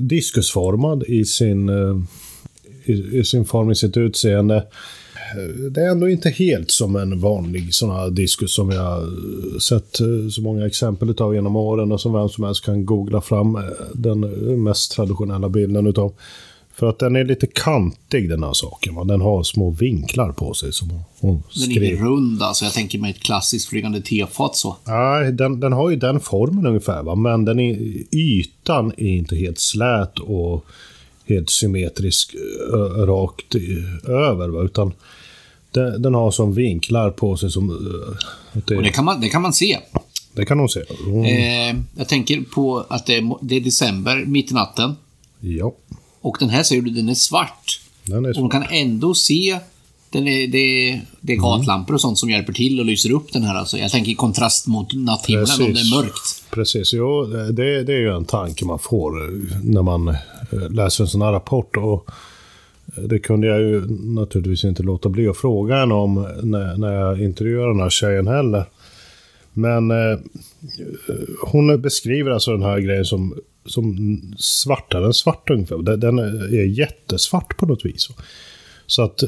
diskusformad 0.00 1.02
i 1.02 1.24
sin, 1.24 1.70
i, 2.84 2.92
i 2.92 3.24
sin 3.24 3.44
form, 3.44 3.70
i 3.70 3.74
sitt 3.74 3.96
utseende. 3.96 4.66
Det 5.70 5.80
är 5.80 5.90
ändå 5.90 6.08
inte 6.08 6.30
helt 6.30 6.70
som 6.70 6.96
en 6.96 7.20
vanlig 7.20 7.74
sån 7.74 7.90
här 7.90 8.10
diskus 8.10 8.54
som 8.54 8.70
jag 8.70 9.02
eh, 9.02 9.58
sett 9.58 10.00
eh, 10.00 10.28
så 10.30 10.42
många 10.42 10.66
exempel 10.66 11.10
utav 11.10 11.34
genom 11.34 11.56
åren 11.56 11.92
och 11.92 12.00
som 12.00 12.12
vem 12.12 12.28
som 12.28 12.44
helst 12.44 12.64
kan 12.64 12.86
googla 12.86 13.20
fram 13.20 13.56
eh, 13.56 13.62
den 13.94 14.20
mest 14.62 14.92
traditionella 14.92 15.48
bilden 15.48 15.86
utav. 15.86 16.12
För 16.76 16.88
att 16.88 16.98
den 16.98 17.16
är 17.16 17.24
lite 17.24 17.46
kantig 17.46 18.28
den 18.28 18.42
här 18.42 18.52
saken. 18.52 18.94
Va? 18.94 19.04
Den 19.04 19.20
har 19.20 19.42
små 19.42 19.70
vinklar 19.70 20.32
på 20.32 20.54
sig 20.54 20.72
som 20.72 20.90
hon 21.20 21.42
Den 21.54 21.70
är 21.70 21.82
inte 21.82 22.04
rund 22.04 22.42
alltså. 22.42 22.64
Jag 22.64 22.74
tänker 22.74 22.98
mig 22.98 23.10
ett 23.10 23.20
klassiskt 23.22 23.68
flygande 23.68 24.00
tefat 24.00 24.56
så. 24.56 24.76
Nej, 24.84 25.32
den, 25.32 25.60
den 25.60 25.72
har 25.72 25.90
ju 25.90 25.96
den 25.96 26.20
formen 26.20 26.66
ungefär, 26.66 27.02
va? 27.02 27.14
men 27.14 27.44
den 27.44 27.60
är, 27.60 27.78
ytan 28.10 28.92
är 28.96 29.16
inte 29.16 29.36
helt 29.36 29.58
slät 29.58 30.18
och 30.18 30.66
helt 31.26 31.50
symmetrisk 31.50 32.34
rakt 32.96 33.54
över. 34.04 34.48
Va? 34.48 34.62
Utan 34.62 34.92
den, 35.74 36.02
den 36.02 36.14
har 36.14 36.30
som 36.30 36.54
vinklar 36.54 37.10
på 37.10 37.36
sig 37.36 37.50
som... 37.50 37.70
Att 38.52 38.66
det, 38.66 38.76
Och 38.76 38.82
det 38.82 38.90
kan 38.90 39.04
man, 39.04 39.20
det 39.20 39.28
kan 39.28 39.42
man 39.42 39.52
se. 39.52 39.78
det 40.32 40.44
kan 40.44 40.58
hon 40.58 40.68
se. 40.68 40.80
Hon, 41.04 41.24
Eh, 41.24 41.76
jag 41.96 42.08
tänker 42.08 42.40
på 42.54 42.86
att 42.88 43.06
det 43.06 43.14
är, 43.16 43.34
det 43.40 43.56
är 43.56 43.60
december, 43.60 44.24
mitt 44.26 44.50
i 44.50 44.54
natten. 44.54 44.96
Ja, 45.40 45.74
Och 46.20 46.36
den 46.40 46.48
här 46.48 46.62
ser 46.62 46.80
du, 46.82 46.90
den 46.90 47.08
är 47.08 47.14
svart. 47.14 47.80
den 48.04 48.24
är 48.24 48.28
Och 48.28 48.34
så. 48.34 48.40
man 48.40 48.50
kan 48.50 48.64
ändå 48.70 49.14
se 49.14 49.58
den 50.10 50.28
är, 50.28 50.46
det, 50.46 50.58
är, 50.58 51.00
det 51.20 51.32
är 51.32 51.36
gatlampor 51.36 51.94
och 51.94 52.00
sånt 52.00 52.18
som 52.18 52.30
hjälper 52.30 52.52
till 52.52 52.80
och 52.80 52.86
lyser 52.86 53.10
upp 53.12 53.32
den 53.32 53.42
här. 53.42 53.54
Alltså. 53.54 53.78
Jag 53.78 53.90
tänker 53.90 54.10
i 54.12 54.14
kontrast 54.14 54.66
mot 54.66 54.92
natthimlen 54.94 55.46
om 55.60 55.66
det 55.66 55.72
Precis. 55.72 55.92
är 55.92 55.96
mörkt. 55.96 56.44
Precis, 56.50 56.92
jo, 56.92 57.24
det, 57.52 57.82
det 57.84 57.92
är 57.92 57.98
ju 57.98 58.16
en 58.16 58.24
tanke 58.24 58.64
man 58.64 58.78
får 58.78 59.22
eh, 59.24 59.30
när 59.62 59.82
man 59.82 60.08
eh, 60.08 60.70
läser 60.70 61.04
en 61.04 61.08
sån 61.08 61.22
här 61.22 61.32
rapport. 61.32 61.76
Och 61.76 62.06
eh, 62.08 62.14
det 62.96 63.18
kunde 63.18 63.46
jag 63.46 63.60
ju 63.60 63.86
naturligtvis 63.88 64.64
inte 64.64 64.82
låta 64.82 65.08
bli 65.08 65.28
att 65.28 65.36
fråga 65.36 65.76
henne 65.76 65.94
om 65.94 66.26
när, 66.42 66.76
när 66.76 66.92
jag 66.92 67.22
intervjuade 67.22 67.72
den 67.72 67.80
här 67.80 67.90
tjejen 67.90 68.26
heller. 68.26 68.64
Men 69.52 69.90
eh, 69.90 70.18
hon 71.40 71.80
beskriver 71.80 72.30
alltså 72.30 72.50
den 72.50 72.62
här 72.62 72.78
grejen 72.78 73.04
som, 73.04 73.34
som 73.66 74.20
svartare 74.38 75.06
än 75.06 75.14
svart 75.14 75.50
ungefär. 75.50 75.82
Den, 75.82 76.00
den 76.00 76.18
är 76.18 76.78
jättesvart 76.78 77.56
på 77.56 77.66
något 77.66 77.84
vis. 77.84 78.08
Så 78.86 79.02
att 79.02 79.22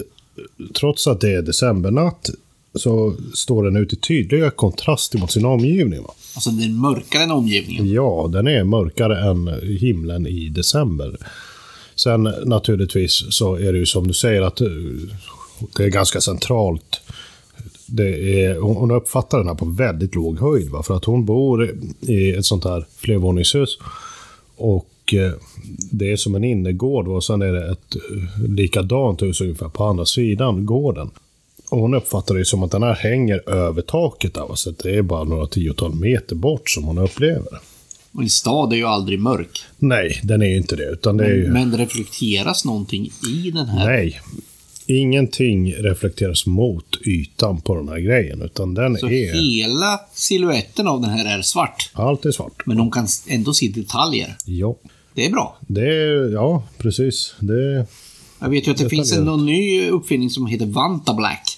trots 0.75 1.07
att 1.07 1.21
det 1.21 1.33
är 1.33 1.43
decembernatt 1.43 2.31
så 2.75 3.15
står 3.35 3.65
den 3.65 3.77
ut 3.77 3.93
i 3.93 3.97
tydliga 3.97 4.51
kontraster 4.51 5.19
mot 5.19 5.31
sin 5.31 5.45
omgivning. 5.45 6.03
Va? 6.03 6.15
Alltså 6.35 6.51
den 6.51 6.63
är 6.63 6.69
mörkare 6.69 7.23
än 7.23 7.31
omgivningen. 7.31 7.89
Ja, 7.89 8.31
den 8.33 8.47
är 8.47 8.65
mörkare 8.65 9.31
än 9.31 9.49
himlen 9.63 10.27
i 10.27 10.49
december. 10.49 11.17
Sen 11.97 12.23
naturligtvis 12.45 13.27
så 13.31 13.55
är 13.55 13.73
det 13.73 13.79
ju 13.79 13.87
som 13.87 14.09
du 14.09 14.15
säger 14.15 14.43
att 14.43 14.61
eh, 14.61 14.69
det 15.77 15.85
är 15.85 15.89
ganska 15.89 16.21
centralt. 16.21 17.01
Det 17.87 18.43
är, 18.45 18.59
hon 18.59 18.91
uppfattar 18.91 19.39
den 19.39 19.49
här 19.49 19.55
på 19.55 19.65
väldigt 19.65 20.15
låg 20.15 20.41
höjd. 20.41 20.71
Va? 20.71 20.83
För 20.83 20.97
att 20.97 21.05
hon 21.05 21.25
bor 21.25 21.77
i 22.01 22.31
ett 22.31 22.45
sånt 22.45 22.65
här 22.65 22.87
flervåningshus. 22.97 23.79
Och 24.57 25.15
eh, 25.15 25.33
det 25.91 26.13
är 26.13 26.17
som 26.17 26.35
en 26.35 26.45
innergård 26.45 27.09
och 27.09 27.25
sen 27.25 27.43
är 27.43 27.53
det 27.53 27.71
ett 27.71 27.97
eh, 27.97 28.49
likadant 28.49 29.23
hus 29.23 29.41
ungefär 29.41 29.69
på 29.69 29.85
andra 29.85 30.05
sidan 30.05 30.67
gården. 30.67 31.11
Och 31.71 31.79
hon 31.79 31.95
uppfattar 31.95 32.35
det 32.35 32.45
som 32.45 32.63
att 32.63 32.71
den 32.71 32.83
här 32.83 32.95
hänger 32.95 33.51
över 33.51 33.83
taket. 33.83 34.35
Där, 34.35 34.41
va? 34.41 34.57
Så 34.57 34.71
det 34.71 34.97
är 34.97 35.03
bara 35.03 35.25
några 35.25 35.47
tiotal 35.47 35.95
meter 35.95 36.37
bort 36.37 36.71
som 36.71 36.85
hon 36.85 36.99
upplever. 36.99 37.61
Och 38.17 38.23
en 38.23 38.31
stad 38.31 38.73
är 38.73 38.77
ju 38.77 38.85
aldrig 38.85 39.21
mörk. 39.21 39.65
Nej, 39.79 40.21
den 40.23 40.43
är 40.43 40.47
ju 40.47 40.57
inte 40.57 40.77
det. 40.77 40.85
Utan 40.85 41.17
det 41.17 41.25
är 41.25 41.35
ju... 41.35 41.49
Men 41.49 41.71
det 41.71 41.77
reflekteras 41.77 42.65
någonting 42.65 43.11
i 43.29 43.51
den 43.51 43.67
här. 43.67 43.87
Nej. 43.87 44.21
Ingenting 44.87 45.73
reflekteras 45.73 46.47
mot 46.47 46.97
ytan 47.07 47.61
på 47.61 47.77
den 47.77 47.89
här 47.89 47.99
grejen. 47.99 48.43
Utan 48.43 48.75
den 48.75 48.97
Så 48.97 49.07
är... 49.09 49.35
hela 49.35 50.01
siluetten 50.15 50.89
av 50.89 51.01
den 51.01 51.11
här 51.11 51.39
är 51.39 51.43
svart. 51.43 51.91
Allt 51.93 52.25
är 52.25 52.31
svart. 52.31 52.67
Men 52.67 52.77
de 52.77 52.91
kan 52.91 53.07
ändå 53.27 53.55
se 53.55 53.69
detaljer. 53.69 54.37
Ja. 54.45 54.77
Det 55.15 55.27
är 55.27 55.31
bra. 55.31 55.59
Det 55.61 55.87
är... 55.87 56.33
Ja, 56.33 56.63
precis. 56.79 57.35
Det... 57.41 57.87
Jag 58.41 58.49
vet 58.49 58.67
ju 58.67 58.71
att 58.71 58.79
det 58.79 58.89
finns 58.89 59.13
en 59.13 59.47
ny 59.47 59.89
uppfinning 59.89 60.31
som 60.31 60.47
heter 60.47 60.67
Vanta 60.67 61.15
Black. 61.15 61.56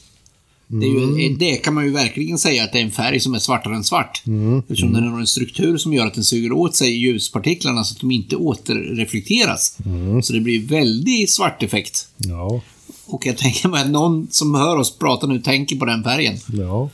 Det, 0.70 0.86
är 0.86 1.18
ju, 1.20 1.36
det 1.36 1.56
kan 1.56 1.74
man 1.74 1.84
ju 1.84 1.92
verkligen 1.92 2.38
säga 2.38 2.64
att 2.64 2.72
det 2.72 2.78
är 2.78 2.82
en 2.82 2.90
färg 2.90 3.20
som 3.20 3.34
är 3.34 3.38
svartare 3.38 3.76
än 3.76 3.84
svart. 3.84 4.22
Mm. 4.26 4.58
Eftersom 4.58 4.92
den 4.92 5.08
har 5.08 5.20
en 5.20 5.26
struktur 5.26 5.76
som 5.76 5.92
gör 5.92 6.06
att 6.06 6.14
den 6.14 6.24
suger 6.24 6.52
åt 6.52 6.76
sig 6.76 6.90
ljuspartiklarna 6.90 7.84
så 7.84 7.94
att 7.94 8.00
de 8.00 8.10
inte 8.10 8.36
återreflekteras. 8.36 9.76
Mm. 9.84 10.22
Så 10.22 10.32
det 10.32 10.40
blir 10.40 10.66
väldigt 10.66 11.30
svart 11.30 11.62
effekt. 11.62 12.08
Ja. 12.16 12.60
Och 13.06 13.26
jag 13.26 13.38
tänker 13.38 13.68
mig 13.68 13.82
att 13.82 13.90
någon 13.90 14.28
som 14.30 14.54
hör 14.54 14.76
oss 14.76 14.98
prata 14.98 15.26
nu 15.26 15.40
tänker 15.40 15.76
på 15.76 15.84
den 15.84 16.04
färgen. 16.04 16.36
Ja. 16.52 16.90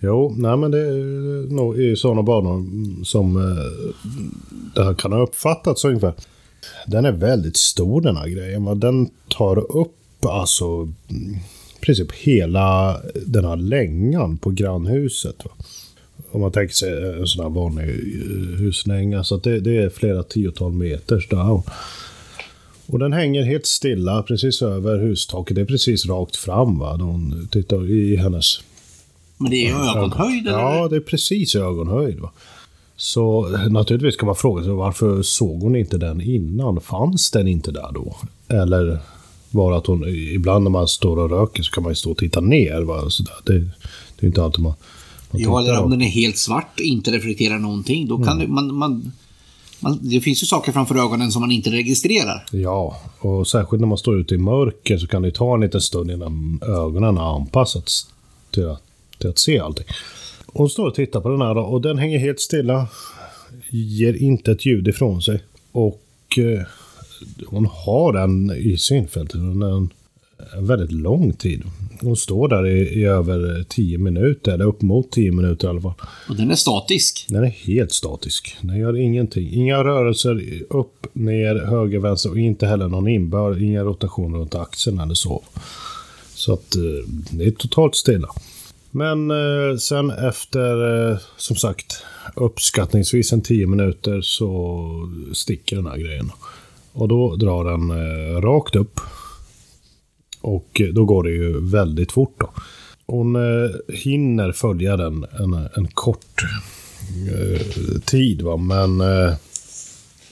Jo, 0.00 0.34
nej 0.36 0.56
men 0.56 0.70
det 0.70 0.78
är 0.78 1.52
nog 1.54 1.80
i 1.80 1.96
sådana 1.96 2.22
banor 2.22 2.64
som 3.04 3.36
eh, 3.36 3.92
det 4.74 4.84
här 4.84 4.94
kan 4.94 5.12
ha 5.12 5.22
uppfattats 5.22 5.84
ungefär. 5.84 6.14
Den 6.86 7.04
är 7.04 7.12
väldigt 7.12 7.56
stor 7.56 8.00
den 8.00 8.16
här 8.16 8.28
grejen. 8.28 8.80
Den 8.80 9.10
tar 9.28 9.76
upp 9.76 10.24
alltså 10.24 10.88
princip 11.82 12.12
hela 12.12 13.00
den 13.26 13.44
här 13.44 13.56
längan 13.56 14.36
på 14.36 14.50
grannhuset. 14.50 15.44
Va? 15.44 15.50
Om 16.30 16.40
man 16.40 16.52
tänker 16.52 16.74
sig 16.74 17.14
en 17.20 17.26
sån 17.26 17.42
här 17.42 17.50
vanlig 17.50 17.88
eh, 17.88 18.58
huslänga. 18.58 19.24
Så 19.24 19.34
att 19.34 19.42
det, 19.42 19.60
det 19.60 19.76
är 19.76 19.90
flera 19.90 20.22
tiotal 20.22 20.72
meters 20.72 21.28
down. 21.28 21.62
Och 22.86 22.98
den 22.98 23.12
hänger 23.12 23.42
helt 23.42 23.66
stilla 23.66 24.22
precis 24.22 24.62
över 24.62 24.98
hustaket. 24.98 25.54
Det 25.54 25.60
är 25.60 25.66
precis 25.66 26.06
rakt 26.06 26.36
fram 26.36 26.78
va. 26.78 26.96
De 26.96 27.48
tittar 27.50 27.90
i 27.90 28.16
hennes... 28.16 28.60
Men 29.38 29.50
det 29.50 29.66
är 29.66 29.96
ögonhöjd 29.96 30.46
eller? 30.46 30.58
Ja, 30.58 30.88
det 30.88 30.96
är 30.96 31.00
precis 31.00 31.54
ögonhöjd. 31.54 32.20
Va? 32.20 32.30
Så 32.96 33.48
naturligtvis 33.70 34.16
kan 34.16 34.26
man 34.26 34.36
fråga 34.36 34.64
sig 34.64 34.72
varför 34.72 35.22
såg 35.22 35.62
hon 35.62 35.76
inte 35.76 35.98
den 35.98 36.20
innan? 36.20 36.80
Fanns 36.80 37.30
den 37.30 37.48
inte 37.48 37.70
där 37.70 37.92
då? 37.94 38.16
Eller 38.48 38.98
var 39.54 39.72
att 39.72 39.86
hon, 39.86 40.08
ibland 40.08 40.64
när 40.64 40.70
man 40.70 40.88
står 40.88 41.18
och 41.18 41.30
röker 41.30 41.62
så 41.62 41.72
kan 41.72 41.82
man 41.82 41.92
ju 41.92 41.96
stå 41.96 42.10
och 42.10 42.18
titta 42.18 42.40
ner. 42.40 42.82
Va? 42.82 43.10
Så. 43.10 43.24
Det, 43.44 43.58
det 43.58 43.66
är 44.20 44.26
inte 44.26 44.44
alltid 44.44 44.62
man, 44.62 44.74
man 45.30 45.40
Ja, 45.40 45.60
eller 45.60 45.82
om 45.82 45.90
den 45.90 46.02
är 46.02 46.08
helt 46.08 46.38
svart 46.38 46.72
och 46.74 46.80
inte 46.80 47.10
reflekterar 47.10 47.58
någonting. 47.58 48.08
Då 48.08 48.18
kan 48.18 48.40
mm. 48.40 48.54
man, 48.54 48.74
man, 48.74 49.12
man, 49.80 49.98
det 50.02 50.20
finns 50.20 50.42
ju 50.42 50.46
saker 50.46 50.72
framför 50.72 50.94
ögonen 50.94 51.32
som 51.32 51.40
man 51.40 51.50
inte 51.50 51.70
registrerar. 51.70 52.46
Ja, 52.52 53.00
och 53.18 53.48
särskilt 53.48 53.80
när 53.80 53.88
man 53.88 53.98
står 53.98 54.20
ute 54.20 54.34
i 54.34 54.38
mörker 54.38 54.98
så 54.98 55.06
kan 55.06 55.22
det 55.22 55.30
ta 55.30 55.54
en 55.54 55.60
liten 55.60 55.80
stund 55.80 56.10
innan 56.10 56.60
ögonen 56.62 57.16
har 57.16 57.36
anpassats 57.36 58.06
till 58.50 58.68
att, 58.68 58.82
till 59.18 59.30
att 59.30 59.38
se 59.38 59.58
allting. 59.58 59.86
Hon 60.46 60.70
står 60.70 60.86
och 60.86 60.94
tittar 60.94 61.20
på 61.20 61.28
den 61.28 61.40
här 61.40 61.56
och 61.58 61.80
den 61.80 61.98
hänger 61.98 62.18
helt 62.18 62.40
stilla. 62.40 62.86
Ger 63.70 64.14
inte 64.14 64.52
ett 64.52 64.66
ljud 64.66 64.88
ifrån 64.88 65.22
sig. 65.22 65.42
Och 65.72 66.02
eh, 66.38 66.66
hon 67.46 67.66
har 67.66 68.12
den 68.12 68.50
i 68.50 68.76
synfältet 68.76 69.40
under 69.40 69.76
en, 69.76 69.90
en 70.56 70.66
väldigt 70.66 70.92
lång 70.92 71.32
tid. 71.32 71.62
Hon 72.00 72.16
står 72.16 72.48
där 72.48 72.66
i, 72.66 73.00
i 73.00 73.04
över 73.04 73.64
10 73.68 73.98
minuter, 73.98 74.52
eller 74.52 74.64
upp 74.64 74.82
mot 74.82 75.12
10 75.12 75.32
minuter 75.32 75.66
i 75.66 75.70
alla 75.70 75.80
fall. 75.80 75.94
Och 76.28 76.36
den 76.36 76.50
är 76.50 76.54
statisk? 76.54 77.26
Den 77.28 77.44
är 77.44 77.48
helt 77.48 77.92
statisk. 77.92 78.56
Den 78.60 78.76
gör 78.76 78.96
ingenting. 78.96 79.52
Inga 79.52 79.84
rörelser 79.84 80.62
upp, 80.70 81.06
ner, 81.12 81.66
höger, 81.66 81.98
vänster 81.98 82.30
och 82.30 82.38
inte 82.38 82.66
heller 82.66 82.88
någon 82.88 83.08
inbör. 83.08 83.62
Inga 83.62 83.82
rotationer 83.82 84.38
runt 84.38 84.54
axeln 84.54 85.00
eller 85.00 85.14
så. 85.14 85.42
Så 86.34 86.52
att 86.52 86.76
eh, 86.76 87.08
det 87.30 87.44
är 87.44 87.50
totalt 87.50 87.94
stilla. 87.94 88.28
Men 88.90 89.30
eh, 89.30 89.76
sen 89.76 90.10
efter, 90.10 91.10
eh, 91.10 91.18
som 91.36 91.56
sagt, 91.56 92.04
uppskattningsvis 92.36 93.32
en 93.32 93.40
10 93.40 93.66
minuter 93.66 94.20
så 94.20 94.88
sticker 95.32 95.76
den 95.76 95.86
här 95.86 95.96
grejen. 95.96 96.30
Och 96.92 97.08
då 97.08 97.36
drar 97.36 97.64
den 97.64 97.90
eh, 97.90 98.40
rakt 98.40 98.76
upp. 98.76 99.00
Och 100.40 100.82
då 100.92 101.04
går 101.04 101.22
det 101.22 101.30
ju 101.30 101.60
väldigt 101.60 102.12
fort 102.12 102.34
då. 102.40 102.50
Hon 103.06 103.36
eh, 103.36 103.70
hinner 103.88 104.52
följa 104.52 104.96
den 104.96 105.26
en, 105.40 105.68
en 105.76 105.86
kort 105.86 106.42
eh, 107.32 108.00
tid 108.00 108.42
va, 108.42 108.56
men 108.56 109.00
eh, 109.00 109.34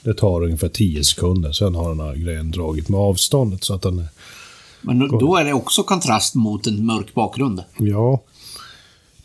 det 0.03 0.13
tar 0.13 0.43
ungefär 0.43 0.69
10 0.69 1.03
sekunder. 1.03 1.51
Sen 1.51 1.75
har 1.75 1.89
den 1.89 1.99
här 1.99 2.15
grejen 2.15 2.51
dragit 2.51 2.89
med 2.89 2.99
avståndet 2.99 3.63
så 3.63 3.73
att 3.73 3.81
den... 3.81 4.03
Men 4.81 5.07
då 5.07 5.35
är 5.35 5.45
det 5.45 5.53
också 5.53 5.83
kontrast 5.83 6.35
mot 6.35 6.67
en 6.67 6.85
mörk 6.85 7.13
bakgrund? 7.13 7.63
Ja. 7.77 8.21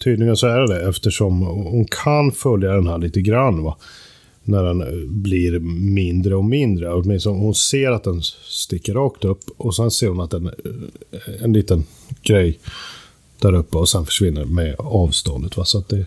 Tydligen 0.04 0.36
så 0.36 0.46
är 0.46 0.58
det 0.58 0.74
det 0.74 0.88
eftersom 0.88 1.42
hon 1.42 1.84
kan 1.84 2.32
följa 2.32 2.72
den 2.72 2.86
här 2.86 2.98
lite 2.98 3.20
grann. 3.20 3.62
Va? 3.62 3.76
När 4.46 4.62
den 4.62 5.06
blir 5.22 5.58
mindre 5.78 6.36
och 6.36 6.44
mindre. 6.44 6.94
Åtminstone 6.94 7.38
hon 7.38 7.54
ser 7.54 7.90
att 7.90 8.04
den 8.04 8.22
sticker 8.44 8.94
rakt 8.94 9.24
upp 9.24 9.40
och 9.56 9.74
sen 9.74 9.90
ser 9.90 10.08
hon 10.08 10.20
att 10.20 10.30
den, 10.30 10.50
en 11.42 11.52
liten 11.52 11.84
grej 12.22 12.58
där 13.38 13.52
uppe 13.52 13.78
och 13.78 13.88
sen 13.88 14.06
försvinner 14.06 14.44
med 14.44 14.74
avståndet. 14.78 15.56
Va? 15.56 15.64
Så 15.64 15.78
att 15.78 15.88
det, 15.88 16.06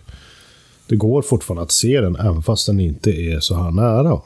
det 0.86 0.96
går 0.96 1.22
fortfarande 1.22 1.62
att 1.62 1.72
se 1.72 2.00
den 2.00 2.16
även 2.16 2.42
fast 2.42 2.66
den 2.66 2.80
inte 2.80 3.10
är 3.10 3.40
så 3.40 3.54
här 3.54 3.70
nära. 3.70 4.20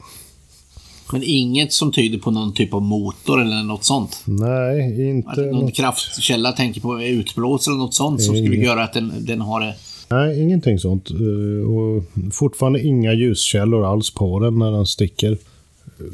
Men 1.11 1.23
inget 1.23 1.73
som 1.73 1.91
tyder 1.91 2.17
på 2.17 2.31
någon 2.31 2.53
typ 2.53 2.73
av 2.73 2.81
motor 2.81 3.41
eller 3.41 3.63
något 3.63 3.83
sånt? 3.83 4.21
Nej, 4.25 5.09
inte... 5.09 5.41
Någon 5.41 5.65
något... 5.65 5.75
kraftkälla, 5.75 6.51
tänker 6.51 6.81
på 6.81 7.01
utblåsare 7.01 7.73
eller 7.73 7.83
något 7.83 7.93
sånt 7.93 8.23
som 8.23 8.35
skulle 8.35 8.55
göra 8.55 8.83
att 8.83 8.93
den, 8.93 9.13
den 9.19 9.41
har 9.41 9.73
Nej, 10.15 10.41
ingenting 10.41 10.79
sånt. 10.79 11.09
Eh, 11.09 11.71
och 11.71 12.03
fortfarande 12.33 12.81
inga 12.81 13.13
ljuskällor 13.13 13.85
alls 13.85 14.13
på 14.13 14.39
den 14.39 14.59
när 14.59 14.71
den 14.71 14.85
sticker. 14.85 15.31
Eh, 15.31 16.05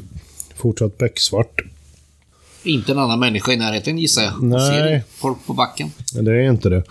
fortsatt 0.56 0.98
becksvart. 0.98 1.62
Inte 2.62 2.92
en 2.92 2.98
annan 2.98 3.20
människa 3.20 3.52
i 3.52 3.56
närheten 3.56 3.98
gissar 3.98 4.22
jag. 4.22 4.42
Nej. 4.42 4.60
Ser 4.60 5.02
folk 5.08 5.46
på 5.46 5.52
backen. 5.52 5.90
Det 6.12 6.32
är 6.32 6.50
inte 6.50 6.68
det. 6.68 6.82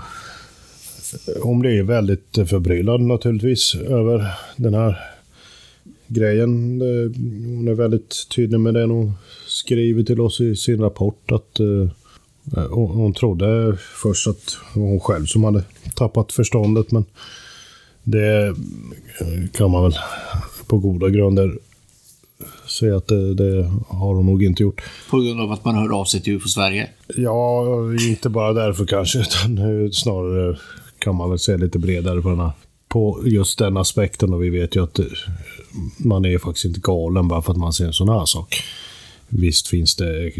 Hon 1.43 1.59
blir 1.59 1.83
väldigt 1.83 2.37
förbryllad 2.45 3.01
naturligtvis 3.01 3.75
över 3.75 4.31
den 4.55 4.73
här 4.73 4.97
grejen. 6.07 6.81
Hon 7.55 7.67
är 7.67 7.73
väldigt 7.73 8.27
tydlig 8.29 8.59
med 8.59 8.73
det 8.73 8.85
hon 8.85 9.13
skriver 9.47 10.03
till 10.03 10.21
oss 10.21 10.41
i 10.41 10.55
sin 10.55 10.81
rapport. 10.81 11.31
att 11.31 11.59
eh, 11.59 11.91
hon 12.69 13.13
trodde 13.13 13.77
först 13.77 14.27
att 14.27 14.57
det 14.73 14.79
var 14.79 14.87
hon 14.87 14.99
själv 14.99 15.25
som 15.25 15.43
hade 15.43 15.63
tappat 15.95 16.31
förståndet, 16.31 16.91
men 16.91 17.05
det 18.03 18.55
kan 19.53 19.71
man 19.71 19.83
väl 19.83 19.95
på 20.67 20.77
goda 20.77 21.09
grunder 21.09 21.57
säga 22.67 22.97
att 22.97 23.07
det, 23.07 23.33
det, 23.33 23.71
har 23.87 24.15
hon 24.15 24.25
nog 24.25 24.43
inte 24.43 24.63
gjort. 24.63 24.81
På 25.09 25.19
grund 25.19 25.41
av 25.41 25.51
att 25.51 25.65
man 25.65 25.75
hör 25.75 25.99
av 25.99 26.05
sig 26.05 26.21
till 26.21 26.33
UFO 26.33 26.47
Sverige? 26.47 26.89
Ja, 27.15 27.65
inte 28.09 28.29
bara 28.29 28.53
därför 28.53 28.85
kanske, 28.85 29.19
utan 29.45 29.91
snarare 29.91 30.57
kan 30.99 31.15
man 31.15 31.29
väl 31.29 31.39
se 31.39 31.57
lite 31.57 31.79
bredare 31.79 32.21
på 32.21 32.29
den 32.29 32.39
här 32.39 32.51
på 32.87 33.21
just 33.25 33.59
den 33.59 33.77
aspekten 33.77 34.33
och 34.33 34.43
vi 34.43 34.49
vet 34.49 34.75
ju 34.75 34.83
att 34.83 34.99
man 35.97 36.25
är 36.25 36.37
faktiskt 36.37 36.65
inte 36.65 36.79
galen 36.79 37.27
bara 37.27 37.41
för 37.41 37.51
att 37.51 37.57
man 37.57 37.73
ser 37.73 37.85
en 37.85 37.93
sån 37.93 38.09
här 38.09 38.25
sak. 38.25 38.63
Visst 39.33 39.67
finns 39.67 39.95
det 39.95 40.31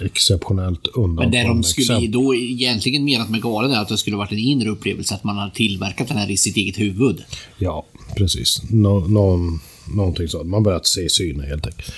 exceptionellt 0.00 0.86
undantag. 0.86 1.24
Men 1.24 1.30
det 1.30 1.48
de 1.48 1.62
skulle 1.62 2.06
då 2.08 2.34
egentligen 2.34 3.04
menat 3.04 3.30
med 3.30 3.42
galen 3.42 3.70
är 3.70 3.80
att 3.80 3.88
det 3.88 3.98
skulle 3.98 4.16
varit 4.16 4.32
en 4.32 4.38
inre 4.38 4.68
upplevelse, 4.68 5.14
att 5.14 5.24
man 5.24 5.36
har 5.36 5.50
tillverkat 5.50 6.08
den 6.08 6.16
här 6.16 6.30
i 6.30 6.36
sitt 6.36 6.56
eget 6.56 6.78
huvud. 6.78 7.24
Ja, 7.58 7.86
precis. 8.16 8.62
Nå 8.70 9.00
någon, 9.00 9.60
någonting 9.94 10.28
sånt. 10.28 10.48
Man 10.48 10.62
börjat 10.62 10.86
se 10.86 11.08
syner 11.08 11.46
helt 11.46 11.66
enkelt. 11.66 11.92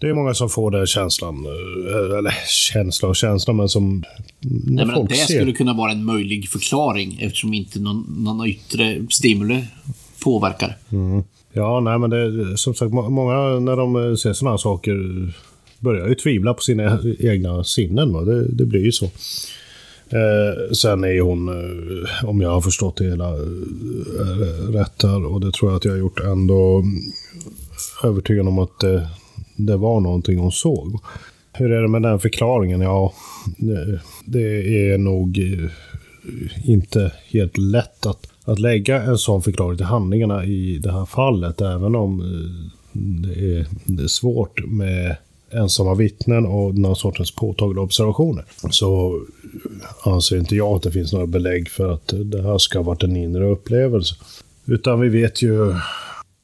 Det 0.00 0.08
är 0.08 0.14
många 0.14 0.34
som 0.34 0.50
får 0.50 0.70
den 0.70 0.86
känslan, 0.86 1.46
eh, 1.46 2.18
eller 2.18 2.34
känsla 2.46 3.08
och 3.08 3.16
känsla, 3.16 3.52
men 3.52 3.68
som... 3.68 4.04
Nej, 4.40 4.86
men 4.86 4.94
folk 4.94 5.10
det 5.10 5.16
ser... 5.16 5.34
skulle 5.34 5.52
kunna 5.52 5.72
vara 5.72 5.92
en 5.92 6.04
möjlig 6.04 6.48
förklaring 6.48 7.18
eftersom 7.20 7.54
inte 7.54 7.80
någon, 7.80 8.16
någon 8.18 8.46
yttre 8.46 9.06
stimuli 9.10 9.64
påverkar. 10.22 10.76
Mm. 10.92 11.24
Ja, 11.58 11.80
nej 11.80 11.98
men 11.98 12.10
det 12.10 12.56
som 12.56 12.74
sagt, 12.74 12.92
många 12.92 13.60
när 13.60 13.76
de 13.76 13.96
eh, 13.96 14.14
ser 14.14 14.32
sådana 14.32 14.52
här 14.52 14.58
saker 14.58 14.96
börjar 15.78 16.08
ju 16.08 16.14
tvivla 16.14 16.54
på 16.54 16.60
sina 16.60 16.98
egna 17.18 17.64
sinnen. 17.64 18.12
Va? 18.12 18.20
Det, 18.20 18.48
det 18.48 18.66
blir 18.66 18.84
ju 18.84 18.92
så. 18.92 19.04
Eh, 20.10 20.72
sen 20.72 21.04
är 21.04 21.20
hon, 21.20 21.48
eh, 21.48 22.24
om 22.24 22.40
jag 22.40 22.50
har 22.50 22.60
förstått 22.60 22.96
det 22.96 23.04
hela 23.04 23.28
eh, 23.28 24.72
rätt 24.72 25.02
här, 25.02 25.24
och 25.26 25.40
det 25.40 25.52
tror 25.52 25.70
jag 25.70 25.76
att 25.76 25.84
jag 25.84 25.92
har 25.92 25.98
gjort, 25.98 26.20
ändå 26.20 26.78
eh, 26.78 28.08
övertygad 28.08 28.48
om 28.48 28.58
att 28.58 28.78
det, 28.80 29.08
det 29.56 29.76
var 29.76 30.00
någonting 30.00 30.38
hon 30.38 30.52
såg. 30.52 31.00
Hur 31.52 31.72
är 31.72 31.82
det 31.82 31.88
med 31.88 32.02
den 32.02 32.20
förklaringen? 32.20 32.80
Ja, 32.80 33.12
det, 33.56 34.00
det 34.24 34.90
är 34.90 34.98
nog 34.98 35.38
eh, 35.38 35.70
inte 36.70 37.12
helt 37.30 37.58
lätt 37.58 38.06
att 38.06 38.26
att 38.48 38.58
lägga 38.58 39.02
en 39.02 39.18
sån 39.18 39.42
förklaring 39.42 39.76
till 39.76 39.86
handlingarna 39.86 40.44
i 40.44 40.78
det 40.78 40.92
här 40.92 41.06
fallet, 41.06 41.60
även 41.60 41.94
om 41.94 42.20
eh, 42.20 42.70
det 42.92 43.56
är, 43.56 43.66
det 43.84 44.02
är 44.02 44.08
svårt 44.08 44.66
med 44.66 45.16
ensamma 45.50 45.94
vittnen 45.94 46.46
och 46.46 46.74
den 46.74 46.84
här 46.84 46.94
sortens 46.94 47.30
påtagliga 47.30 47.82
observationer. 47.82 48.44
Så 48.70 49.20
anser 50.04 50.36
inte 50.36 50.56
jag 50.56 50.76
att 50.76 50.82
det 50.82 50.92
finns 50.92 51.12
några 51.12 51.26
belägg 51.26 51.68
för 51.68 51.92
att 51.92 52.14
det 52.24 52.42
här 52.42 52.58
ska 52.58 52.78
ha 52.78 52.84
varit 52.84 53.02
en 53.02 53.16
inre 53.16 53.50
upplevelse. 53.50 54.14
Utan 54.66 55.00
vi 55.00 55.08
vet 55.08 55.42
ju 55.42 55.74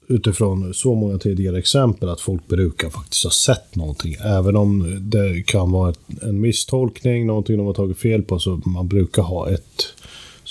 utifrån 0.08 0.74
så 0.74 0.94
många 0.94 1.18
tidigare 1.18 1.58
exempel 1.58 2.08
att 2.08 2.20
folk 2.20 2.48
brukar 2.48 2.90
faktiskt 2.90 3.24
ha 3.24 3.30
sett 3.30 3.76
någonting. 3.76 4.16
Även 4.24 4.56
om 4.56 4.98
det 5.00 5.42
kan 5.46 5.72
vara 5.72 5.94
en 6.22 6.40
misstolkning, 6.40 7.26
någonting 7.26 7.56
de 7.56 7.66
har 7.66 7.74
tagit 7.74 7.98
fel 7.98 8.22
på, 8.22 8.38
så 8.38 8.60
man 8.66 8.88
brukar 8.88 9.22
ha 9.22 9.50
ett, 9.50 9.94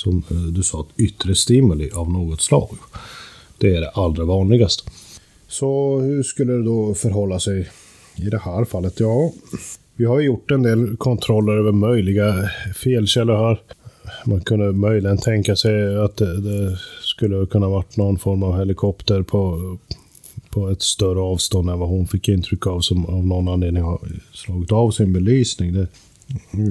som 0.03 0.23
eh, 0.31 0.37
du 0.37 0.63
sa, 0.63 0.79
ett 0.79 1.01
yttre 1.01 1.35
stimuli 1.35 1.91
av 1.91 2.11
något 2.11 2.41
slag. 2.41 2.77
Det 3.57 3.75
är 3.75 3.81
det 3.81 3.89
allra 3.89 4.25
vanligaste. 4.25 4.83
Så 5.47 5.99
hur 5.99 6.23
skulle 6.23 6.53
det 6.53 6.63
då 6.63 6.93
förhålla 6.93 7.39
sig 7.39 7.69
i 8.15 8.29
det 8.29 8.39
här 8.39 8.65
fallet? 8.65 8.99
Ja, 8.99 9.31
vi 9.95 10.05
har 10.05 10.19
gjort 10.19 10.51
en 10.51 10.63
del 10.63 10.97
kontroller 10.97 11.53
över 11.53 11.71
möjliga 11.71 12.49
felkällor 12.75 13.35
här. 13.35 13.61
Man 14.25 14.41
kunde 14.41 14.71
möjligen 14.71 15.17
tänka 15.17 15.55
sig 15.55 15.97
att 15.97 16.17
det, 16.17 16.41
det 16.41 16.77
skulle 17.01 17.45
kunna 17.45 17.69
varit 17.69 17.97
någon 17.97 18.17
form 18.17 18.43
av 18.43 18.57
helikopter 18.57 19.21
på, 19.21 19.77
på 20.49 20.69
ett 20.69 20.81
större 20.81 21.19
avstånd 21.19 21.69
än 21.69 21.79
vad 21.79 21.89
hon 21.89 22.07
fick 22.07 22.29
intryck 22.29 22.67
av 22.67 22.79
som 22.79 23.05
av 23.05 23.27
någon 23.27 23.47
anledning 23.47 23.83
har 23.83 23.99
slagit 24.33 24.71
av 24.71 24.91
sin 24.91 25.13
belysning. 25.13 25.73
Det, 25.73 25.87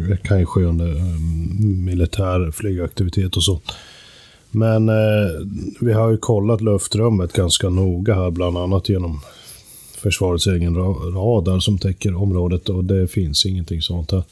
det 0.08 0.16
kan 0.16 0.38
ju 0.38 0.46
ske 0.46 0.60
under 0.60 0.96
eh, 0.96 1.20
militär 1.84 2.50
flygaktivitet 2.50 3.36
och 3.36 3.44
så. 3.44 3.60
Men 4.50 4.88
eh, 4.88 5.30
vi 5.80 5.92
har 5.92 6.10
ju 6.10 6.16
kollat 6.16 6.60
luftrummet 6.60 7.32
ganska 7.32 7.68
noga 7.68 8.14
här, 8.14 8.30
bland 8.30 8.58
annat 8.58 8.88
genom 8.88 9.20
försvarets 9.96 10.46
egen 10.46 10.76
radar 11.14 11.58
som 11.60 11.78
täcker 11.78 12.14
området 12.14 12.68
och 12.68 12.84
det 12.84 13.08
finns 13.08 13.46
ingenting 13.46 13.82
sånt 13.82 14.10
här. 14.10 14.24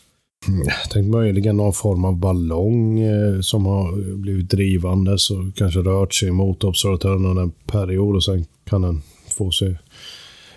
Mm, 0.48 0.62
jag 0.66 0.90
tänkte 0.90 1.10
möjligen 1.10 1.56
någon 1.56 1.72
form 1.72 2.04
av 2.04 2.16
ballong 2.16 3.00
eh, 3.00 3.40
som 3.40 3.66
har 3.66 4.16
blivit 4.16 4.50
drivande 4.50 5.12
och 5.12 5.56
kanske 5.56 5.80
rört 5.80 6.14
sig 6.14 6.30
mot 6.30 6.64
observatören 6.64 7.26
under 7.26 7.42
en 7.42 7.50
period 7.50 8.16
och 8.16 8.24
sen 8.24 8.46
kan 8.64 8.82
den 8.82 9.02
få 9.28 9.50
sig 9.50 9.78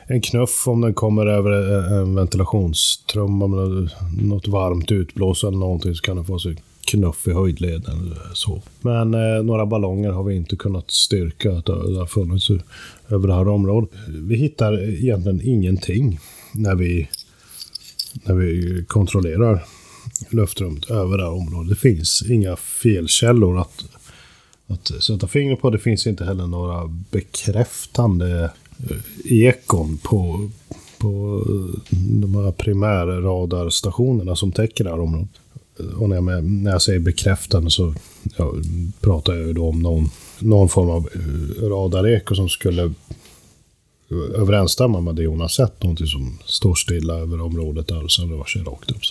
en 0.08 0.22
knuff 0.22 0.68
om 0.68 0.82
den 0.82 0.94
kommer 0.94 1.26
över 1.26 1.52
eh, 1.52 1.98
en 1.98 2.16
ventilationstrumma 2.16 3.48
med 3.48 3.90
något 4.22 4.48
varmt 4.48 4.92
utblås 4.92 5.44
eller 5.44 5.58
någonting 5.58 5.96
så 5.96 6.02
kan 6.02 6.16
den 6.16 6.26
få 6.26 6.40
sig 6.40 6.56
knuff 6.86 7.28
i 7.28 7.32
höjdleden. 7.32 8.16
Så. 8.34 8.62
Men 8.82 9.14
eh, 9.14 9.44
några 9.44 9.66
ballonger 9.66 10.12
har 10.12 10.24
vi 10.24 10.36
inte 10.36 10.56
kunnat 10.56 10.92
styrka 10.92 11.52
att 11.52 11.66
det 11.66 11.74
har 11.74 12.06
funnits 12.06 12.50
över 13.10 13.28
det 13.28 13.34
här 13.34 13.48
området. 13.48 13.90
Vi 14.08 14.36
hittar 14.36 14.84
egentligen 14.90 15.42
ingenting 15.44 16.20
när 16.52 16.76
vi, 16.76 17.10
när 18.14 18.36
vi 18.36 18.86
kontrollerar 18.88 19.64
luftrummet 20.30 20.90
över 20.90 21.18
det 21.18 21.24
här 21.24 21.32
området. 21.32 21.70
Det 21.70 21.76
finns 21.76 22.24
inga 22.30 22.56
felkällor 22.56 23.60
att, 23.60 23.86
att 24.68 25.04
sätta 25.04 25.28
fingret 25.28 25.62
på. 25.62 25.70
Det 25.70 25.80
finns 25.80 26.08
inte 26.08 26.26
heller 26.26 26.48
några 26.48 26.88
bekräftande 27.12 28.44
eh, 28.44 28.50
Eh, 28.90 28.98
ekon 29.26 29.98
på, 29.98 30.50
på 30.98 31.44
eh, 31.50 31.98
de 32.00 32.36
här 32.36 32.52
primärradarstationerna 32.52 34.36
som 34.36 34.52
täcker 34.52 34.84
det 34.84 34.90
här 34.90 35.00
området. 35.00 35.30
Eh, 35.80 36.02
och 36.02 36.10
när 36.10 36.16
jag, 36.16 36.44
när 36.44 36.72
jag 36.72 36.82
säger 36.82 37.00
bekräftande 37.00 37.72
så 37.72 37.94
ja, 38.38 38.54
pratar 39.02 39.34
jag 39.34 39.48
ju 39.48 39.54
då 39.54 39.70
om 39.70 39.80
någon, 39.80 40.10
någon 40.40 40.70
form 40.70 40.90
av 40.90 41.10
radareko 41.62 42.36
som 42.36 42.50
skulle 42.50 42.94
överensstämma 44.36 45.02
med 45.02 45.16
det 45.16 45.26
hon 45.26 45.42
har 45.42 45.48
sett. 45.48 45.84
Någonting 45.84 46.08
som 46.08 46.38
står 46.46 46.76
stilla 46.76 47.14
över 47.14 47.42
området 47.42 47.88
där 47.88 48.04
och 48.04 48.12
sen 48.12 48.30
rör 48.30 48.44
sig 48.44 48.62
rakt 48.62 48.92
upp. 48.92 49.02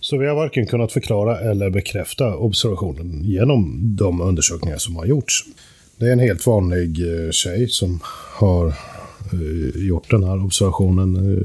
Så 0.00 0.18
vi 0.18 0.26
har 0.26 0.34
varken 0.34 0.66
kunnat 0.66 0.92
förklara 0.92 1.40
eller 1.40 1.70
bekräfta 1.70 2.36
observationen 2.36 3.24
genom 3.24 3.80
de 3.96 4.20
undersökningar 4.20 4.78
som 4.78 4.96
har 4.96 5.06
gjorts. 5.06 5.44
Det 5.96 6.06
är 6.06 6.12
en 6.12 6.18
helt 6.18 6.46
vanlig 6.46 6.98
tjej 7.30 7.68
som 7.68 8.00
har 8.32 8.74
gjort 9.74 10.10
den 10.10 10.24
här 10.24 10.44
observationen. 10.44 11.38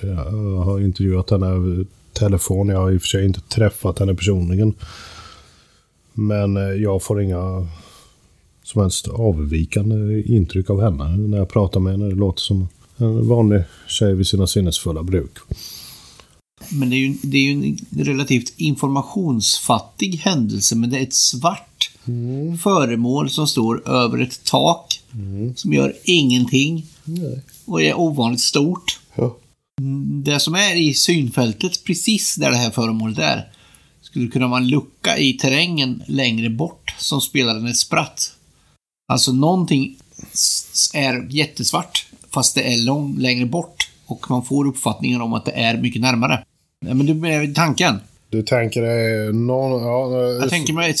Jag 0.00 0.62
har 0.62 0.80
intervjuat 0.80 1.30
henne 1.30 1.46
över 1.46 1.86
telefon. 2.12 2.68
Jag 2.68 2.78
har 2.78 2.90
i 2.90 2.96
och 2.96 3.00
för 3.00 3.08
sig 3.08 3.24
inte 3.24 3.40
träffat 3.40 3.98
henne 3.98 4.14
personligen. 4.14 4.74
Men 6.12 6.56
eh, 6.56 6.62
jag 6.62 7.02
får 7.02 7.22
inga 7.22 7.68
som 8.62 8.82
helst 8.82 9.08
avvikande 9.08 10.22
intryck 10.22 10.70
av 10.70 10.82
henne 10.82 11.16
när 11.16 11.38
jag 11.38 11.48
pratar 11.48 11.80
med 11.80 11.92
henne. 11.92 12.08
Det 12.08 12.14
låter 12.14 12.40
som 12.40 12.68
en 12.96 13.28
vanlig 13.28 13.62
tjej 13.88 14.14
vid 14.14 14.26
sina 14.26 14.46
sinnesfulla 14.46 15.02
bruk. 15.02 15.38
Men 16.70 16.90
det 16.90 16.96
är 16.96 16.98
ju, 16.98 17.14
det 17.22 17.36
är 17.36 17.42
ju 17.42 17.52
en 17.52 18.04
relativt 18.04 18.54
informationsfattig 18.56 20.16
händelse, 20.16 20.76
men 20.76 20.90
det 20.90 20.98
är 20.98 21.02
ett 21.02 21.14
svart 21.14 21.90
mm. 22.04 22.58
föremål 22.58 23.30
som 23.30 23.46
står 23.46 23.88
över 23.88 24.18
ett 24.18 24.44
tak 24.44 25.02
mm. 25.14 25.56
som 25.56 25.72
gör 25.72 25.94
ingenting. 26.04 26.86
Och 27.64 27.82
är 27.82 27.94
ovanligt 27.94 28.40
stort. 28.40 29.00
Ja. 29.14 29.36
Det 30.24 30.40
som 30.40 30.54
är 30.54 30.74
i 30.74 30.94
synfältet, 30.94 31.84
precis 31.84 32.34
där 32.34 32.50
det 32.50 32.56
här 32.56 32.70
föremålet 32.70 33.18
är, 33.18 33.52
skulle 34.00 34.28
kunna 34.28 34.48
vara 34.48 34.60
en 34.60 34.68
lucka 34.68 35.18
i 35.18 35.32
terrängen 35.32 36.02
längre 36.06 36.50
bort 36.50 36.94
som 36.98 37.20
spelar 37.20 37.54
en 37.56 37.66
ett 37.66 37.76
spratt. 37.76 38.32
Alltså 39.08 39.32
någonting 39.32 39.96
är 40.94 41.26
jättesvart 41.30 42.06
fast 42.30 42.54
det 42.54 42.62
är 42.62 42.84
lång, 42.84 43.18
längre 43.18 43.46
bort 43.46 43.90
och 44.06 44.30
man 44.30 44.44
får 44.44 44.66
uppfattningen 44.66 45.20
om 45.20 45.32
att 45.32 45.44
det 45.44 45.52
är 45.52 45.78
mycket 45.78 46.02
närmare. 46.02 46.44
Men 46.80 47.06
du, 47.06 47.28
är 47.28 47.54
tanken? 47.54 48.00
Du 48.32 48.42
tänker 48.42 48.82
dig 48.82 49.32
någon... 49.32 49.82
Ja, 49.82 50.18
jag 50.40 50.50
tänker 50.50 50.72
mig, 50.72 50.94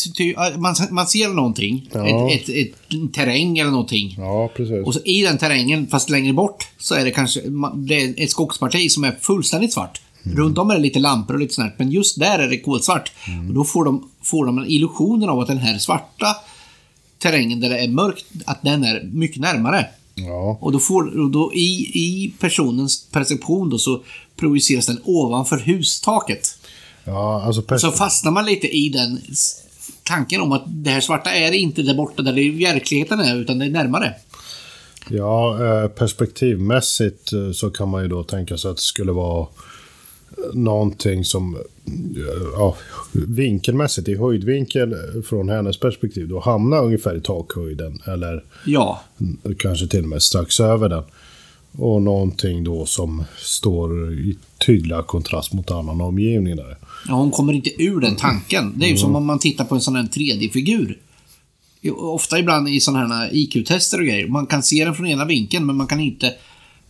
man, 0.58 0.74
man 0.90 1.06
ser 1.06 1.28
någonting. 1.28 1.88
Ja. 1.92 2.30
Ett, 2.30 2.48
ett, 2.48 2.48
ett, 2.48 3.14
terräng 3.14 3.58
eller 3.58 3.70
någonting. 3.70 4.14
Ja, 4.18 4.50
precis. 4.56 4.86
Och 4.86 4.94
så 4.94 5.00
i 5.04 5.22
den 5.22 5.38
terrängen, 5.38 5.86
fast 5.86 6.10
längre 6.10 6.32
bort, 6.32 6.68
så 6.78 6.94
är 6.94 7.04
det 7.04 7.10
kanske 7.10 7.40
det 7.74 8.02
är 8.02 8.14
ett 8.16 8.30
skogsparti 8.30 8.90
som 8.90 9.04
är 9.04 9.18
fullständigt 9.20 9.72
svart. 9.72 10.00
Mm. 10.24 10.38
Runt 10.38 10.58
om 10.58 10.70
är 10.70 10.74
det 10.74 10.80
lite 10.80 10.98
lampor 10.98 11.34
och 11.34 11.40
lite 11.40 11.54
sånt 11.54 11.72
Men 11.76 11.90
just 11.90 12.18
där 12.18 12.38
är 12.38 12.48
det 12.48 12.58
kolsvart. 12.58 13.12
Mm. 13.28 13.48
Och 13.48 13.54
då 13.54 13.64
får 13.64 13.84
de, 13.84 14.10
får 14.22 14.46
de 14.46 14.58
en 14.58 14.66
illusionen 14.66 15.28
av 15.28 15.40
att 15.40 15.48
den 15.48 15.58
här 15.58 15.78
svarta 15.78 16.36
terrängen 17.18 17.60
där 17.60 17.70
det 17.70 17.78
är 17.78 17.88
mörkt, 17.88 18.24
att 18.44 18.62
den 18.62 18.84
är 18.84 19.10
mycket 19.12 19.40
närmare. 19.40 19.86
Ja. 20.14 20.58
Och 20.60 20.72
då 20.72 20.78
får, 20.78 21.20
och 21.20 21.30
då 21.30 21.52
i, 21.54 21.90
i 21.94 22.32
personens 22.38 23.06
perception 23.10 23.70
då 23.70 23.78
så 23.78 24.02
projiceras 24.36 24.86
den 24.86 24.98
ovanför 25.04 25.58
hustaket. 25.58 26.58
Ja, 27.04 27.42
alltså 27.42 27.78
så 27.78 27.90
fastnar 27.90 28.32
man 28.32 28.46
lite 28.46 28.66
i 28.66 28.88
den 28.88 29.20
tanken 30.02 30.40
om 30.40 30.52
att 30.52 30.62
det 30.66 30.90
här 30.90 31.00
svarta 31.00 31.30
är 31.30 31.52
inte 31.52 31.82
där 31.82 31.94
borta 31.94 32.22
där 32.22 32.32
det 32.32 32.50
verkligheten 32.50 33.20
är, 33.20 33.36
utan 33.36 33.58
det 33.58 33.64
är 33.64 33.70
närmare. 33.70 34.14
Ja, 35.08 35.64
eh, 35.64 35.88
perspektivmässigt 35.88 37.32
eh, 37.32 37.52
så 37.52 37.70
kan 37.70 37.88
man 37.88 38.02
ju 38.02 38.08
då 38.08 38.22
tänka 38.22 38.58
sig 38.58 38.70
att 38.70 38.76
det 38.76 38.82
skulle 38.82 39.12
vara 39.12 39.46
någonting 40.52 41.24
som 41.24 41.58
ja, 42.56 42.76
vinkelmässigt 43.12 44.08
i 44.08 44.16
höjdvinkel 44.16 44.94
från 45.28 45.48
hennes 45.48 45.80
perspektiv 45.80 46.28
då 46.28 46.40
hamnar 46.40 46.84
ungefär 46.84 47.16
i 47.16 47.20
takhöjden 47.20 48.02
eller 48.06 48.44
ja. 48.66 49.02
kanske 49.58 49.86
till 49.86 50.02
och 50.02 50.08
med 50.08 50.22
strax 50.22 50.60
över 50.60 50.88
den. 50.88 51.02
Och 51.78 52.02
någonting 52.02 52.64
då 52.64 52.86
som 52.86 53.24
står 53.38 54.12
i 54.12 54.36
tydliga 54.66 55.02
kontrast 55.02 55.52
mot 55.52 55.70
annan 55.70 56.00
omgivning 56.00 56.56
där. 56.56 56.76
Ja, 57.08 57.14
hon 57.14 57.30
kommer 57.30 57.52
inte 57.52 57.82
ur 57.82 58.00
den 58.00 58.16
tanken. 58.16 58.72
Det 58.76 58.84
är 58.84 58.88
ju 58.88 58.92
mm. 58.92 59.00
som 59.00 59.16
om 59.16 59.26
man 59.26 59.38
tittar 59.38 59.64
på 59.64 59.74
en 59.74 59.80
sån 59.80 59.96
här 59.96 60.02
3D-figur. 60.02 60.98
Ofta 61.96 62.38
ibland 62.38 62.68
i 62.68 62.80
sådana 62.80 63.14
här 63.14 63.30
IQ-tester 63.32 63.98
och 63.98 64.06
grejer. 64.06 64.28
Man 64.28 64.46
kan 64.46 64.62
se 64.62 64.84
den 64.84 64.94
från 64.94 65.06
ena 65.06 65.24
vinkeln, 65.24 65.66
men 65.66 65.76
man 65.76 65.86
kan 65.86 66.00
inte... 66.00 66.34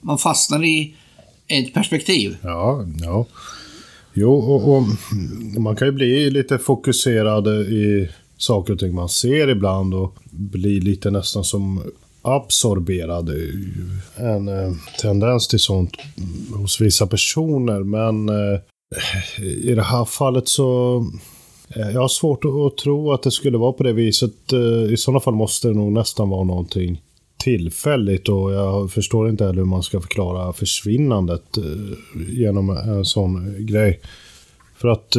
Man 0.00 0.18
fastnar 0.18 0.64
i 0.64 0.94
ett 1.46 1.74
perspektiv. 1.74 2.36
Ja, 2.42 2.86
ja. 3.02 3.26
Jo, 4.14 4.34
och, 4.34 4.76
och, 4.76 4.82
man 5.60 5.76
kan 5.76 5.88
ju 5.88 5.92
bli 5.92 6.30
lite 6.30 6.58
fokuserad 6.58 7.46
i 7.48 8.08
saker 8.36 8.72
och 8.72 8.78
ting 8.78 8.94
man 8.94 9.08
ser 9.08 9.48
ibland 9.48 9.94
och 9.94 10.16
bli 10.30 10.80
lite 10.80 11.10
nästan 11.10 11.44
som 11.44 11.82
absorberad. 12.22 13.30
En 14.16 14.48
eh, 14.48 14.72
tendens 15.00 15.48
till 15.48 15.58
sånt 15.58 15.96
hos 16.54 16.80
vissa 16.80 17.06
personer, 17.06 17.82
men 17.82 18.28
eh, 18.28 18.60
i 19.62 19.74
det 19.74 19.82
här 19.82 20.04
fallet 20.04 20.48
så 20.48 20.96
eh, 21.68 21.90
jag 21.90 22.00
har 22.00 22.08
svårt 22.08 22.44
att 22.44 22.78
tro 22.78 23.12
att 23.12 23.22
det 23.22 23.30
skulle 23.30 23.58
vara 23.58 23.72
på 23.72 23.82
det 23.82 23.92
viset. 23.92 24.52
Eh, 24.52 24.92
I 24.92 24.96
sådana 24.96 25.20
fall 25.20 25.34
måste 25.34 25.68
det 25.68 25.74
nog 25.74 25.92
nästan 25.92 26.28
vara 26.28 26.44
någonting 26.44 27.02
tillfälligt 27.36 28.28
och 28.28 28.52
jag 28.52 28.90
förstår 28.90 29.28
inte 29.28 29.44
heller 29.44 29.58
hur 29.58 29.64
man 29.64 29.82
ska 29.82 30.00
förklara 30.00 30.52
försvinnandet 30.52 31.56
eh, 31.56 32.32
genom 32.34 32.70
en 32.70 33.04
sån 33.04 33.66
grej. 33.66 34.00
För 34.76 34.88
att 34.88 35.16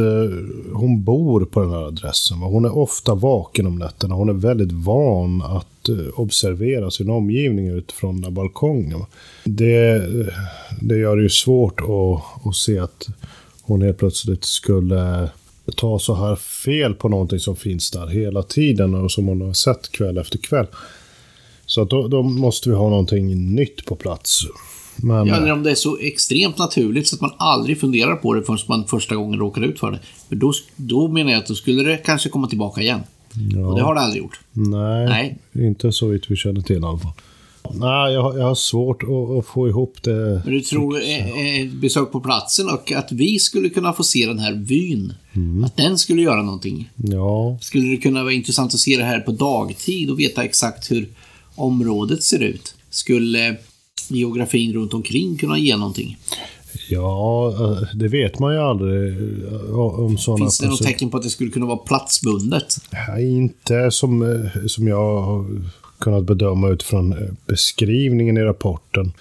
hon 0.74 1.04
bor 1.04 1.46
på 1.46 1.60
den 1.60 1.70
här 1.70 1.84
adressen. 1.84 2.38
Hon 2.38 2.66
är 2.66 2.78
ofta 2.78 3.16
vaken 3.16 3.68
om 3.68 3.76
nätterna. 3.76 4.16
Hon 4.16 4.30
är 4.30 4.34
väldigt 4.34 4.72
van 4.72 5.42
att 5.42 5.90
observera 6.16 6.92
sin 6.92 7.10
omgivning 7.10 7.68
utifrån 7.68 8.22
den 8.22 8.34
balkongen. 8.34 9.06
Det, 9.44 10.08
det 10.82 10.98
gör 10.98 11.16
det 11.16 11.24
ju 11.24 11.30
svårt 11.30 11.82
att, 11.82 12.48
att 12.48 12.56
se 12.56 12.80
att 12.80 13.08
hon 13.66 13.82
helt 13.82 13.98
plötsligt 13.98 14.44
skulle 14.44 15.30
ta 15.76 16.00
så 16.00 16.16
här 16.16 16.36
fel 16.36 16.94
på 16.94 17.10
någonting 17.10 17.40
som 17.40 17.56
finns 17.56 17.92
där 17.92 18.08
hela 18.08 18.44
tiden 18.44 18.96
och 18.96 19.12
som 19.12 19.28
hon 19.28 19.42
har 19.42 19.54
sett 19.54 19.92
kväll 19.92 20.18
efter 20.18 20.38
kväll. 20.38 20.68
Så 21.66 21.84
då, 21.84 22.08
då 22.08 22.24
måste 22.24 22.70
vi 22.70 22.76
ha 22.76 22.90
någonting 22.90 23.56
nytt 23.56 23.86
på 23.86 23.96
plats. 23.96 24.42
Men, 24.96 25.28
Ja, 25.28 25.36
eller 25.36 25.52
om 25.52 25.64
det 25.64 25.72
är 25.72 25.76
så 25.76 25.98
extremt 25.98 26.58
naturligt 26.58 27.08
så 27.08 27.16
att 27.16 27.22
man 27.22 27.32
aldrig 27.38 27.80
funderar 27.80 28.16
på 28.16 28.34
det 28.34 28.44
förrän 28.44 28.60
man 28.68 28.86
första 28.88 29.16
gången 29.16 29.40
råkar 29.40 29.62
ut 29.62 29.80
för 29.80 29.92
det. 29.92 30.00
För 30.30 30.36
då, 30.36 30.54
då 30.76 31.08
menar 31.08 31.32
jag 31.32 31.40
att 31.40 31.48
då 31.48 31.56
skulle 31.56 31.84
det 31.84 31.98
kanske 31.98 32.30
komma 32.30 32.48
tillbaka 32.48 32.82
igen. 32.82 33.00
Och 33.68 33.76
det 33.76 33.84
har 33.84 33.96
det 33.96 34.02
aldrig 34.02 34.24
gjort. 34.24 34.40
nej, 34.52 35.06
Nej. 35.06 35.68
inte 35.68 35.92
så 35.92 36.08
vitt 36.08 36.32
vi 36.32 36.36
känner 36.36 36.62
till 36.62 36.76
i 36.76 36.86
alla 36.86 36.98
fall. 36.98 37.12
Nej, 37.74 38.14
jag, 38.14 38.22
har- 38.22 38.38
jag 38.38 38.46
har 38.46 38.56
svårt 38.56 39.04
att, 39.04 39.10
att 39.40 39.46
få 39.46 39.68
ihop 39.68 39.98
det. 40.04 40.42
Men 40.46 40.54
du 40.54 40.62
tror 40.62 40.98
eh, 41.02 41.30
eh, 41.62 41.68
besök 41.74 42.12
på 42.12 42.20
platsen 42.20 42.70
och 42.70 42.92
att 42.92 43.12
vi 43.12 43.40
skulle 43.40 43.70
kunna 43.70 43.94
få 43.94 44.04
se 44.04 44.26
den 44.26 44.40
här 44.40 44.54
vyn, 44.54 45.14
att 45.66 45.78
den 45.78 45.98
skulle 45.98 46.22
göra 46.22 46.42
någonting. 46.44 46.90
Ja, 46.96 47.58
Skulle 47.62 47.88
det 47.90 47.98
kunna 47.98 48.24
vara 48.24 48.34
intressant 48.34 48.74
att 48.74 48.80
se 48.80 48.98
det 48.98 49.04
här 49.04 49.20
på 49.20 49.32
dagtid 49.32 50.10
och 50.10 50.20
veta 50.20 50.44
exakt 50.44 50.92
hur 50.92 51.08
området 51.56 52.24
ser 52.24 52.40
ut? 52.44 52.76
Skulle 52.90 53.58
geografin 54.10 54.74
runt 54.74 54.94
omkring 54.94 55.38
kunna 55.38 55.58
ge 55.58 55.78
någonting? 55.78 56.18
ja, 56.90 57.50
eh, 57.60 57.88
det 57.96 58.08
vet 58.08 58.40
man 58.40 58.54
ju 58.54 58.60
aldrig 58.60 59.18
eh, 59.18 59.76
om 59.80 60.18
sådana 60.18 60.38
Finns 60.46 60.60
det 60.60 60.68
något 60.68 60.84
tecken 60.84 61.10
på 61.10 61.18
att 61.18 61.24
det 61.24 61.30
skulle 61.30 61.52
kunna 61.52 61.66
vara 61.66 61.78
platsbundet? 61.78 62.76
Nej, 63.08 63.36
inte 63.36 63.92
som, 63.92 64.22
eh, 64.22 64.66
som 64.68 64.88
jag 64.88 65.46
kunnat 66.04 66.24
bedöma 66.24 66.70
utifrån 66.70 67.14
eh, 67.14 67.30
beskrivningen 67.46 68.38
i 68.38 68.42
rapporten. 68.42 69.14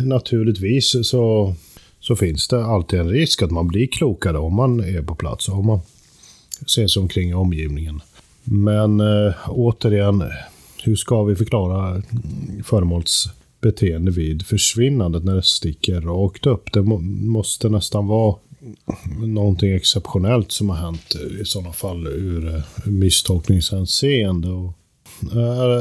Naturligtvis 0.00 1.08
så, 1.08 1.54
så 2.00 2.16
finns 2.16 2.48
det 2.48 2.64
alltid 2.64 3.00
en 3.00 3.08
risk 3.08 3.42
att 3.42 3.50
man 3.50 3.68
blir 3.68 3.86
klokare 3.86 4.38
om 4.38 4.54
man 4.54 4.80
är 4.80 5.02
på 5.02 5.14
plats, 5.14 5.48
om 5.48 5.66
man 5.66 5.80
ser 6.66 6.86
sig 6.86 7.02
omkring 7.02 7.30
i 7.30 7.34
omgivningen. 7.34 8.00
Men 8.44 9.00
eh, 9.00 9.34
återigen, 9.48 10.24
hur 10.84 10.96
ska 10.96 11.24
vi 11.24 11.36
förklara 11.36 12.02
föremåls 12.64 13.28
beteende 13.60 14.10
vid 14.10 14.46
försvinnandet 14.46 15.24
när 15.24 15.34
det 15.34 15.42
sticker 15.42 16.00
rakt 16.00 16.46
upp? 16.46 16.72
Det 16.72 16.82
må, 16.82 16.98
måste 16.98 17.68
nästan 17.68 18.06
vara 18.06 18.36
någonting 19.26 19.72
exceptionellt 19.72 20.52
som 20.52 20.70
har 20.70 20.76
hänt 20.76 21.14
i 21.40 21.44
sådana 21.44 21.72
fall 21.72 22.06
ur 22.06 22.54
eh, 22.54 22.62
misstolkningshänseende. 22.84 24.48
Och, 24.48 24.72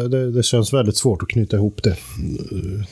det, 0.09 0.31
det 0.31 0.43
känns 0.43 0.73
väldigt 0.73 0.97
svårt 0.97 1.21
att 1.23 1.29
knyta 1.29 1.57
ihop 1.57 1.83
det 1.83 1.89
eh, 1.89 1.97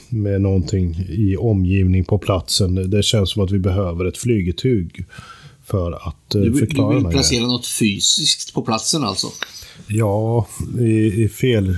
med 0.10 0.41
någonting 0.41 0.95
i 1.10 1.38
omgivning 1.38 2.04
på 2.06 2.18
platsen. 2.18 2.89
Det- 2.89 3.04
känns 3.04 3.32
som 3.32 3.43
att 3.43 3.52
vi 3.52 3.60
behöver 3.60 4.06
ett 4.06 4.18
flygetug 4.18 5.06
för 5.66 5.91
att 5.91 6.36
eh, 6.36 6.41
Du, 6.41 6.54
förklara 6.60 6.93
du 6.97 7.04
vill 7.04 7.12
placera 7.12 7.47
något 7.47 7.68
fysiskt 7.68 8.54
på 8.54 8.62
platsen 8.62 9.04
alltså? 9.04 9.28
Ja, 9.88 10.47
i, 10.80 11.24
i, 11.24 11.30
fel, 11.30 11.76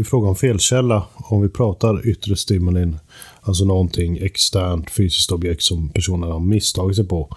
i 0.00 0.04
fråga 0.04 0.28
om 0.28 0.36
felkälla, 0.36 1.04
om 1.14 1.42
vi 1.42 1.48
pratar 1.48 2.08
yttre 2.08 2.36
stimulin, 2.36 2.96
alltså 3.40 3.64
någonting 3.64 4.18
externt 4.18 4.90
fysiskt 4.90 5.32
objekt 5.32 5.62
som 5.62 5.88
personen 5.88 6.30
har 6.30 6.40
misstagit 6.40 6.96
sig 6.96 7.04
på, 7.08 7.36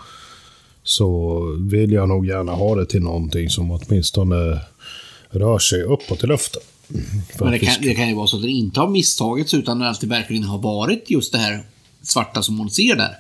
så 0.84 1.40
vill 1.60 1.92
jag 1.92 2.10
nog 2.10 2.28
gärna 2.28 2.52
ha 2.52 2.76
det 2.76 2.86
till 2.86 3.02
någonting 3.02 3.50
som 3.50 3.72
åtminstone 3.72 4.62
rör 5.36 5.60
sig 5.60 5.84
uppåt 5.84 6.24
i 6.24 6.28
luften. 6.28 6.62
Men 7.40 7.52
det 7.52 7.60
kan, 7.60 7.74
det 7.82 7.94
kan 7.94 8.10
ju 8.10 8.16
vara 8.16 8.28
så 8.28 8.36
att 8.36 8.44
det 8.44 8.50
inte 8.50 8.80
har 8.80 8.88
misstagits 8.88 9.54
utan 9.54 9.82
att 9.82 10.02
det 10.02 10.08
verkligen 10.08 10.44
har 10.44 10.58
varit 10.58 11.10
just 11.10 11.32
det 11.32 11.38
här 11.38 11.64
svarta 12.02 12.44
som 12.44 12.60
hon 12.60 12.70
ser 12.70 12.96
där. 12.96 13.18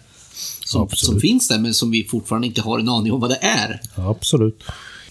Som, 0.65 0.89
som 0.89 1.19
finns 1.19 1.47
där 1.47 1.59
men 1.59 1.73
som 1.73 1.91
vi 1.91 2.03
fortfarande 2.03 2.47
inte 2.47 2.61
har 2.61 2.79
en 2.79 2.89
aning 2.89 3.11
om 3.11 3.19
vad 3.19 3.29
det 3.29 3.39
är. 3.41 3.81
Absolut. 3.95 4.63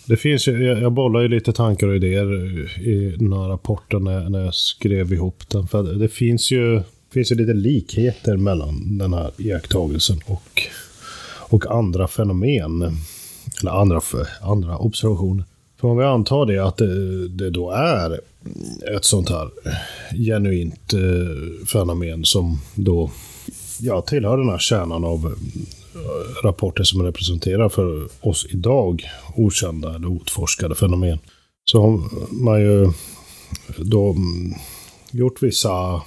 Det 0.07 0.17
finns 0.17 0.49
ju, 0.49 0.65
jag, 0.65 0.83
jag 0.83 0.93
bollar 0.93 1.21
ju 1.21 1.29
lite 1.29 1.53
tankar 1.53 1.87
och 1.87 1.97
idéer 1.97 2.33
i 2.89 3.17
den 3.19 3.33
här 3.33 3.49
rapporten 3.49 4.05
när, 4.05 4.29
när 4.29 4.45
jag 4.45 4.55
skrev 4.55 5.13
ihop 5.13 5.49
den. 5.49 5.69
För 5.69 5.83
det 5.83 6.09
finns 6.09 6.51
ju, 6.51 6.83
finns 7.13 7.33
ju 7.33 7.37
lite 7.37 7.53
likheter 7.53 8.37
mellan 8.37 8.99
den 8.99 9.13
här 9.13 9.31
iakttagelsen 9.39 10.21
och, 10.27 10.63
och 11.27 11.67
andra 11.67 12.09
fenomen. 12.09 12.97
Eller 13.61 13.71
andra, 13.71 14.01
andra 14.43 14.79
observationer. 14.79 15.45
För 15.85 15.89
om 15.89 15.97
vi 15.97 16.05
antar 16.05 16.47
det 16.47 16.59
att 16.59 16.77
det, 16.77 17.29
det 17.29 17.51
då 17.51 17.71
är 17.71 18.21
ett 18.97 19.05
sånt 19.05 19.29
här 19.29 19.51
genuint 20.27 20.93
eh, 20.93 21.67
fenomen 21.67 22.25
som 22.25 22.59
då 22.75 23.11
ja, 23.81 24.01
tillhör 24.01 24.39
den 24.39 24.49
här 24.49 24.59
kärnan 24.59 25.05
av 25.05 25.27
eh, 25.95 26.45
rapporter 26.45 26.85
som 26.85 27.03
representerar 27.03 27.69
för 27.69 28.09
oss 28.21 28.47
idag 28.51 29.03
okända 29.35 29.95
eller 29.95 30.07
outforskade 30.07 30.75
fenomen. 30.75 31.19
Så 31.65 31.81
har 31.81 32.01
man 32.45 32.61
ju 32.61 32.93
då 33.79 34.11
mm, 34.11 34.55
gjort 35.11 35.43
vissa 35.43 36.03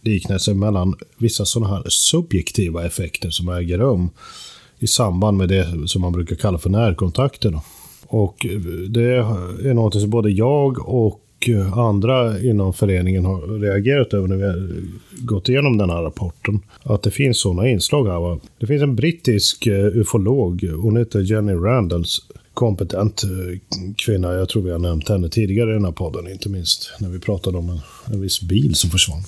liknelser 0.00 0.54
mellan 0.54 0.94
vissa 1.18 1.44
sådana 1.44 1.74
här 1.74 1.84
subjektiva 1.88 2.86
effekter 2.86 3.30
som 3.30 3.48
äger 3.48 3.78
rum 3.78 4.10
i 4.78 4.86
samband 4.86 5.36
med 5.36 5.48
det 5.48 5.88
som 5.88 6.02
man 6.02 6.12
brukar 6.12 6.36
kalla 6.36 6.58
för 6.58 6.70
närkontakter. 6.70 7.60
Och 8.08 8.46
det 8.88 9.16
är 9.64 9.74
något 9.74 10.00
som 10.00 10.10
både 10.10 10.30
jag 10.30 10.88
och 10.88 11.22
andra 11.74 12.40
inom 12.40 12.72
föreningen 12.72 13.24
har 13.24 13.60
reagerat 13.60 14.14
över 14.14 14.28
när 14.28 14.36
vi 14.36 14.44
har 14.44 14.70
gått 15.26 15.48
igenom 15.48 15.78
den 15.78 15.90
här 15.90 16.02
rapporten. 16.02 16.60
Att 16.82 17.02
det 17.02 17.10
finns 17.10 17.40
sådana 17.40 17.68
inslag 17.68 18.06
här. 18.06 18.20
Va? 18.20 18.38
Det 18.58 18.66
finns 18.66 18.82
en 18.82 18.96
brittisk 18.96 19.66
eh, 19.66 19.86
ufolog, 19.86 20.64
hon 20.64 20.96
heter 20.96 21.20
Jenny 21.20 21.52
Randalls, 21.52 22.20
kompetent 22.54 23.24
eh, 23.24 23.58
kvinna. 23.96 24.32
Jag 24.32 24.48
tror 24.48 24.62
vi 24.62 24.70
har 24.70 24.78
nämnt 24.78 25.08
henne 25.08 25.28
tidigare 25.28 25.70
i 25.70 25.72
den 25.72 25.84
här 25.84 25.92
podden, 25.92 26.32
inte 26.32 26.48
minst 26.48 26.92
när 27.00 27.08
vi 27.08 27.18
pratade 27.18 27.58
om 27.58 27.70
en, 27.70 27.80
en 28.14 28.20
viss 28.20 28.40
bil 28.40 28.74
som 28.74 28.90
försvann. 28.90 29.22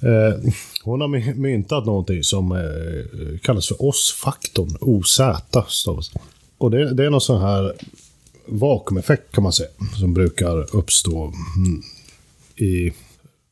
Eh, 0.00 0.50
hon 0.84 1.00
har 1.00 1.34
myntat 1.34 1.86
någonting 1.86 2.22
som 2.22 2.52
eh, 2.52 3.38
kallas 3.42 3.68
för 3.68 3.82
Oss-faktorn. 3.82 4.76
OZ. 4.80 5.20
Och 6.58 6.70
det, 6.70 6.94
det 6.94 7.04
är 7.04 7.10
någon 7.10 7.20
sån 7.20 7.40
här 7.40 7.72
vakuumeffekt 8.46 9.32
kan 9.32 9.42
man 9.42 9.52
säga, 9.52 9.68
som 9.98 10.14
brukar 10.14 10.76
uppstå 10.76 11.32
mm, 11.56 11.82
i 12.56 12.92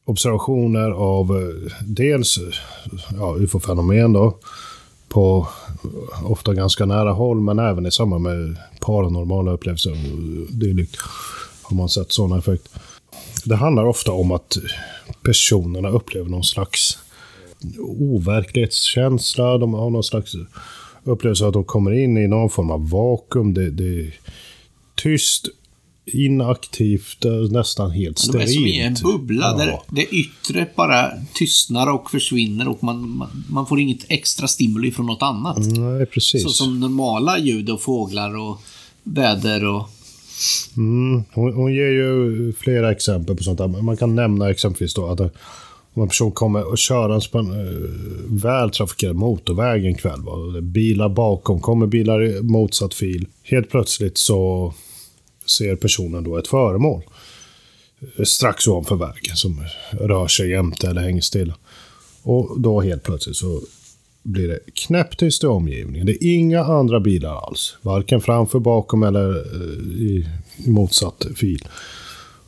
observationer 0.04 0.90
av 0.90 1.38
eh, 1.38 1.72
dels 1.84 2.38
ja, 3.18 3.36
ufo-fenomen 3.36 4.12
då, 4.12 4.38
på 5.08 5.48
eh, 5.84 6.30
ofta 6.30 6.54
ganska 6.54 6.86
nära 6.86 7.12
håll, 7.12 7.40
men 7.40 7.58
även 7.58 7.86
i 7.86 7.90
samband 7.90 8.22
med 8.22 8.56
paranormala 8.80 9.52
upplevelser 9.52 9.90
och 9.90 10.52
dylikt 10.52 10.96
har 11.62 11.76
man 11.76 11.88
sett 11.88 12.12
sådana 12.12 12.38
effekter. 12.38 12.80
Det 13.44 13.56
handlar 13.56 13.84
ofta 13.84 14.12
om 14.12 14.32
att 14.32 14.56
personerna 15.22 15.88
upplever 15.88 16.30
någon 16.30 16.44
slags 16.44 16.98
overklighetskänsla. 17.78 19.58
De 19.58 19.74
har 19.74 19.90
någon 19.90 20.04
slags 20.04 20.32
upplevelse 21.04 21.46
att 21.46 21.52
de 21.52 21.64
kommer 21.64 21.92
in 21.92 22.18
i 22.18 22.28
någon 22.28 22.50
form 22.50 22.70
av 22.70 22.90
vakuum. 22.90 23.54
Det, 23.54 23.70
det 23.70 24.00
är 24.00 24.14
tyst, 25.02 25.48
inaktivt, 26.12 27.24
eh, 27.24 27.32
nästan 27.32 27.90
helt 27.90 28.32
De 28.32 28.38
är 28.38 28.46
sterilt. 28.46 28.54
som 28.54 28.66
i 28.66 28.80
en 28.80 28.94
bubbla 29.02 29.56
där 29.56 29.66
Ja. 29.66 29.84
det 29.88 30.06
yttre 30.06 30.66
bara 30.76 31.10
tystnar 31.34 31.92
och 31.92 32.10
försvinner 32.10 32.68
och 32.68 32.84
man, 32.84 33.10
man, 33.10 33.44
man 33.48 33.66
får 33.66 33.80
inget 33.80 34.04
extra 34.08 34.48
stimuli 34.48 34.90
från 34.90 35.06
något 35.06 35.22
annat. 35.22 35.58
Nej, 35.58 36.06
precis. 36.06 36.42
Så 36.42 36.48
som 36.48 36.80
normala 36.80 37.38
ljud 37.38 37.70
och 37.70 37.82
fåglar 37.82 38.36
och 38.36 38.60
väder 39.02 39.64
och... 39.64 39.88
Mm, 40.76 41.24
hon, 41.32 41.54
hon 41.54 41.74
ger 41.74 41.90
ju 41.90 42.52
flera 42.52 42.92
exempel 42.92 43.36
på 43.36 43.42
sånt 43.44 43.58
där. 43.58 43.68
Man 43.68 43.96
kan 43.96 44.14
nämna 44.14 44.50
exempelvis 44.50 44.94
då 44.94 45.06
att 45.06 45.20
om 45.94 46.02
en 46.02 46.08
person 46.08 46.32
kommer 46.32 46.64
och 46.70 46.78
körandes 46.78 47.28
på 47.28 47.38
en 47.38 47.52
uh, 47.52 47.90
väl 48.28 48.70
trafikerad 48.70 49.16
motorväg 49.16 49.84
en 49.84 49.94
kväll. 49.94 50.22
Va? 50.22 50.36
det 50.36 50.58
är 50.58 50.62
Bilar 50.62 51.08
bakom, 51.08 51.60
kommer 51.60 51.86
bilar 51.86 52.24
i 52.24 52.42
motsatt 52.42 52.94
fil. 52.94 53.26
Helt 53.42 53.70
plötsligt 53.70 54.18
så 54.18 54.74
ser 55.50 55.76
personen 55.76 56.24
då 56.24 56.38
ett 56.38 56.48
föremål 56.48 57.02
strax 58.24 58.68
ovanför 58.68 58.96
vägen 58.96 59.36
som 59.36 59.64
rör 59.90 60.26
sig 60.28 60.50
jämte 60.50 60.88
eller 60.88 61.00
hänger 61.00 61.20
stilla. 61.20 61.54
Och 62.22 62.60
då 62.60 62.80
helt 62.80 63.02
plötsligt 63.02 63.36
så 63.36 63.60
blir 64.22 64.48
det 64.48 64.58
knäpptyst 64.74 65.44
i 65.44 65.46
omgivningen. 65.46 66.06
Det 66.06 66.24
är 66.24 66.34
inga 66.34 66.64
andra 66.64 67.00
bilar 67.00 67.46
alls. 67.46 67.76
Varken 67.82 68.20
framför, 68.20 68.58
bakom 68.58 69.02
eller 69.02 69.56
i 70.02 70.26
i 70.66 70.70
motsatt 70.70 71.26
fil. 71.36 71.68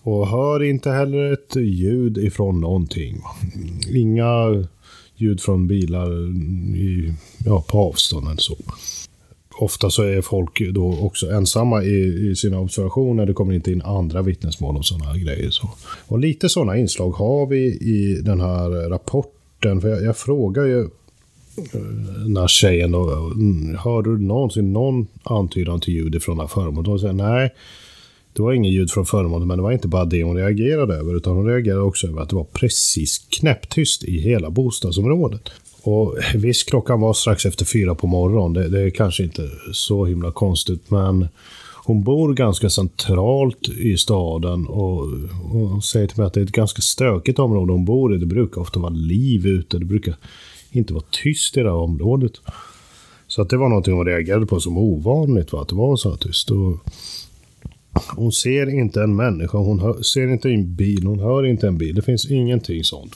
Och 0.03 0.29
hör 0.29 0.63
inte 0.63 0.91
heller 0.91 1.33
ett 1.33 1.57
ljud 1.57 2.19
ifrån 2.19 2.61
någonting. 2.61 3.23
Inga 3.95 4.65
ljud 5.17 5.41
från 5.41 5.67
bilar 5.67 6.29
i, 6.77 7.15
ja, 7.45 7.65
på 7.69 7.79
avstånd 7.79 8.27
eller 8.27 8.37
så. 8.37 8.57
Ofta 9.63 9.91
så 9.91 10.03
är 10.03 10.21
folk 10.21 10.63
då 10.75 10.99
också 11.01 11.31
ensamma 11.31 11.85
i, 11.85 12.31
i 12.31 12.37
sina 12.37 12.61
observationer. 12.61 13.27
Det 13.27 13.33
kommer 13.33 13.55
inte 13.55 13.73
in 13.73 13.83
andra 13.83 14.23
vittnesmål 14.23 14.77
och 14.77 14.85
sådana 14.85 15.05
här 15.05 15.19
grejer. 15.19 15.51
Så. 15.51 15.71
Och 16.07 16.19
lite 16.19 16.49
sådana 16.49 16.77
inslag 16.77 17.11
har 17.11 17.47
vi 17.47 17.65
i 17.67 18.23
den 18.23 18.41
här 18.41 18.89
rapporten. 18.89 19.81
För 19.81 19.89
jag, 19.89 20.03
jag 20.03 20.17
frågar 20.17 20.65
ju 20.65 20.81
eh, 20.81 21.81
den 22.25 22.37
här 22.37 22.49
tjejen 22.49 22.93
då, 22.93 23.11
mm, 23.35 23.77
hör 23.77 24.03
du 24.03 24.19
någonsin 24.19 24.73
någon 24.73 25.07
antydan 25.23 25.81
till 25.81 25.95
ljud 25.95 26.23
från 26.23 26.37
det 26.37 26.43
här 26.43 26.49
föremålet? 26.49 26.85
de 26.85 26.99
säger 26.99 27.13
nej, 27.13 27.55
det 28.33 28.43
var 28.43 28.53
inget 28.53 28.73
ljud 28.73 28.91
från 28.91 29.07
föremålet, 29.07 29.49
men 29.49 29.59
det 29.59 29.63
var 29.63 29.73
inte 29.73 29.89
bara 29.89 30.05
det 30.05 30.23
hon 30.23 30.37
reagerade 30.37 30.95
över, 30.95 31.17
utan 31.17 31.37
hon 31.37 31.47
reagerade 31.47 31.83
också 31.83 32.07
över 32.07 32.23
att 32.23 32.29
det 32.29 32.37
var 32.37 32.47
precis 32.53 33.19
knäpptyst 33.19 34.05
i 34.05 34.21
hela 34.21 34.51
bostadsområdet. 34.51 35.51
Och 35.83 36.17
visst, 36.35 36.69
klockan 36.69 37.01
var 37.01 37.13
strax 37.13 37.47
efter 37.47 37.65
fyra 37.65 37.95
på 37.95 38.07
morgonen. 38.07 38.53
Det, 38.53 38.69
det 38.69 38.81
är 38.81 38.91
kanske 38.91 39.23
inte 39.23 39.51
så 39.73 40.05
himla 40.05 40.33
konstigt, 40.33 40.91
men 40.91 41.29
hon 41.85 42.03
bor 42.05 42.35
ganska 42.35 42.71
centralt 42.71 43.69
i 43.69 43.97
staden 43.97 44.67
och 44.67 45.07
hon 45.43 45.83
säger 45.83 46.07
till 46.07 46.19
mig 46.19 46.27
att 46.27 46.35
det 46.35 46.41
är 46.41 46.45
ett 46.45 46.53
ganska 46.53 46.83
stökigt 46.83 47.39
område 47.39 47.73
hon 47.73 47.85
bor 47.85 48.15
i. 48.15 48.19
Det 48.19 48.27
brukar 48.27 48.61
ofta 48.61 48.81
vara 48.81 48.93
liv 48.93 49.47
ute. 49.47 49.79
Det 49.79 49.85
brukar 49.85 50.17
inte 50.71 50.95
vara 50.95 51.05
tyst 51.11 51.57
i 51.57 51.61
det 51.61 51.69
här 51.69 51.77
området. 51.77 52.33
Så 53.27 53.43
att 53.43 53.49
det 53.49 53.57
var 53.57 53.69
någonting 53.69 53.95
hon 53.95 54.07
reagerade 54.07 54.47
på 54.47 54.61
som 54.61 54.79
ovanligt, 54.79 55.53
va? 55.53 55.61
att 55.61 55.69
det 55.69 55.75
var 55.75 55.97
så 55.97 56.11
här 56.11 56.17
tyst. 56.17 56.51
Och 56.51 56.79
hon 58.17 58.33
ser 58.33 58.79
inte 58.79 59.03
en 59.03 59.17
människa, 59.17 59.59
hon 59.59 59.81
hör, 59.81 60.03
ser 60.03 60.33
inte 60.33 60.51
en 60.51 60.75
bil, 60.75 61.07
hon 61.07 61.19
hör 61.19 61.47
inte 61.47 61.67
en 61.67 61.79
bil. 61.79 61.95
Det 61.95 62.03
finns 62.03 62.31
ingenting 62.31 62.85
sånt. 62.85 63.13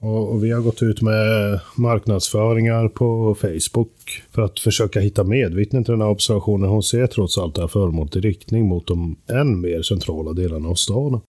Och, 0.00 0.32
och 0.32 0.44
vi 0.44 0.50
har 0.50 0.60
gått 0.60 0.82
ut 0.82 1.02
med 1.02 1.60
marknadsföringar 1.76 2.88
på 2.88 3.36
Facebook 3.40 4.22
för 4.30 4.42
att 4.42 4.60
försöka 4.60 5.00
hitta 5.00 5.24
medvittnen 5.24 5.84
till 5.84 5.92
den 5.92 6.00
här 6.00 6.08
observationen. 6.08 6.70
Hon 6.70 6.82
ser 6.82 7.06
trots 7.06 7.38
allt 7.38 7.54
det 7.54 7.60
här 7.60 7.68
föremålet 7.68 8.16
i 8.16 8.20
riktning 8.20 8.68
mot 8.68 8.86
de 8.86 9.16
än 9.28 9.60
mer 9.60 9.82
centrala 9.82 10.32
delarna 10.32 10.68
av 10.68 10.74
staden. 10.74 11.20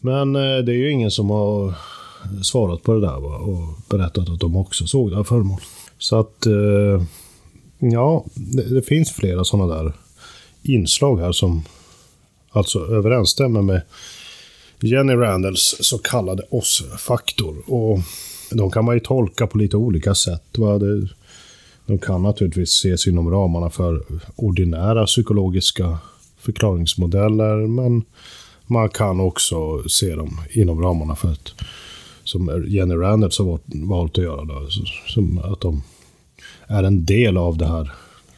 Men 0.00 0.36
eh, 0.36 0.58
det 0.64 0.72
är 0.72 0.76
ju 0.76 0.90
ingen 0.90 1.10
som 1.10 1.30
har 1.30 1.74
svarat 2.42 2.82
på 2.82 2.92
det 2.92 3.00
där 3.00 3.20
va? 3.20 3.36
och 3.36 3.78
berättat 3.90 4.28
att 4.28 4.40
de 4.40 4.56
också 4.56 4.86
såg 4.86 5.10
det 5.10 5.16
här 5.16 5.24
föremålet. 5.24 5.64
Så 5.98 6.20
att, 6.20 6.46
eh, 6.46 7.02
ja, 7.78 8.24
det, 8.34 8.74
det 8.74 8.82
finns 8.82 9.12
flera 9.12 9.44
sådana 9.44 9.74
där 9.74 9.92
inslag 10.62 11.20
här 11.20 11.32
som 11.32 11.62
alltså 12.56 12.78
överensstämmer 12.78 13.62
med 13.62 13.82
Jenny 14.80 15.14
Randalls 15.14 15.76
så 15.80 15.98
kallade 15.98 16.42
oss-faktor. 16.50 17.72
Och 17.72 17.98
de 18.50 18.70
kan 18.70 18.84
man 18.84 18.94
ju 18.94 19.00
tolka 19.00 19.46
på 19.46 19.58
lite 19.58 19.76
olika 19.76 20.14
sätt. 20.14 20.58
Va? 20.58 20.78
De 21.86 21.98
kan 21.98 22.22
naturligtvis 22.22 22.70
ses 22.70 23.06
inom 23.06 23.30
ramarna 23.30 23.70
för 23.70 24.02
ordinära 24.36 25.06
psykologiska 25.06 25.98
förklaringsmodeller, 26.38 27.66
men 27.66 28.04
man 28.66 28.88
kan 28.88 29.20
också 29.20 29.88
se 29.88 30.14
dem 30.14 30.40
inom 30.50 30.82
ramarna 30.82 31.16
för 31.16 31.32
ett, 31.32 31.52
som 32.24 32.64
Jenny 32.68 32.94
Randalls 32.94 33.38
har 33.38 33.58
valt 33.86 34.18
att 34.18 34.24
göra, 34.24 34.44
då, 34.44 34.68
som 35.06 35.38
att 35.38 35.60
de 35.60 35.82
är 36.66 36.82
en 36.82 37.04
del 37.04 37.36
av 37.36 37.58
det 37.58 37.66
här 37.66 37.92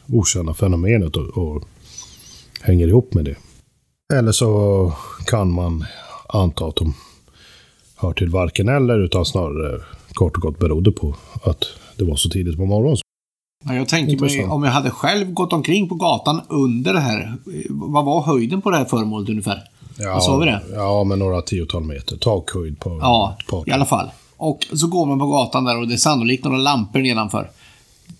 okända 0.07 0.53
fenomenet 0.53 1.15
och, 1.15 1.37
och 1.37 1.63
hänger 2.61 2.87
ihop 2.87 3.13
med 3.13 3.25
det. 3.25 3.35
Eller 4.13 4.31
så 4.31 4.93
kan 5.25 5.51
man 5.51 5.85
anta 6.27 6.65
att 6.65 6.75
de 6.75 6.93
hör 7.95 8.13
till 8.13 8.29
varken 8.29 8.69
eller, 8.69 8.99
utan 8.99 9.25
snarare 9.25 9.81
kort 10.13 10.35
och 10.35 10.41
gott 10.41 10.59
berodde 10.59 10.91
på 10.91 11.15
att 11.43 11.63
det 11.97 12.03
var 12.03 12.15
så 12.15 12.29
tidigt 12.29 12.57
på 12.57 12.65
morgonen. 12.65 12.97
Ja, 13.65 13.73
jag 13.75 13.87
tänker 13.87 14.17
mig, 14.17 14.45
om 14.45 14.63
jag 14.63 14.71
hade 14.71 14.89
själv 14.89 15.31
gått 15.33 15.53
omkring 15.53 15.89
på 15.89 15.95
gatan 15.95 16.41
under 16.49 16.93
det 16.93 16.99
här, 16.99 17.37
vad 17.69 18.05
var 18.05 18.21
höjden 18.21 18.61
på 18.61 18.69
det 18.71 18.77
här 18.77 18.85
föremålet 18.85 19.29
ungefär? 19.29 19.63
Ja, 19.97 20.13
vad 20.13 20.23
sa 20.23 20.37
vi 20.37 20.45
det? 20.45 20.61
Ja, 20.73 21.03
med 21.03 21.19
några 21.19 21.41
tiotal 21.41 21.83
meter. 21.83 22.17
Takhöjd 22.17 22.79
på 22.79 22.99
Ja, 23.01 23.37
i 23.65 23.71
alla 23.71 23.85
fall. 23.85 24.09
Och 24.37 24.67
så 24.73 24.87
går 24.87 25.05
man 25.05 25.19
på 25.19 25.27
gatan 25.27 25.65
där 25.65 25.79
och 25.79 25.87
det 25.87 25.93
är 25.93 25.97
sannolikt 25.97 26.43
några 26.43 26.57
lampor 26.57 26.99
nedanför. 26.99 27.49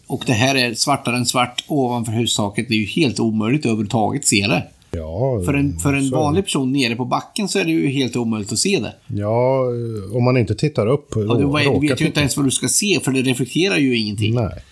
Och 0.07 0.23
det 0.27 0.33
här 0.33 0.55
är 0.55 0.73
svartare 0.73 1.17
än 1.17 1.25
svart 1.25 1.63
ovanför 1.67 2.11
hustaket. 2.11 2.65
Det 2.69 2.73
är 2.73 2.79
ju 2.79 2.85
helt 2.85 3.19
omöjligt 3.19 3.65
överhuvudtaget 3.65 4.25
se 4.25 4.47
det. 4.47 4.63
Ja, 4.91 5.41
För 5.45 5.53
en, 5.53 5.79
för 5.79 5.93
en 5.93 6.09
vanlig 6.09 6.43
person 6.43 6.71
nere 6.71 6.95
på 6.95 7.05
backen 7.05 7.47
så 7.47 7.59
är 7.59 7.65
det 7.65 7.71
ju 7.71 7.87
helt 7.87 8.15
omöjligt 8.15 8.51
att 8.51 8.59
se 8.59 8.79
det. 8.79 9.19
Ja, 9.19 9.63
om 10.13 10.23
man 10.23 10.37
inte 10.37 10.55
tittar 10.55 10.87
upp. 10.87 11.15
Och 11.15 11.37
du, 11.37 11.87
vet 11.87 12.01
ju 12.01 12.05
inte 12.05 12.19
ens 12.19 12.37
vad 12.37 12.45
du 12.45 12.51
ska 12.51 12.67
se, 12.67 12.99
för 13.03 13.11
det 13.11 13.21
reflekterar 13.21 13.77
ju 13.77 13.97
ingenting. 13.97 14.35
Nej. 14.35 14.63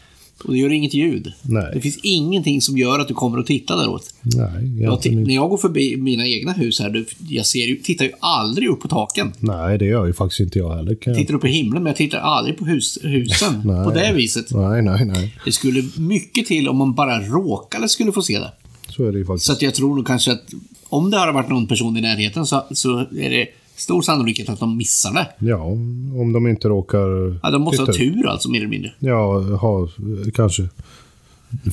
Och 0.44 0.54
det 0.54 0.60
gör 0.60 0.72
inget 0.72 0.94
ljud. 0.94 1.34
Nej. 1.42 1.72
Det 1.74 1.82
finns 1.82 1.98
ingenting 2.04 2.62
som 2.62 2.78
gör 2.78 3.00
att 3.00 3.08
du 3.08 3.14
kommer 3.14 3.40
att 3.40 3.46
titta 3.46 3.76
däråt. 3.76 4.14
Nej, 4.22 4.82
Jag, 4.82 5.16
när 5.16 5.36
jag 5.36 5.50
går 5.50 5.58
förbi 5.58 5.98
mina 5.98 6.28
egna 6.28 6.52
hus 6.52 6.80
här, 6.80 7.06
jag 7.30 7.46
ser 7.46 7.66
ju, 7.66 7.76
tittar 7.76 8.06
ju 8.06 8.12
aldrig 8.20 8.70
upp 8.70 8.82
på 8.82 8.88
taken. 8.88 9.34
Nej, 9.40 9.78
det 9.78 9.86
gör 9.86 10.06
ju 10.06 10.14
faktiskt 10.14 10.40
inte 10.40 10.60
jag 10.60 10.76
heller. 10.76 10.96
Kan 10.96 11.14
jag... 11.14 11.22
Tittar 11.22 11.34
upp 11.34 11.46
i 11.46 11.50
himlen, 11.50 11.84
men 11.84 11.90
jag 11.90 11.98
tittar 11.98 12.18
aldrig 12.18 12.58
på 12.58 12.66
hus, 12.66 13.00
husen 13.04 13.62
Nej. 13.66 13.84
på 13.86 13.92
det 13.92 14.14
viset. 14.16 14.52
Nej, 14.52 14.82
nej, 14.82 15.06
nej. 15.06 15.36
Det 15.46 15.52
skulle 15.52 15.84
mycket 15.98 16.48
till 16.48 16.70
om 16.70 16.78
man 16.78 16.94
bara 16.94 17.20
råkade 17.20 17.90
skulle 17.90 18.12
få 18.12 18.22
se 18.22 18.40
det. 18.40 18.52
Så 18.98 19.06
är 19.06 19.12
det 19.12 19.18
ju 19.18 19.26
faktiskt. 19.26 19.46
Så 19.46 19.52
att 19.52 19.62
jag 19.62 19.76
tror 19.76 19.96
nog 19.96 20.08
kanske 20.08 20.32
att 20.32 20.44
om 20.90 21.12
det 21.12 21.18
hade 21.18 21.32
varit 21.32 21.50
någon 21.50 21.68
person 21.68 21.98
i 21.98 22.02
närheten 22.02 22.46
så, 22.46 22.64
så 22.72 22.98
är 23.00 23.30
det 23.30 23.48
stor 23.76 24.02
sannolikhet 24.02 24.50
att 24.50 24.60
de 24.60 24.78
missar 24.78 25.14
det. 25.14 25.28
Ja, 25.52 25.62
om 26.22 26.32
de 26.34 26.48
inte 26.48 26.68
råkar... 26.68 27.40
Ja, 27.44 27.52
de 27.52 27.62
måste 27.62 27.82
ha 27.82 27.86
titta- 27.86 27.98
tur 27.98 28.28
alltså, 28.28 28.50
mer 28.50 28.60
eller 28.60 28.70
mindre. 28.70 28.92
Ja, 29.00 29.40
ha 29.42 29.88
kanske 30.34 30.68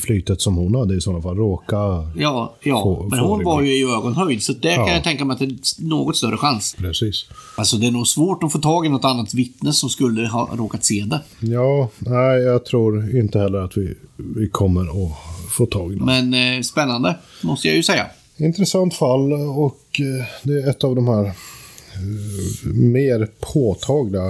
flytet 0.00 0.40
som 0.40 0.56
hon 0.56 0.74
hade 0.74 0.94
i 0.96 1.00
sådana 1.00 1.22
fall. 1.22 1.36
Råka... 1.36 1.76
Ja, 2.16 2.54
ja. 2.62 2.82
Få- 2.82 3.08
men 3.10 3.18
hon 3.18 3.44
var 3.44 3.62
ju 3.62 3.76
i 3.76 3.82
ögonhöjd, 3.82 4.42
så 4.42 4.52
där 4.52 4.74
kan 4.76 4.86
Ja. 4.86 4.92
jag 4.94 5.04
tänka 5.04 5.24
mig 5.24 5.34
att 5.34 5.38
det 5.40 5.44
är 5.44 5.84
något 5.88 6.16
större 6.16 6.36
chans. 6.36 6.76
Precis. 6.78 7.26
Alltså, 7.56 7.76
det 7.76 7.86
är 7.86 7.90
nog 7.90 8.06
svårt 8.08 8.42
att 8.42 8.52
få 8.52 8.58
tag 8.58 8.86
i 8.86 8.88
något 8.88 9.04
annat 9.04 9.34
vittne 9.34 9.72
som 9.72 9.88
skulle 9.90 10.26
ha 10.28 10.50
råkat 10.56 10.84
se 10.84 11.04
det. 11.06 11.20
Ja, 11.40 11.88
nej, 11.98 12.40
jag 12.42 12.64
tror 12.64 13.16
inte 13.18 13.38
heller 13.38 13.58
att 13.58 13.76
vi, 13.76 13.94
vi 14.16 14.48
kommer 14.48 14.80
att 14.82 15.12
få 15.56 15.66
tag 15.66 15.92
i 15.92 15.96
någon. 15.96 16.06
Men 16.06 16.56
eh, 16.56 16.62
spännande, 16.62 17.16
måste 17.42 17.68
jag 17.68 17.76
ju 17.76 17.82
säga. 17.82 18.06
Intressant 18.36 18.94
fall 18.94 19.32
och 19.32 20.00
eh, 20.00 20.24
det 20.42 20.52
är 20.52 20.70
ett 20.70 20.84
av 20.84 20.94
de 20.96 21.08
här 21.08 21.24
eh, 21.24 22.68
mer 22.74 23.28
påtagliga 23.40 24.22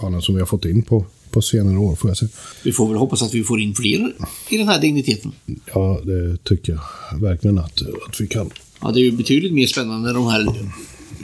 fallen 0.00 0.22
som 0.22 0.34
vi 0.34 0.40
har 0.40 0.46
fått 0.46 0.64
in 0.64 0.82
på, 0.82 1.04
på 1.30 1.42
senare 1.42 1.76
år, 1.78 1.94
får 1.96 2.10
jag 2.10 2.16
säga. 2.16 2.28
Vi 2.64 2.72
får 2.72 2.88
väl 2.88 2.96
hoppas 2.96 3.22
att 3.22 3.34
vi 3.34 3.42
får 3.44 3.60
in 3.60 3.74
fler 3.74 4.12
i 4.50 4.56
den 4.58 4.68
här 4.68 4.80
digniteten. 4.80 5.32
Ja, 5.74 6.00
det 6.04 6.44
tycker 6.44 6.72
jag 6.72 7.18
verkligen 7.20 7.58
att, 7.58 7.82
att 8.08 8.20
vi 8.20 8.26
kan. 8.26 8.50
Ja, 8.80 8.90
det 8.90 9.00
är 9.00 9.04
ju 9.04 9.12
betydligt 9.12 9.52
mer 9.52 9.66
spännande 9.66 10.08
än 10.08 10.14
de 10.14 10.26
här 10.26 10.46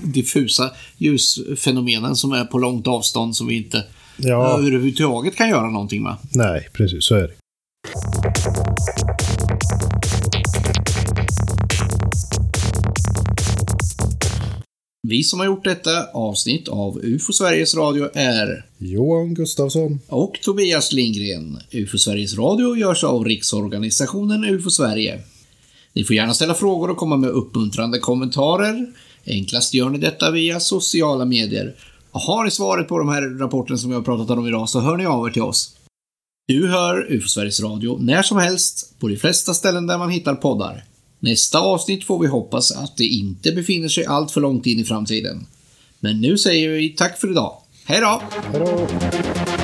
diffusa 0.02 0.70
ljusfenomenen 0.98 2.16
som 2.16 2.32
är 2.32 2.44
på 2.44 2.58
långt 2.58 2.86
avstånd 2.86 3.36
som 3.36 3.46
vi 3.46 3.56
inte 3.56 3.84
Ja. 4.20 4.58
överhuvudtaget 4.58 5.36
kan 5.36 5.48
göra 5.48 5.70
någonting 5.70 6.02
med. 6.02 6.16
Nej, 6.30 6.68
precis 6.72 7.04
så 7.04 7.14
är 7.14 7.22
det. 7.22 7.30
Vi 15.10 15.24
som 15.24 15.38
har 15.38 15.46
gjort 15.46 15.64
detta 15.64 16.06
avsnitt 16.14 16.68
av 16.68 17.00
UFO 17.02 17.32
Sveriges 17.32 17.74
Radio 17.74 18.08
är 18.14 18.66
Johan 18.78 19.34
Gustafsson. 19.34 20.00
och 20.08 20.38
Tobias 20.42 20.92
Lindgren. 20.92 21.58
UFO 21.70 21.98
Sveriges 21.98 22.38
Radio 22.38 22.76
görs 22.76 23.04
av 23.04 23.24
Riksorganisationen 23.24 24.44
UFO 24.44 24.70
Sverige. 24.70 25.22
Ni 25.92 26.04
får 26.04 26.16
gärna 26.16 26.34
ställa 26.34 26.54
frågor 26.54 26.90
och 26.90 26.96
komma 26.96 27.16
med 27.16 27.30
uppmuntrande 27.30 27.98
kommentarer. 27.98 28.86
Enklast 29.26 29.74
gör 29.74 29.90
ni 29.90 29.98
detta 29.98 30.30
via 30.30 30.60
sociala 30.60 31.24
medier. 31.24 31.74
Har 32.10 32.44
ni 32.44 32.50
svaret 32.50 32.88
på 32.88 32.98
de 32.98 33.08
här 33.08 33.38
rapporten 33.38 33.78
som 33.78 33.90
vi 33.90 33.96
har 33.96 34.02
pratat 34.02 34.38
om 34.38 34.46
idag 34.46 34.68
så 34.68 34.80
hör 34.80 34.96
ni 34.96 35.06
av 35.06 35.26
er 35.26 35.32
till 35.32 35.42
oss. 35.42 35.77
Du 36.48 36.68
hör 36.68 37.12
UFO 37.12 37.28
Sveriges 37.28 37.60
Radio 37.60 37.98
när 38.00 38.22
som 38.22 38.38
helst 38.38 38.98
på 38.98 39.08
de 39.08 39.16
flesta 39.16 39.54
ställen 39.54 39.86
där 39.86 39.98
man 39.98 40.10
hittar 40.10 40.34
poddar. 40.34 40.84
Nästa 41.20 41.60
avsnitt 41.60 42.04
får 42.04 42.18
vi 42.18 42.26
hoppas 42.26 42.72
att 42.72 42.96
det 42.96 43.04
inte 43.04 43.52
befinner 43.52 43.88
sig 43.88 44.04
allt 44.04 44.30
för 44.30 44.40
långt 44.40 44.66
in 44.66 44.78
i 44.78 44.84
framtiden. 44.84 45.46
Men 46.00 46.20
nu 46.20 46.38
säger 46.38 46.68
vi 46.68 46.88
tack 46.88 47.20
för 47.20 47.30
idag. 47.30 47.56
Hej 47.84 48.00
då! 48.00 48.22
Hej 48.52 48.60
då! 48.60 49.57